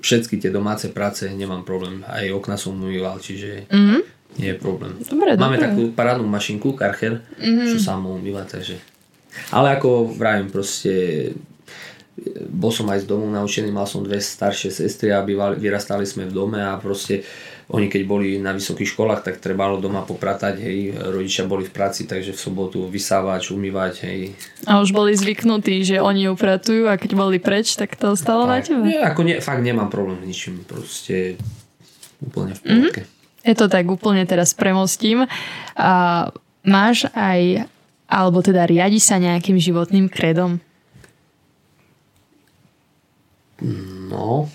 všetky 0.01 0.41
tie 0.41 0.49
domáce 0.49 0.89
práce 0.89 1.29
nemám 1.29 1.61
problém. 1.61 2.01
Aj 2.09 2.25
okna 2.33 2.57
som 2.57 2.81
umýval, 2.81 3.21
čiže 3.21 3.69
mm-hmm. 3.69 4.01
nie 4.41 4.49
je 4.51 4.57
problém. 4.57 4.97
Dobre, 5.05 5.37
Máme 5.37 5.61
dobre. 5.61 5.65
takú 5.69 5.83
parádnu 5.93 6.25
mašinku, 6.25 6.73
Karcher, 6.73 7.21
mm-hmm. 7.37 7.69
čo 7.69 7.77
sa 7.77 7.93
mu 7.93 8.17
umýva, 8.17 8.49
takže... 8.49 8.81
Ale 9.53 9.77
ako 9.77 10.09
vravím, 10.17 10.49
proste 10.49 10.91
bol 12.49 12.73
som 12.73 12.89
aj 12.89 13.05
z 13.05 13.09
domu 13.09 13.29
naučený, 13.31 13.69
mal 13.71 13.87
som 13.87 14.03
dve 14.03 14.19
staršie 14.19 14.73
sestry 14.73 15.13
a 15.13 15.23
bývali, 15.23 15.55
vyrastali 15.61 16.03
sme 16.03 16.27
v 16.27 16.35
dome 16.35 16.59
a 16.59 16.75
proste 16.81 17.23
oni 17.69 17.85
keď 17.85 18.01
boli 18.09 18.41
na 18.41 18.49
vysokých 18.57 18.97
školách, 18.97 19.21
tak 19.21 19.37
trebalo 19.37 19.77
doma 19.77 20.01
popratať, 20.01 20.57
hej, 20.57 20.79
rodičia 21.13 21.45
boli 21.45 21.69
v 21.69 21.73
práci, 21.73 22.09
takže 22.09 22.33
v 22.33 22.39
sobotu 22.41 22.81
vysávať, 22.89 23.53
umývať, 23.53 24.09
hej. 24.09 24.33
A 24.65 24.81
už 24.81 24.89
boli 24.89 25.13
zvyknutí, 25.13 25.85
že 25.85 26.01
oni 26.01 26.25
upratujú 26.33 26.89
a 26.89 26.97
keď 26.97 27.11
boli 27.13 27.37
preč, 27.37 27.77
tak 27.77 27.93
to 27.93 28.17
ostalo 28.17 28.49
tak, 28.49 28.49
na 28.49 28.57
tebe? 28.65 28.83
Nie, 28.89 29.05
ako 29.05 29.21
nie, 29.21 29.37
fakt 29.37 29.61
nemám 29.61 29.93
problém 29.93 30.17
s 30.17 30.25
ničím, 30.25 30.65
proste 30.65 31.37
úplne 32.17 32.57
v 32.57 32.61
pohľadke. 32.65 33.01
Mm-hmm. 33.05 33.45
Je 33.45 33.55
to 33.55 33.65
tak, 33.69 33.85
úplne 33.85 34.25
teraz 34.25 34.57
premostím. 34.57 35.29
A 35.77 36.27
máš 36.65 37.05
aj, 37.13 37.69
alebo 38.09 38.41
teda 38.41 38.65
riadi 38.65 38.97
sa 38.97 39.21
nejakým 39.21 39.61
životným 39.61 40.09
kredom? 40.09 40.57
No, 43.61 44.49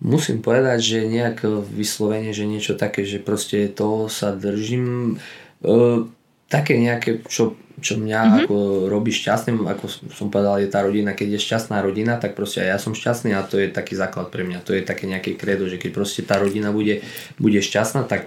musím 0.00 0.40
povedať, 0.40 0.80
že 0.80 0.98
nejak 1.12 1.44
vyslovene, 1.68 2.32
že 2.32 2.48
niečo 2.48 2.74
také, 2.74 3.04
že 3.04 3.20
proste 3.20 3.68
toho 3.68 4.08
sa 4.08 4.32
držím. 4.32 5.16
E, 5.60 6.08
také 6.48 6.80
nejaké, 6.80 7.20
čo, 7.28 7.54
čo 7.78 8.00
mňa 8.00 8.20
mm-hmm. 8.20 8.38
ako 8.44 8.56
robí 8.88 9.12
šťastným, 9.12 9.68
ako 9.68 9.84
som 10.10 10.32
povedal, 10.32 10.58
je 10.58 10.72
tá 10.72 10.80
rodina, 10.82 11.12
keď 11.12 11.36
je 11.36 11.46
šťastná 11.46 11.78
rodina, 11.84 12.16
tak 12.16 12.34
proste 12.34 12.64
aj 12.64 12.68
ja 12.74 12.78
som 12.80 12.96
šťastný 12.96 13.36
a 13.36 13.44
to 13.44 13.60
je 13.60 13.68
taký 13.70 13.94
základ 13.94 14.32
pre 14.32 14.42
mňa. 14.42 14.64
To 14.64 14.72
je 14.72 14.82
také 14.82 15.04
nejaké 15.06 15.36
kredo, 15.36 15.68
že 15.68 15.76
keď 15.76 15.90
proste 15.92 16.24
tá 16.24 16.40
rodina 16.40 16.72
bude, 16.72 17.04
bude 17.36 17.60
šťastná, 17.60 18.08
tak 18.08 18.26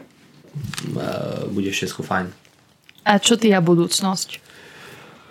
uh, 0.96 1.50
bude 1.52 1.74
všetko 1.74 2.06
fajn. 2.06 2.32
A 3.04 3.20
čo 3.20 3.36
ty 3.36 3.52
a 3.52 3.60
budúcnosť? 3.60 4.40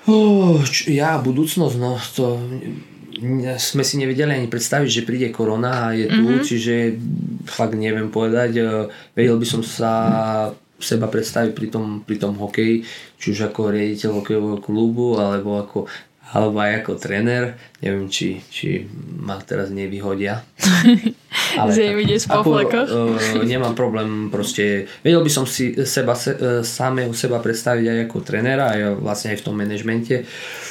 Uh, 0.05 0.61
ja 0.91 1.17
budúcnosť, 1.17 1.75
no 1.81 1.97
to 2.13 2.37
sme 3.59 3.83
si 3.85 4.01
nevedeli 4.01 4.33
ani 4.33 4.49
predstaviť, 4.49 4.89
že 4.89 5.07
príde 5.07 5.29
korona 5.29 5.91
a 5.91 5.97
je 5.97 6.07
tu, 6.09 6.25
mm-hmm. 6.25 6.45
čiže 6.47 6.75
fakt 7.47 7.77
neviem 7.77 8.09
povedať. 8.09 8.51
E, 8.57 8.63
vedel 9.13 9.37
by 9.37 9.47
som 9.47 9.63
sa 9.65 9.93
seba 10.83 11.07
predstaviť 11.07 11.53
pri 11.55 11.67
tom, 11.71 12.03
pri 12.03 12.17
tom 12.19 12.35
hokeji, 12.37 12.83
či 13.17 13.27
už 13.31 13.55
ako 13.55 13.71
riaditeľ 13.71 14.11
hokejového 14.19 14.59
klubu, 14.59 15.17
alebo 15.21 15.63
ako 15.63 15.87
alebo 16.33 16.65
aj 16.65 16.81
ako 16.81 16.97
tréner. 16.97 17.61
Neviem, 17.85 18.09
či, 18.09 18.41
či 18.49 18.89
ma 19.21 19.37
teraz 19.45 19.69
nevyhodia. 19.69 20.41
Ale 21.61 21.69
že 21.77 21.93
im 21.93 22.01
ideš 22.01 22.25
po 22.25 22.41
flekoch? 22.41 22.89
Uh, 22.89 23.45
nemám 23.45 23.77
problém, 23.77 24.33
proste 24.33 24.89
vedel 25.05 25.21
by 25.21 25.29
som 25.29 25.45
si 25.45 25.77
seba, 25.85 26.17
se, 26.17 26.33
uh, 26.33 26.65
samého 26.65 27.13
seba 27.13 27.37
predstaviť 27.37 27.85
aj 27.85 27.99
ako 28.09 28.17
trénera, 28.25 28.73
aj 28.73 28.81
vlastne 29.05 29.37
aj 29.37 29.39
v 29.41 29.45
tom 29.45 29.55
manažmente. 29.61 30.25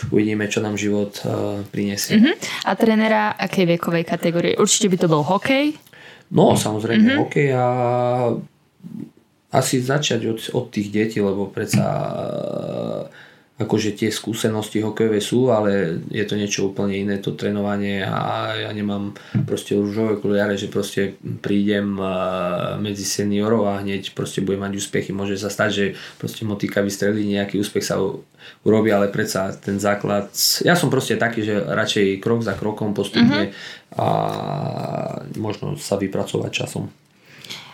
Uvidíme, 0.09 0.49
čo 0.49 0.65
nám 0.65 0.81
život 0.81 1.21
uh, 1.21 1.61
prinesie. 1.69 2.17
Uh-huh. 2.17 2.33
A 2.65 2.73
trénera 2.73 3.37
akej 3.37 3.77
vekovej 3.77 4.05
kategórie? 4.09 4.57
Určite 4.57 4.89
by 4.89 4.97
to 4.97 5.07
bol 5.09 5.21
hokej? 5.21 5.77
No, 6.33 6.57
samozrejme 6.57 7.05
uh-huh. 7.05 7.21
hokej 7.21 7.47
a 7.53 7.65
asi 9.51 9.83
začať 9.83 10.21
od, 10.25 10.39
od 10.57 10.65
tých 10.73 10.89
detí, 10.89 11.19
lebo 11.21 11.51
predsa 11.53 11.85
uh, 11.85 13.30
akože 13.61 13.93
tie 13.93 14.09
skúsenosti 14.09 14.81
hokejové 14.81 15.21
sú, 15.21 15.53
ale 15.53 16.01
je 16.09 16.25
to 16.25 16.33
niečo 16.33 16.73
úplne 16.73 16.97
iné, 16.97 17.21
to 17.21 17.37
trénovanie 17.37 18.01
a 18.01 18.57
ja 18.57 18.69
nemám 18.73 19.13
proste 19.45 19.77
rúžové 19.77 20.17
okuliare, 20.17 20.57
že 20.57 20.65
proste 20.67 21.15
prídem 21.21 21.93
medzi 22.81 23.05
seniorov 23.05 23.69
a 23.69 23.85
hneď 23.85 24.17
proste 24.17 24.41
budem 24.41 24.65
mať 24.65 24.73
úspechy. 24.81 25.13
Môže 25.13 25.37
sa 25.37 25.53
stať, 25.53 25.69
že 25.69 25.85
proste 26.17 26.41
motika 26.41 26.81
vystrelí, 26.81 27.21
nejaký 27.29 27.61
úspech 27.61 27.85
sa 27.85 28.01
urobí, 28.65 28.89
ale 28.89 29.13
predsa 29.13 29.53
ten 29.53 29.77
základ... 29.77 30.33
Ja 30.65 30.73
som 30.73 30.89
proste 30.89 31.21
taký, 31.21 31.45
že 31.45 31.61
radšej 31.61 32.17
krok 32.17 32.41
za 32.41 32.57
krokom 32.57 32.97
postupne 32.97 33.53
uh-huh. 33.53 34.01
a 34.01 34.07
možno 35.37 35.77
sa 35.77 36.01
vypracovať 36.01 36.51
časom. 36.51 36.89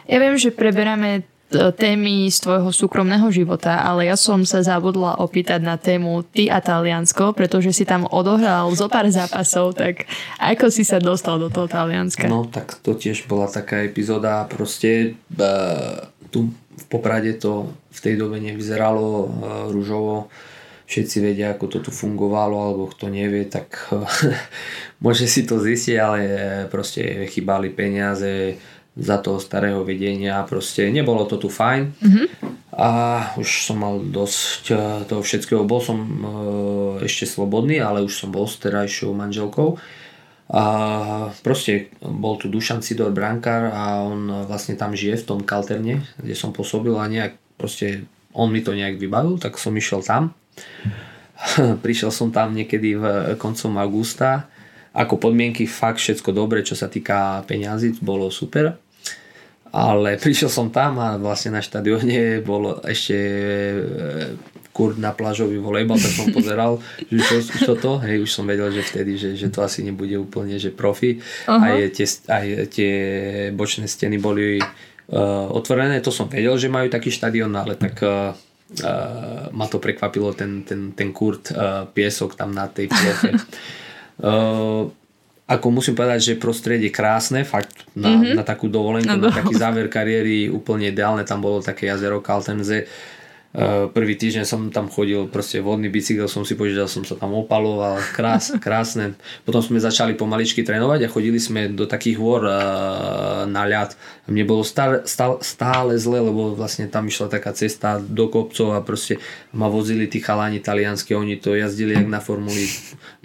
Ja 0.08 0.20
viem, 0.20 0.36
že 0.40 0.56
preberáme 0.56 1.24
témy 1.52 2.28
z 2.28 2.38
tvojho 2.44 2.76
súkromného 2.76 3.32
života, 3.32 3.80
ale 3.80 4.12
ja 4.12 4.20
som 4.20 4.44
sa 4.44 4.60
zabudla 4.60 5.24
opýtať 5.24 5.64
na 5.64 5.80
tému 5.80 6.28
ty 6.28 6.52
a 6.52 6.60
Taliansko, 6.60 7.32
pretože 7.32 7.72
si 7.72 7.88
tam 7.88 8.04
odohral 8.04 8.68
zo 8.76 8.92
pár 8.92 9.08
zápasov, 9.08 9.80
tak 9.80 10.12
ako 10.44 10.68
si 10.68 10.84
sa 10.84 11.00
dostal 11.00 11.40
do 11.40 11.48
toho 11.48 11.72
Talianska? 11.72 12.28
No, 12.28 12.44
tak 12.52 12.76
to 12.84 13.00
tiež 13.00 13.32
bola 13.32 13.48
taká 13.48 13.88
epizóda, 13.88 14.44
proste 14.52 15.16
uh, 15.40 16.12
tu 16.36 16.52
v 16.52 16.86
Poprade 16.92 17.40
to 17.40 17.72
v 17.96 18.00
tej 18.04 18.20
dobe 18.20 18.44
nevyzeralo 18.44 19.08
uh, 19.08 19.28
rúžovo, 19.72 20.28
všetci 20.88 21.18
vedia, 21.20 21.56
ako 21.56 21.66
to 21.68 21.80
tu 21.88 21.92
fungovalo, 21.92 22.56
alebo 22.60 22.84
kto 22.92 23.08
nevie, 23.08 23.48
tak 23.48 23.88
môže 25.04 25.28
si 25.28 25.48
to 25.48 25.64
zistiť, 25.64 25.96
ale 25.96 26.20
proste 26.68 27.28
chýbali 27.28 27.72
peniaze, 27.72 28.60
za 28.98 29.22
toho 29.22 29.38
starého 29.38 29.86
vedenia. 29.86 30.42
Proste 30.50 30.90
nebolo 30.90 31.30
to 31.30 31.38
tu 31.38 31.50
fajn. 31.54 31.94
Mm-hmm. 32.02 32.28
A 32.78 32.90
už 33.38 33.70
som 33.70 33.78
mal 33.82 34.02
dosť 34.02 34.64
e, 34.74 34.76
toho 35.06 35.22
všetkého. 35.22 35.66
Bol 35.70 35.82
som 35.82 35.98
e, 35.98 36.10
ešte 37.06 37.30
slobodný, 37.30 37.78
ale 37.78 38.02
už 38.02 38.14
som 38.26 38.30
bol 38.34 38.50
s 38.50 38.58
terajšou 38.58 39.14
manželkou. 39.14 39.78
A 40.48 40.64
proste 41.44 41.94
bol 42.02 42.40
tu 42.42 42.50
Dušan 42.50 42.82
Sidor 42.82 43.14
Brankár 43.14 43.70
a 43.70 44.02
on 44.02 44.48
vlastne 44.48 44.80
tam 44.80 44.96
žije 44.96 45.22
v 45.22 45.28
tom 45.28 45.40
kalterne, 45.44 46.08
kde 46.16 46.36
som 46.40 46.56
pôsobil 46.56 46.96
a 46.96 47.04
nejak 47.06 47.36
proste 47.60 48.08
on 48.32 48.54
mi 48.54 48.64
to 48.64 48.72
nejak 48.72 48.96
vybavil, 48.96 49.36
tak 49.42 49.60
som 49.60 49.76
išiel 49.76 50.00
tam. 50.06 50.32
Prišiel 51.86 52.16
som 52.16 52.32
tam 52.32 52.56
niekedy 52.56 52.96
v 52.96 53.06
koncom 53.36 53.76
augusta. 53.76 54.48
Ako 54.96 55.20
podmienky 55.20 55.68
fakt 55.68 56.00
všetko 56.00 56.32
dobre, 56.32 56.64
čo 56.64 56.74
sa 56.74 56.88
týka 56.88 57.44
peňazí, 57.46 58.00
bolo 58.02 58.32
super 58.32 58.87
ale 59.72 60.18
prišiel 60.24 60.52
som 60.52 60.68
tam 60.70 61.00
a 61.02 61.16
vlastne 61.16 61.56
na 61.56 61.62
štadióne 61.64 62.42
bol 62.44 62.80
ešte 62.86 63.18
e, 63.18 63.78
kurt 64.78 65.02
na 65.02 65.10
plážový 65.10 65.58
volejbal, 65.58 65.98
tak 65.98 66.14
som 66.14 66.30
pozeral, 66.30 66.78
že 67.10 67.42
čo, 67.42 67.56
čo 67.58 67.74
to, 67.74 67.98
hej, 68.06 68.22
už 68.22 68.30
som 68.30 68.46
vedel, 68.46 68.70
že 68.70 68.86
vtedy, 68.86 69.18
že, 69.18 69.34
že 69.34 69.50
to 69.50 69.66
asi 69.66 69.82
nebude 69.82 70.14
úplne, 70.22 70.62
že 70.62 70.70
profi. 70.70 71.18
Uh-huh. 71.50 71.58
Aj, 71.58 71.82
tie, 71.90 72.06
aj 72.30 72.46
tie 72.70 72.94
bočné 73.58 73.90
steny 73.90 74.22
boli 74.22 74.62
uh, 74.62 75.50
otvorené, 75.50 75.98
to 76.06 76.14
som 76.14 76.30
vedel, 76.30 76.54
že 76.62 76.70
majú 76.70 76.94
taký 76.94 77.10
štadión, 77.10 77.58
ale 77.58 77.74
tak 77.74 77.98
uh, 78.06 78.38
uh, 78.86 79.50
ma 79.50 79.66
to 79.66 79.82
prekvapilo, 79.82 80.38
ten, 80.38 80.62
ten, 80.62 80.94
ten 80.94 81.10
kurt, 81.10 81.50
uh, 81.58 81.90
piesok 81.90 82.38
tam 82.38 82.54
na 82.54 82.70
tej 82.70 82.94
ploche. 82.94 83.34
Uh, 84.22 84.94
ako 85.48 85.68
musím 85.72 85.96
povedať, 85.96 86.20
že 86.20 86.34
prostredie 86.36 86.92
krásne, 86.92 87.48
fakt 87.48 87.88
na, 87.96 88.20
mm-hmm. 88.20 88.36
na 88.36 88.44
takú 88.44 88.68
dovolenku, 88.68 89.16
no, 89.16 89.32
na 89.32 89.32
taký 89.32 89.56
záver 89.56 89.88
kariéry 89.88 90.52
úplne 90.52 90.92
ideálne, 90.92 91.24
tam 91.24 91.40
bolo 91.40 91.64
také 91.64 91.88
jazero 91.88 92.20
Kaltenze, 92.20 92.84
prvý 93.90 94.14
týždeň 94.14 94.46
som 94.46 94.70
tam 94.70 94.86
chodil, 94.86 95.26
proste 95.26 95.58
vodný 95.66 95.90
bicykel 95.90 96.30
som 96.30 96.46
si 96.46 96.54
požiadal, 96.54 96.86
som 96.86 97.02
sa 97.02 97.18
tam 97.18 97.34
opaloval, 97.34 97.98
krás, 98.14 98.54
krásne. 98.66 99.18
Potom 99.50 99.66
sme 99.66 99.82
začali 99.82 100.14
pomaličky 100.14 100.62
trénovať 100.62 101.10
a 101.10 101.12
chodili 101.12 101.42
sme 101.42 101.74
do 101.74 101.90
takých 101.90 102.22
hôr 102.22 102.46
uh, 102.46 103.50
na 103.50 103.66
ľad. 103.66 103.98
Mne 104.30 104.46
bolo 104.46 104.62
stále, 104.62 105.02
stále, 105.42 105.98
zle, 105.98 106.22
lebo 106.22 106.54
vlastne 106.54 106.86
tam 106.86 107.10
išla 107.10 107.34
taká 107.34 107.50
cesta 107.58 107.98
do 107.98 108.30
kopcov 108.30 108.78
a 108.78 108.86
proste 108.86 109.18
ma 109.58 109.66
vozili 109.66 110.06
tí 110.06 110.22
chalani 110.22 110.62
talianskí, 110.62 111.18
oni 111.18 111.42
to 111.42 111.58
jazdili 111.58 111.98
jak 111.98 112.06
na 112.06 112.22
formuli. 112.22 112.70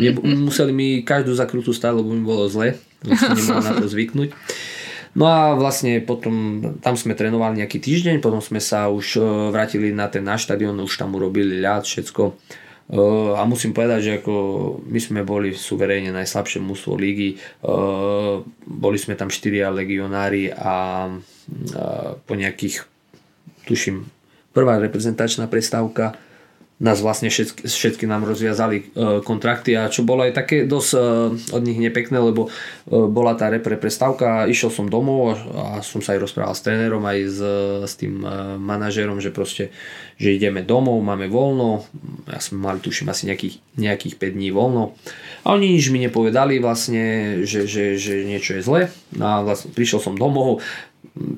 Mne, 0.01 0.17
museli 0.49 0.73
mi 0.73 1.05
každú 1.05 1.37
zakrutú 1.37 1.77
stáť, 1.77 2.01
lebo 2.01 2.09
mi 2.09 2.25
bolo 2.25 2.49
zle, 2.49 2.81
vlastne 3.05 3.37
nemohol 3.37 3.65
na 3.69 3.73
to 3.77 3.85
zvyknúť. 3.85 4.33
No 5.13 5.29
a 5.29 5.53
vlastne 5.53 6.01
potom 6.01 6.65
tam 6.81 6.97
sme 6.97 7.13
trénovali 7.13 7.61
nejaký 7.61 7.85
týždeň, 7.85 8.25
potom 8.25 8.41
sme 8.41 8.65
sa 8.65 8.89
už 8.89 9.21
e, 9.21 9.23
vrátili 9.53 9.93
na 9.93 10.09
ten 10.09 10.25
náš 10.25 10.49
štadión, 10.49 10.81
už 10.81 10.97
tam 10.97 11.13
urobili 11.13 11.61
ľad, 11.61 11.85
všetko. 11.85 12.23
E, 12.33 12.33
a 13.37 13.45
musím 13.45 13.77
povedať, 13.77 14.01
že 14.01 14.13
ako 14.25 14.35
my 14.89 15.01
sme 15.05 15.21
boli 15.21 15.53
suverejne 15.53 16.17
najslabšie 16.17 16.65
mústvo 16.65 16.97
lígy. 16.97 17.37
E, 17.37 17.39
boli 18.65 18.97
sme 18.97 19.13
tam 19.13 19.29
štyria 19.29 19.69
legionári 19.69 20.49
a 20.49 21.09
po 22.25 22.33
nejakých, 22.33 22.89
tuším, 23.69 24.09
prvá 24.57 24.81
reprezentačná 24.81 25.45
prestávka 25.45 26.17
nás 26.83 26.99
vlastne 26.99 27.31
všetky, 27.31 27.71
všetky 27.71 28.05
nám 28.11 28.27
rozviazali 28.27 28.77
e, 28.83 28.85
kontrakty 29.23 29.79
a 29.79 29.87
čo 29.87 30.03
bolo 30.03 30.27
aj 30.27 30.35
také 30.35 30.67
dosť 30.67 30.91
e, 30.91 30.99
od 31.55 31.63
nich 31.63 31.79
nepekné, 31.79 32.19
lebo 32.19 32.51
e, 32.51 32.59
bola 32.91 33.39
tá 33.39 33.47
repre 33.47 33.79
prestávka, 33.79 34.51
išiel 34.51 34.75
som 34.75 34.91
domov 34.91 35.39
a 35.55 35.79
som 35.87 36.03
sa 36.03 36.19
aj 36.19 36.27
rozprával 36.27 36.59
s 36.59 36.67
trénerom 36.67 37.07
aj 37.07 37.19
s, 37.31 37.41
s 37.87 37.95
tým 37.95 38.27
manažerom, 38.59 39.23
že 39.23 39.31
proste, 39.31 39.71
že 40.19 40.35
ideme 40.35 40.67
domov, 40.67 40.99
máme 41.07 41.31
voľno, 41.31 41.87
ja 42.27 42.43
som 42.43 42.59
mali 42.59 42.83
tuším 42.83 43.15
asi 43.15 43.31
nejakých, 43.31 43.63
nejakých 43.79 44.19
5 44.19 44.35
dní 44.35 44.51
voľno. 44.51 44.99
A 45.47 45.55
oni 45.55 45.79
nič 45.79 45.87
mi 45.95 46.03
nepovedali 46.03 46.59
vlastne, 46.59 47.39
že, 47.47 47.71
že, 47.71 47.95
že 47.95 48.27
niečo 48.27 48.59
je 48.59 48.63
zle 48.67 48.83
no 49.15 49.25
a 49.29 49.37
vlastne 49.47 49.71
prišiel 49.71 50.03
som 50.03 50.19
domov, 50.19 50.59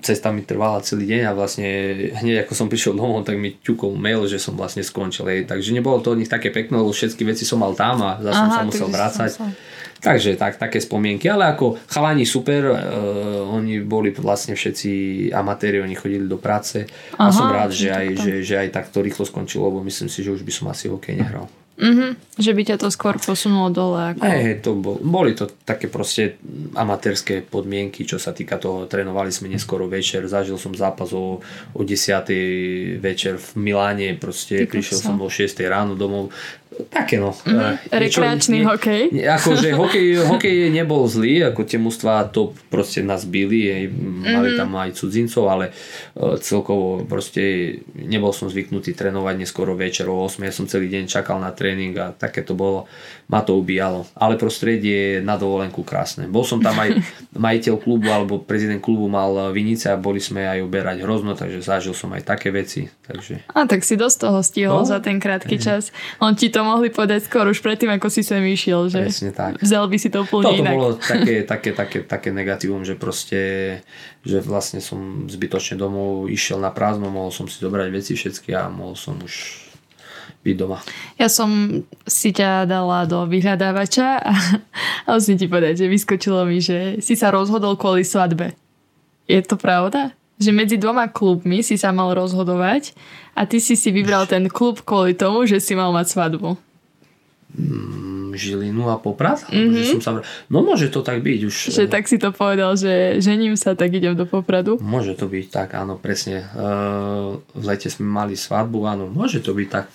cesta 0.06 0.30
mi 0.30 0.46
trvala 0.46 0.86
celý 0.86 1.10
deň 1.10 1.22
a 1.26 1.32
vlastne 1.34 1.66
hneď 2.14 2.46
ako 2.46 2.52
som 2.54 2.70
prišiel 2.70 2.94
domov, 2.94 3.26
tak 3.26 3.34
mi 3.34 3.58
ťukol 3.58 3.98
mail, 3.98 4.22
že 4.30 4.38
som 4.38 4.54
vlastne 4.54 4.86
skončil. 4.86 5.26
Ej. 5.26 5.50
Takže 5.50 5.74
nebolo 5.74 5.98
to 5.98 6.14
od 6.14 6.20
nich 6.22 6.30
také 6.30 6.54
pekné, 6.54 6.78
lebo 6.78 6.94
všetky 6.94 7.26
veci 7.26 7.42
som 7.42 7.58
mal 7.58 7.74
tam 7.74 7.98
a 8.06 8.22
zase 8.22 8.38
som 8.38 8.50
sa 8.54 8.62
musel 8.62 8.88
vrácať. 8.88 9.30
Som 9.34 9.50
Takže 10.04 10.36
tak, 10.36 10.60
také 10.60 10.84
spomienky, 10.84 11.32
ale 11.32 11.48
ako 11.48 11.80
chalani 11.88 12.28
super, 12.28 12.76
uh, 12.76 12.76
oni 13.48 13.80
boli 13.80 14.12
vlastne 14.12 14.52
všetci 14.52 14.90
amatéri, 15.32 15.80
oni 15.80 15.96
chodili 15.96 16.28
do 16.28 16.36
práce 16.36 16.84
Aha, 17.16 17.32
a 17.32 17.32
som 17.32 17.48
rád, 17.48 17.72
že 17.72 17.88
aj, 17.88 18.06
že, 18.20 18.32
že 18.44 18.54
aj 18.60 18.68
takto 18.68 19.00
rýchlo 19.00 19.24
skončilo, 19.24 19.72
lebo 19.72 19.80
myslím 19.80 20.12
si, 20.12 20.20
že 20.20 20.28
už 20.28 20.44
by 20.44 20.52
som 20.52 20.68
asi 20.68 20.92
hokej 20.92 21.16
nehral. 21.16 21.48
Mm-hmm, 21.74 22.38
že 22.38 22.54
by 22.54 22.62
ťa 22.70 22.76
to 22.78 22.88
skôr 22.94 23.18
posunulo 23.18 23.66
dole. 23.66 24.14
Ako... 24.14 24.22
Hey, 24.22 24.62
to 24.62 24.78
bol, 24.78 25.02
boli 25.02 25.34
to 25.34 25.50
také 25.66 25.90
proste 25.90 26.38
amatérske 26.78 27.42
podmienky, 27.42 28.06
čo 28.06 28.14
sa 28.14 28.30
týka 28.30 28.62
toho. 28.62 28.86
Trénovali 28.86 29.34
sme 29.34 29.50
neskoro 29.50 29.90
večer, 29.90 30.22
zažil 30.30 30.54
som 30.54 30.70
zápas 30.70 31.10
o, 31.10 31.42
o 31.74 31.80
10. 31.82 33.02
večer 33.02 33.42
v 33.42 33.48
Miláne, 33.58 34.14
proste 34.14 34.62
Ty 34.62 34.70
prišiel 34.70 34.98
som 35.02 35.18
o 35.18 35.26
6. 35.26 35.50
ráno 35.66 35.98
domov. 35.98 36.30
Také 36.90 37.22
no. 37.22 37.30
Mm-hmm. 37.30 37.94
Rekreačný 37.94 38.58
hokej. 38.66 39.02
Ne, 39.14 39.30
akože 39.30 39.74
hokej, 39.80 40.06
hokej 40.26 40.56
nebol 40.74 41.06
zlý, 41.06 41.46
ako 41.46 41.62
tie 41.62 41.78
mužstva 41.78 42.34
to 42.34 42.50
proste 42.66 43.06
nás 43.06 43.22
byli, 43.22 43.70
aj, 43.70 43.84
mali 43.94 44.48
mm-hmm. 44.50 44.58
tam 44.58 44.70
aj 44.74 44.90
cudzincov, 44.98 45.44
ale 45.46 45.64
uh, 45.70 46.34
celkovo 46.42 47.06
proste 47.06 47.78
nebol 47.94 48.34
som 48.34 48.50
zvyknutý 48.50 48.90
trénovať 48.90 49.34
neskoro 49.38 49.78
večer 49.78 50.10
o 50.10 50.26
8, 50.26 50.42
ja 50.42 50.52
som 50.54 50.66
celý 50.66 50.90
deň 50.90 51.06
čakal 51.06 51.38
na 51.38 51.54
tréning 51.54 51.94
a 51.94 52.10
také 52.10 52.42
to 52.42 52.58
bolo, 52.58 52.90
ma 53.30 53.46
to 53.46 53.54
ubíjalo. 53.54 54.10
Ale 54.18 54.34
prostredie 54.34 55.22
na 55.22 55.38
dovolenku 55.38 55.86
krásne. 55.86 56.26
Bol 56.26 56.42
som 56.42 56.58
tam 56.58 56.74
aj 56.74 56.98
majiteľ 57.46 57.74
klubu 57.78 58.10
alebo 58.10 58.42
prezident 58.42 58.82
klubu 58.82 59.06
mal 59.06 59.54
vinice 59.54 59.86
a 59.92 60.00
boli 60.00 60.18
sme 60.18 60.42
aj 60.42 60.58
uberať 60.58 61.06
hrozno, 61.06 61.38
takže 61.38 61.62
zažil 61.62 61.94
som 61.94 62.10
aj 62.10 62.26
také 62.26 62.50
veci. 62.50 62.90
Takže... 63.06 63.46
A 63.54 63.68
tak 63.70 63.86
si 63.86 63.94
dosť 63.94 64.16
toho 64.26 64.40
stihol 64.42 64.82
no? 64.82 64.88
za 64.88 64.98
ten 64.98 65.22
krátky 65.22 65.60
čas. 65.62 65.94
On 66.18 66.34
ti 66.34 66.50
to 66.50 66.63
mohli 66.64 66.88
povedať 66.88 67.28
skôr 67.28 67.44
už 67.46 67.60
predtým, 67.60 67.92
ako 67.92 68.08
si 68.08 68.24
sem 68.24 68.40
išiel, 68.42 68.88
že 68.88 69.06
Presne 69.06 69.30
tak. 69.36 69.60
vzal 69.60 69.84
by 69.86 69.96
si 70.00 70.08
to 70.08 70.24
úplne 70.24 70.44
Toto 70.48 70.60
inak. 70.64 70.74
bolo 70.74 70.90
také, 70.96 71.44
také, 71.44 71.70
také, 71.76 71.98
také 72.02 72.28
negatívum, 72.32 72.82
že 72.82 72.96
proste, 72.96 73.42
že 74.24 74.40
vlastne 74.40 74.80
som 74.80 75.28
zbytočne 75.28 75.76
domov 75.76 76.26
išiel 76.32 76.58
na 76.58 76.72
prázdno, 76.72 77.12
mohol 77.12 77.30
som 77.30 77.44
si 77.44 77.60
zobrať 77.60 77.88
veci 77.92 78.16
všetky 78.16 78.56
a 78.56 78.72
mohol 78.72 78.96
som 78.96 79.20
už 79.20 79.64
byť 80.44 80.56
doma. 80.60 80.78
Ja 81.16 81.32
som 81.32 81.80
si 82.04 82.32
ťa 82.32 82.68
dala 82.68 83.08
do 83.08 83.24
vyhľadávača 83.24 84.08
a, 84.20 84.32
a 85.04 85.08
musím 85.16 85.40
ti 85.40 85.48
povedať, 85.48 85.84
že 85.84 85.92
vyskočilo 85.92 86.44
mi, 86.44 86.60
že 86.60 87.00
si 87.00 87.16
sa 87.16 87.32
rozhodol 87.32 87.80
kvôli 87.80 88.04
svadbe. 88.04 88.52
Je 89.24 89.40
to 89.40 89.56
pravda? 89.56 90.12
Že 90.34 90.50
medzi 90.50 90.76
dvoma 90.76 91.06
klubmi 91.06 91.62
si 91.62 91.76
sa 91.76 91.90
mal 91.90 92.10
rozhodovať 92.10 92.90
a 93.32 93.46
ty 93.46 93.58
si 93.58 93.74
si 93.74 93.88
vybral 93.88 94.26
ten 94.26 94.50
klub 94.50 94.82
kvôli 94.82 95.14
tomu, 95.14 95.46
že 95.46 95.58
si 95.58 95.72
mal 95.72 95.90
mať 95.90 96.06
svadbu. 96.10 96.58
Mm, 97.54 98.34
Žilinu 98.34 98.90
a 98.90 98.98
Poprad? 98.98 99.46
Mm-hmm. 99.46 99.70
Že 99.72 99.82
som 99.88 100.00
sa... 100.02 100.10
No 100.50 100.66
môže 100.66 100.90
to 100.90 101.06
tak 101.06 101.22
byť 101.22 101.40
už. 101.46 101.54
Že 101.70 101.86
tak 101.86 102.10
si 102.10 102.18
to 102.18 102.34
povedal, 102.34 102.74
že 102.74 103.22
žením 103.22 103.54
sa, 103.54 103.78
tak 103.78 103.94
idem 103.94 104.18
do 104.18 104.26
Popradu. 104.26 104.74
Môže 104.82 105.14
to 105.14 105.30
byť 105.30 105.46
tak, 105.48 105.78
áno, 105.78 105.94
presne. 105.94 106.50
Uh, 106.50 107.38
v 107.54 107.62
lete 107.64 107.86
sme 107.86 108.02
mali 108.04 108.34
svadbu, 108.34 108.78
áno, 108.84 109.06
môže 109.06 109.38
to 109.38 109.54
byť 109.54 109.68
tak. 109.70 109.86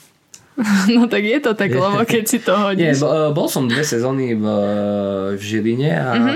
No 0.88 1.08
tak 1.08 1.24
je 1.24 1.40
to 1.40 1.52
tak, 1.52 1.72
lebo 1.72 2.00
keď 2.04 2.24
si 2.26 2.40
to 2.40 2.56
Nie, 2.76 2.96
hodíš. 2.96 3.00
bol, 3.00 3.12
bol 3.36 3.48
som 3.48 3.68
dve 3.68 3.84
sezóny 3.84 4.36
v, 4.36 4.46
v 5.36 5.42
Žiline 5.42 5.92
a 5.94 6.10
Mhm. 6.16 6.36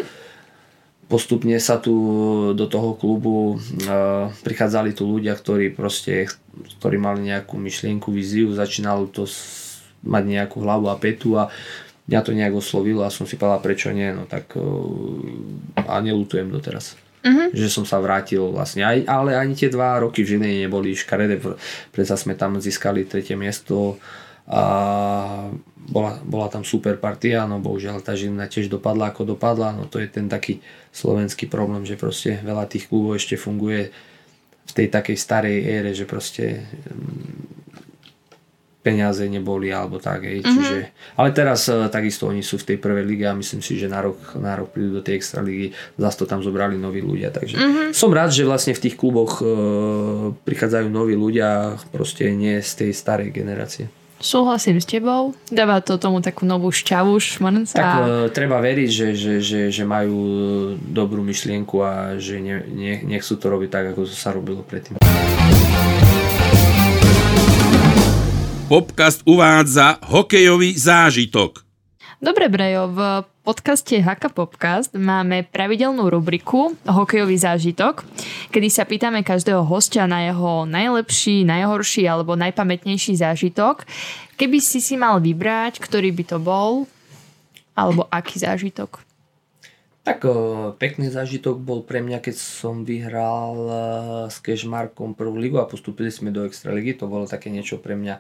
Postupne 1.13 1.53
sa 1.61 1.77
tu 1.77 1.93
do 2.57 2.65
toho 2.65 2.97
klubu 2.97 3.61
uh, 3.61 4.33
prichádzali 4.41 4.97
tu 4.97 5.05
ľudia, 5.05 5.37
ktorí 5.37 5.69
proste, 5.69 6.25
ktorí 6.81 6.97
mali 6.97 7.29
nejakú 7.29 7.53
myšlienku, 7.53 8.09
víziu, 8.09 8.49
začínalo 8.49 9.05
to 9.05 9.29
mať 10.01 10.23
nejakú 10.25 10.65
hlavu 10.65 10.89
a 10.89 10.97
petu 10.97 11.37
a 11.37 11.53
mňa 12.09 12.19
to 12.25 12.33
nejak 12.33 12.57
oslovilo 12.57 13.05
a 13.05 13.13
som 13.13 13.29
si 13.29 13.37
povedal, 13.37 13.61
prečo 13.61 13.93
nie, 13.93 14.09
no 14.09 14.25
tak 14.25 14.57
uh, 14.57 15.85
a 15.85 16.01
nelutujem 16.01 16.49
doteraz. 16.49 16.97
Mhm. 17.21 17.53
Že 17.53 17.67
som 17.69 17.85
sa 17.85 18.01
vrátil 18.01 18.41
vlastne, 18.49 18.81
aj, 18.81 19.05
ale 19.05 19.37
ani 19.37 19.53
tie 19.53 19.69
dva 19.69 20.01
roky 20.01 20.25
v 20.25 20.33
Žiline 20.33 20.65
neboli 20.65 20.97
škaredé, 20.97 21.37
pr- 21.37 21.61
predsa 21.93 22.17
sme 22.17 22.33
tam 22.33 22.57
získali 22.57 23.05
tretie 23.05 23.37
miesto 23.37 24.01
a 24.49 24.65
bola, 25.89 26.19
bola 26.23 26.47
tam 26.47 26.63
super 26.63 26.95
partia, 26.95 27.43
no 27.43 27.59
bohužiaľ 27.59 27.99
tá 27.99 28.15
Žilina 28.15 28.47
tiež 28.47 28.71
dopadla 28.71 29.11
ako 29.11 29.35
dopadla, 29.35 29.75
no 29.75 29.89
to 29.89 29.99
je 29.99 30.07
ten 30.07 30.31
taký 30.31 30.63
slovenský 30.95 31.51
problém, 31.51 31.83
že 31.83 31.99
proste 31.99 32.39
veľa 32.39 32.69
tých 32.69 32.87
klubov 32.87 33.19
ešte 33.19 33.35
funguje 33.35 33.91
v 34.63 34.71
tej 34.71 34.87
takej 34.87 35.17
starej 35.19 35.57
ére, 35.67 35.91
že 35.91 36.07
proste 36.07 36.63
mm, 36.63 37.63
peniaze 38.83 39.23
neboli 39.27 39.71
alebo 39.71 39.99
tak, 39.99 40.27
hej. 40.27 40.43
Čiže, 40.43 40.91
ale 41.15 41.29
teraz 41.31 41.71
e, 41.71 41.87
takisto 41.87 42.27
oni 42.27 42.43
sú 42.43 42.59
v 42.59 42.75
tej 42.75 42.77
prvej 42.79 43.03
lige 43.07 43.25
a 43.27 43.35
myslím 43.35 43.63
si, 43.63 43.79
že 43.79 43.87
na 43.87 44.03
rok, 44.03 44.19
na 44.35 44.59
rok 44.59 44.75
prídu 44.75 44.99
do 44.99 45.01
tej 45.03 45.19
extra 45.19 45.39
ligy, 45.39 45.71
zase 45.95 46.19
to 46.19 46.25
tam 46.27 46.43
zobrali 46.43 46.75
noví 46.75 46.99
ľudia, 46.99 47.31
takže 47.31 47.55
som 47.95 48.11
rád, 48.11 48.35
že 48.35 48.43
vlastne 48.43 48.75
v 48.75 48.83
tých 48.83 48.95
kluboch 48.99 49.39
e, 49.39 49.45
prichádzajú 50.35 50.87
noví 50.91 51.15
ľudia, 51.15 51.79
proste 51.95 52.27
nie 52.35 52.59
z 52.59 52.71
tej 52.83 52.91
starej 52.91 53.31
generácie. 53.31 53.87
Súhlasím 54.23 54.79
s 54.79 54.87
tebou. 54.87 55.35
Dáva 55.51 55.83
to 55.83 55.99
tomu 55.99 56.23
takú 56.23 56.47
novú 56.47 56.71
šťavu, 56.71 57.11
šmrnc. 57.19 57.75
Tak 57.75 57.83
a... 57.83 57.95
e, 58.07 58.31
treba 58.31 58.63
veriť, 58.63 58.87
že, 58.87 59.07
že, 59.19 59.33
že, 59.43 59.61
že 59.67 59.83
majú 59.83 60.15
e, 60.15 60.35
dobrú 60.79 61.19
myšlienku 61.27 61.83
a 61.83 62.15
že 62.15 62.39
ne, 62.39 62.63
ne, 62.71 63.03
nechcú 63.03 63.35
to 63.35 63.45
robiť 63.51 63.67
tak, 63.67 63.85
ako 63.91 64.07
to 64.07 64.15
sa 64.15 64.31
robilo 64.31 64.63
predtým. 64.63 64.95
Popcast 68.71 69.27
uvádza 69.27 69.99
hokejový 70.07 70.71
zážitok. 70.79 71.59
Dobre, 72.23 72.47
Brejo, 72.47 72.95
v 72.95 73.27
podcaste 73.43 73.99
Haka 73.99 74.31
Popcast 74.31 74.95
máme 74.95 75.43
pravidelnú 75.43 76.07
rubriku 76.07 76.79
Hokejový 76.87 77.35
zážitok, 77.35 78.07
kedy 78.55 78.71
sa 78.71 78.87
pýtame 78.87 79.19
každého 79.19 79.67
hostia 79.67 80.07
na 80.07 80.31
jeho 80.31 80.63
najlepší, 80.63 81.43
najhorší 81.43 82.07
alebo 82.07 82.39
najpamätnejší 82.39 83.19
zážitok. 83.19 83.83
Keby 84.39 84.63
si 84.63 84.79
si 84.79 84.95
mal 84.95 85.19
vybrať, 85.19 85.83
ktorý 85.83 86.15
by 86.15 86.23
to 86.23 86.37
bol, 86.39 86.87
alebo 87.75 88.07
aký 88.07 88.39
zážitok? 88.39 89.03
Tak 90.03 90.23
pekný 90.79 91.11
zážitok 91.11 91.59
bol 91.59 91.83
pre 91.83 92.03
mňa, 92.03 92.19
keď 92.19 92.35
som 92.35 92.83
vyhral 92.83 93.55
e, 93.55 93.75
s 94.27 94.39
Kešmarkom 94.43 95.15
prvú 95.15 95.39
ligu 95.39 95.55
a 95.63 95.67
postupili 95.67 96.11
sme 96.11 96.27
do 96.27 96.43
Extraligy. 96.43 96.91
To 96.99 97.07
bolo 97.07 97.23
také 97.23 97.47
niečo 97.47 97.79
pre 97.79 97.95
mňa, 97.95 98.19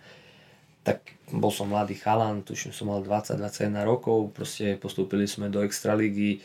tak 0.83 1.15
bol 1.31 1.49
som 1.49 1.71
mladý 1.71 1.95
chalan, 1.95 2.43
tuším 2.43 2.75
som 2.75 2.91
mal 2.91 2.99
20-21 3.01 3.87
rokov, 3.87 4.35
proste 4.35 4.75
postúpili 4.75 5.25
sme 5.25 5.47
do 5.47 5.63
Extraligy, 5.63 6.37
e, 6.37 6.39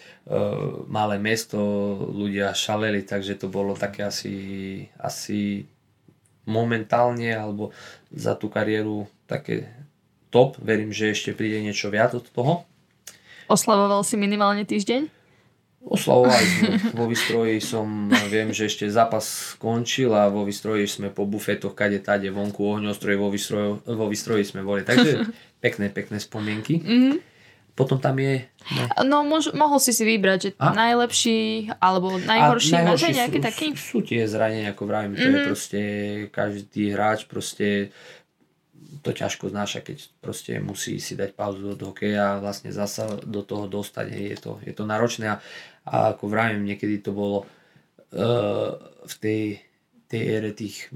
malé 0.86 1.18
mesto, 1.18 1.58
ľudia 2.08 2.54
šaleli, 2.54 3.02
takže 3.02 3.36
to 3.36 3.50
bolo 3.50 3.74
také 3.74 4.06
asi, 4.06 4.34
asi 4.96 5.66
momentálne 6.48 7.34
alebo 7.34 7.74
za 8.14 8.38
tú 8.38 8.48
kariéru 8.48 9.10
také 9.28 9.68
top. 10.32 10.56
Verím, 10.62 10.94
že 10.94 11.12
ešte 11.12 11.36
príde 11.36 11.60
niečo 11.60 11.92
viac 11.92 12.16
od 12.16 12.24
toho. 12.30 12.64
Oslavoval 13.50 14.00
si 14.06 14.16
minimálne 14.16 14.64
týždeň? 14.64 15.17
Oslavovali 15.78 16.46
sme 16.58 16.68
vo 16.90 17.06
výstroji 17.06 17.62
som, 17.62 18.10
viem, 18.28 18.50
že 18.50 18.66
ešte 18.66 18.90
zápas 18.90 19.54
skončil 19.54 20.10
a 20.10 20.26
vo 20.26 20.42
výstroji 20.42 20.90
sme 20.90 21.08
po 21.08 21.22
bufetoch 21.22 21.72
kade 21.72 22.02
tade 22.02 22.28
vonku 22.28 22.60
ohňostroje 22.60 23.16
vo 23.16 23.30
výstroji, 23.30 23.86
vo 23.86 24.06
výstroji 24.10 24.42
sme 24.42 24.66
boli. 24.66 24.82
Takže 24.82 25.30
pekné, 25.64 25.88
pekné 25.88 26.18
spomienky. 26.18 26.82
Mhm. 26.82 27.12
Potom 27.78 28.02
tam 28.02 28.18
je... 28.18 28.42
No, 29.06 29.06
No, 29.06 29.16
mož, 29.22 29.54
mohol 29.54 29.78
si 29.78 29.94
si 29.94 30.02
vybrať, 30.02 30.38
že 30.42 30.50
A? 30.58 30.74
najlepší 30.74 31.70
alebo 31.78 32.18
najhorší. 32.18 32.74
a 32.74 32.90
najhorší 32.90 33.12
nejaký 33.14 33.38
sú, 33.38 33.46
taký? 33.46 33.66
Sú 33.78 33.98
tie 34.02 34.26
zranenia, 34.26 34.74
ako 34.74 34.82
vravím, 34.82 35.14
to 35.14 35.22
je 35.22 35.46
proste 35.46 35.80
každý 36.34 36.90
hráč 36.90 37.30
proste 37.30 37.94
to 39.02 39.14
ťažko 39.14 39.54
znáša, 39.54 39.86
keď 39.86 40.10
proste 40.18 40.58
musí 40.58 40.98
si 40.98 41.14
dať 41.14 41.38
pauzu 41.38 41.78
od 41.78 41.80
hokeja 41.80 42.34
a 42.34 42.40
vlastne 42.42 42.74
zasa 42.74 43.20
do 43.22 43.46
toho 43.46 43.70
dostať. 43.70 44.06
Hej, 44.10 44.24
je, 44.26 44.38
to, 44.42 44.50
je 44.66 44.72
to 44.74 44.82
náročné 44.82 45.26
a, 45.28 45.36
a 45.88 46.12
ako 46.12 46.28
vravím, 46.28 46.68
niekedy 46.68 47.00
to 47.00 47.16
bolo 47.16 47.44
uh, 47.44 48.70
v 49.08 49.14
tej, 49.20 49.42
tej 50.06 50.22
ére 50.28 50.50
tých 50.52 50.92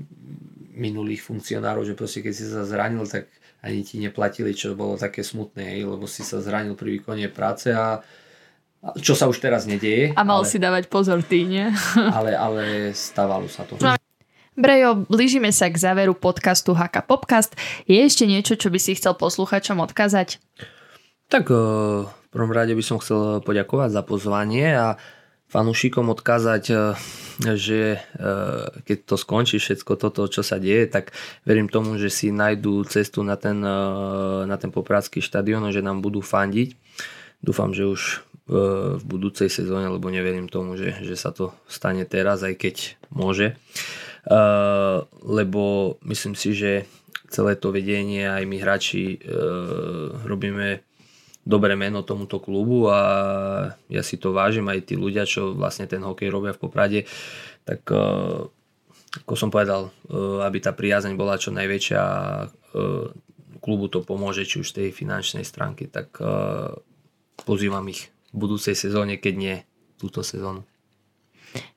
minulých 0.72 1.24
funkcionárov, 1.24 1.84
že 1.84 1.97
proste 1.97 2.20
keď 2.20 2.32
si 2.32 2.45
sa 2.49 2.64
zranil, 2.68 3.05
tak 3.09 3.28
ani 3.62 3.86
ti 3.86 3.97
neplatili, 4.03 4.53
čo 4.53 4.74
bolo 4.74 4.99
také 4.99 5.22
smutné, 5.22 5.78
hej, 5.78 5.86
lebo 5.86 6.05
si 6.05 6.26
sa 6.26 6.43
zranil 6.43 6.74
pri 6.74 6.99
výkone 6.99 7.30
práce 7.30 7.70
a 7.70 8.03
čo 8.99 9.14
sa 9.14 9.30
už 9.30 9.38
teraz 9.38 9.62
nedieje. 9.62 10.11
A 10.18 10.26
mal 10.26 10.43
ale, 10.43 10.51
si 10.51 10.59
dávať 10.59 10.90
pozor 10.90 11.22
ty, 11.22 11.47
nie? 11.47 11.70
ale, 12.18 12.34
ale 12.34 12.62
stávalo 12.90 13.47
sa 13.47 13.62
to. 13.62 13.78
Brejo, 14.53 15.09
blížime 15.09 15.49
sa 15.49 15.70
k 15.72 15.80
záveru 15.80 16.12
podcastu 16.12 16.76
Haka 16.76 17.01
Popcast. 17.01 17.57
Je 17.88 18.03
ešte 18.03 18.28
niečo, 18.28 18.59
čo 18.59 18.68
by 18.68 18.76
si 18.76 18.93
chcel 18.99 19.16
posluchačom 19.16 19.80
odkázať? 19.80 20.36
Tak 21.32 21.49
v 21.49 22.05
prvom 22.33 22.51
rade 22.51 22.72
by 22.72 22.80
som 22.80 22.97
chcel 22.97 23.45
poďakovať 23.45 23.93
za 23.93 24.03
pozvanie 24.03 24.72
a 24.72 24.97
fanúšikom 25.53 26.09
odkázať, 26.16 26.64
eh, 26.72 26.80
že 27.53 28.01
eh, 28.01 28.64
keď 28.89 28.99
to 29.05 29.16
skončí 29.20 29.61
všetko 29.61 30.01
toto, 30.01 30.24
čo 30.33 30.41
sa 30.41 30.57
deje, 30.57 30.89
tak 30.89 31.12
verím 31.45 31.68
tomu, 31.68 32.01
že 32.01 32.09
si 32.09 32.33
nájdú 32.33 32.89
cestu 32.89 33.20
na 33.20 33.37
ten, 33.37 33.61
na 34.49 34.57
ten 34.57 34.72
popradský 34.72 35.20
štadión, 35.20 35.68
že 35.68 35.85
nám 35.85 36.01
budú 36.01 36.24
fandiť. 36.24 36.72
Dúfam, 37.45 37.76
že 37.76 37.85
už 37.85 38.24
v 38.53 39.03
budúcej 39.07 39.47
sezóne, 39.47 39.87
lebo 39.87 40.11
neverím 40.11 40.51
tomu, 40.51 40.74
že, 40.74 40.99
že 40.99 41.14
sa 41.14 41.30
to 41.30 41.55
stane 41.70 42.03
teraz, 42.03 42.43
aj 42.43 42.59
keď 42.59 42.76
môže. 43.14 43.55
Lebo 45.22 45.62
myslím 46.03 46.35
si, 46.35 46.51
že 46.51 46.91
celé 47.30 47.55
to 47.55 47.70
vedenie, 47.70 48.26
aj 48.26 48.43
my 48.45 48.57
hráči 48.59 49.22
robíme 50.26 50.83
dobré 51.43 51.74
meno 51.74 52.07
tomuto 52.07 52.38
klubu 52.38 52.86
a 52.86 53.01
ja 53.90 54.03
si 54.07 54.14
to 54.18 54.30
vážim, 54.30 54.66
aj 54.70 54.86
tí 54.86 54.95
ľudia, 54.95 55.26
čo 55.26 55.59
vlastne 55.59 55.90
ten 55.90 56.03
hokej 56.03 56.30
robia 56.30 56.55
v 56.55 56.62
Poprade, 56.62 57.01
tak 57.66 57.82
uh, 57.90 58.47
ako 59.26 59.34
som 59.34 59.51
povedal, 59.51 59.90
uh, 59.90 60.47
aby 60.47 60.62
tá 60.62 60.70
priazeň 60.70 61.18
bola 61.18 61.38
čo 61.38 61.51
najväčšia 61.51 61.99
a 61.99 62.47
uh, 62.47 63.11
klubu 63.62 63.86
to 63.90 64.03
pomôže, 64.03 64.47
či 64.47 64.62
už 64.62 64.70
z 64.70 64.76
tej 64.78 64.88
finančnej 64.90 65.47
stránky, 65.47 65.86
tak 65.86 66.18
pozývam 67.47 67.86
ich 67.86 68.11
v 68.34 68.36
budúcej 68.43 68.74
sezóne, 68.74 69.22
keď 69.22 69.34
nie 69.38 69.57
túto 70.03 70.26
sezónu. 70.26 70.66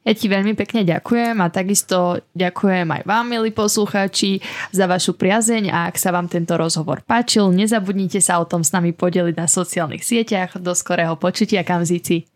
Ja 0.06 0.14
ti 0.14 0.30
veľmi 0.30 0.54
pekne 0.54 0.86
ďakujem 0.86 1.42
a 1.42 1.50
takisto 1.50 2.22
ďakujem 2.38 2.86
aj 2.86 3.02
vám, 3.10 3.26
milí 3.26 3.50
poslucháči, 3.50 4.38
za 4.70 4.86
vašu 4.86 5.18
priazeň 5.18 5.74
a 5.74 5.90
ak 5.90 5.98
sa 5.98 6.14
vám 6.14 6.30
tento 6.30 6.54
rozhovor 6.54 7.02
páčil, 7.02 7.50
nezabudnite 7.50 8.22
sa 8.22 8.38
o 8.38 8.46
tom 8.46 8.62
s 8.62 8.70
nami 8.70 8.94
podeliť 8.94 9.34
na 9.34 9.50
sociálnych 9.50 10.06
sieťach. 10.06 10.62
Do 10.62 10.78
skorého 10.78 11.18
počutia, 11.18 11.66
kamzíci. 11.66 12.35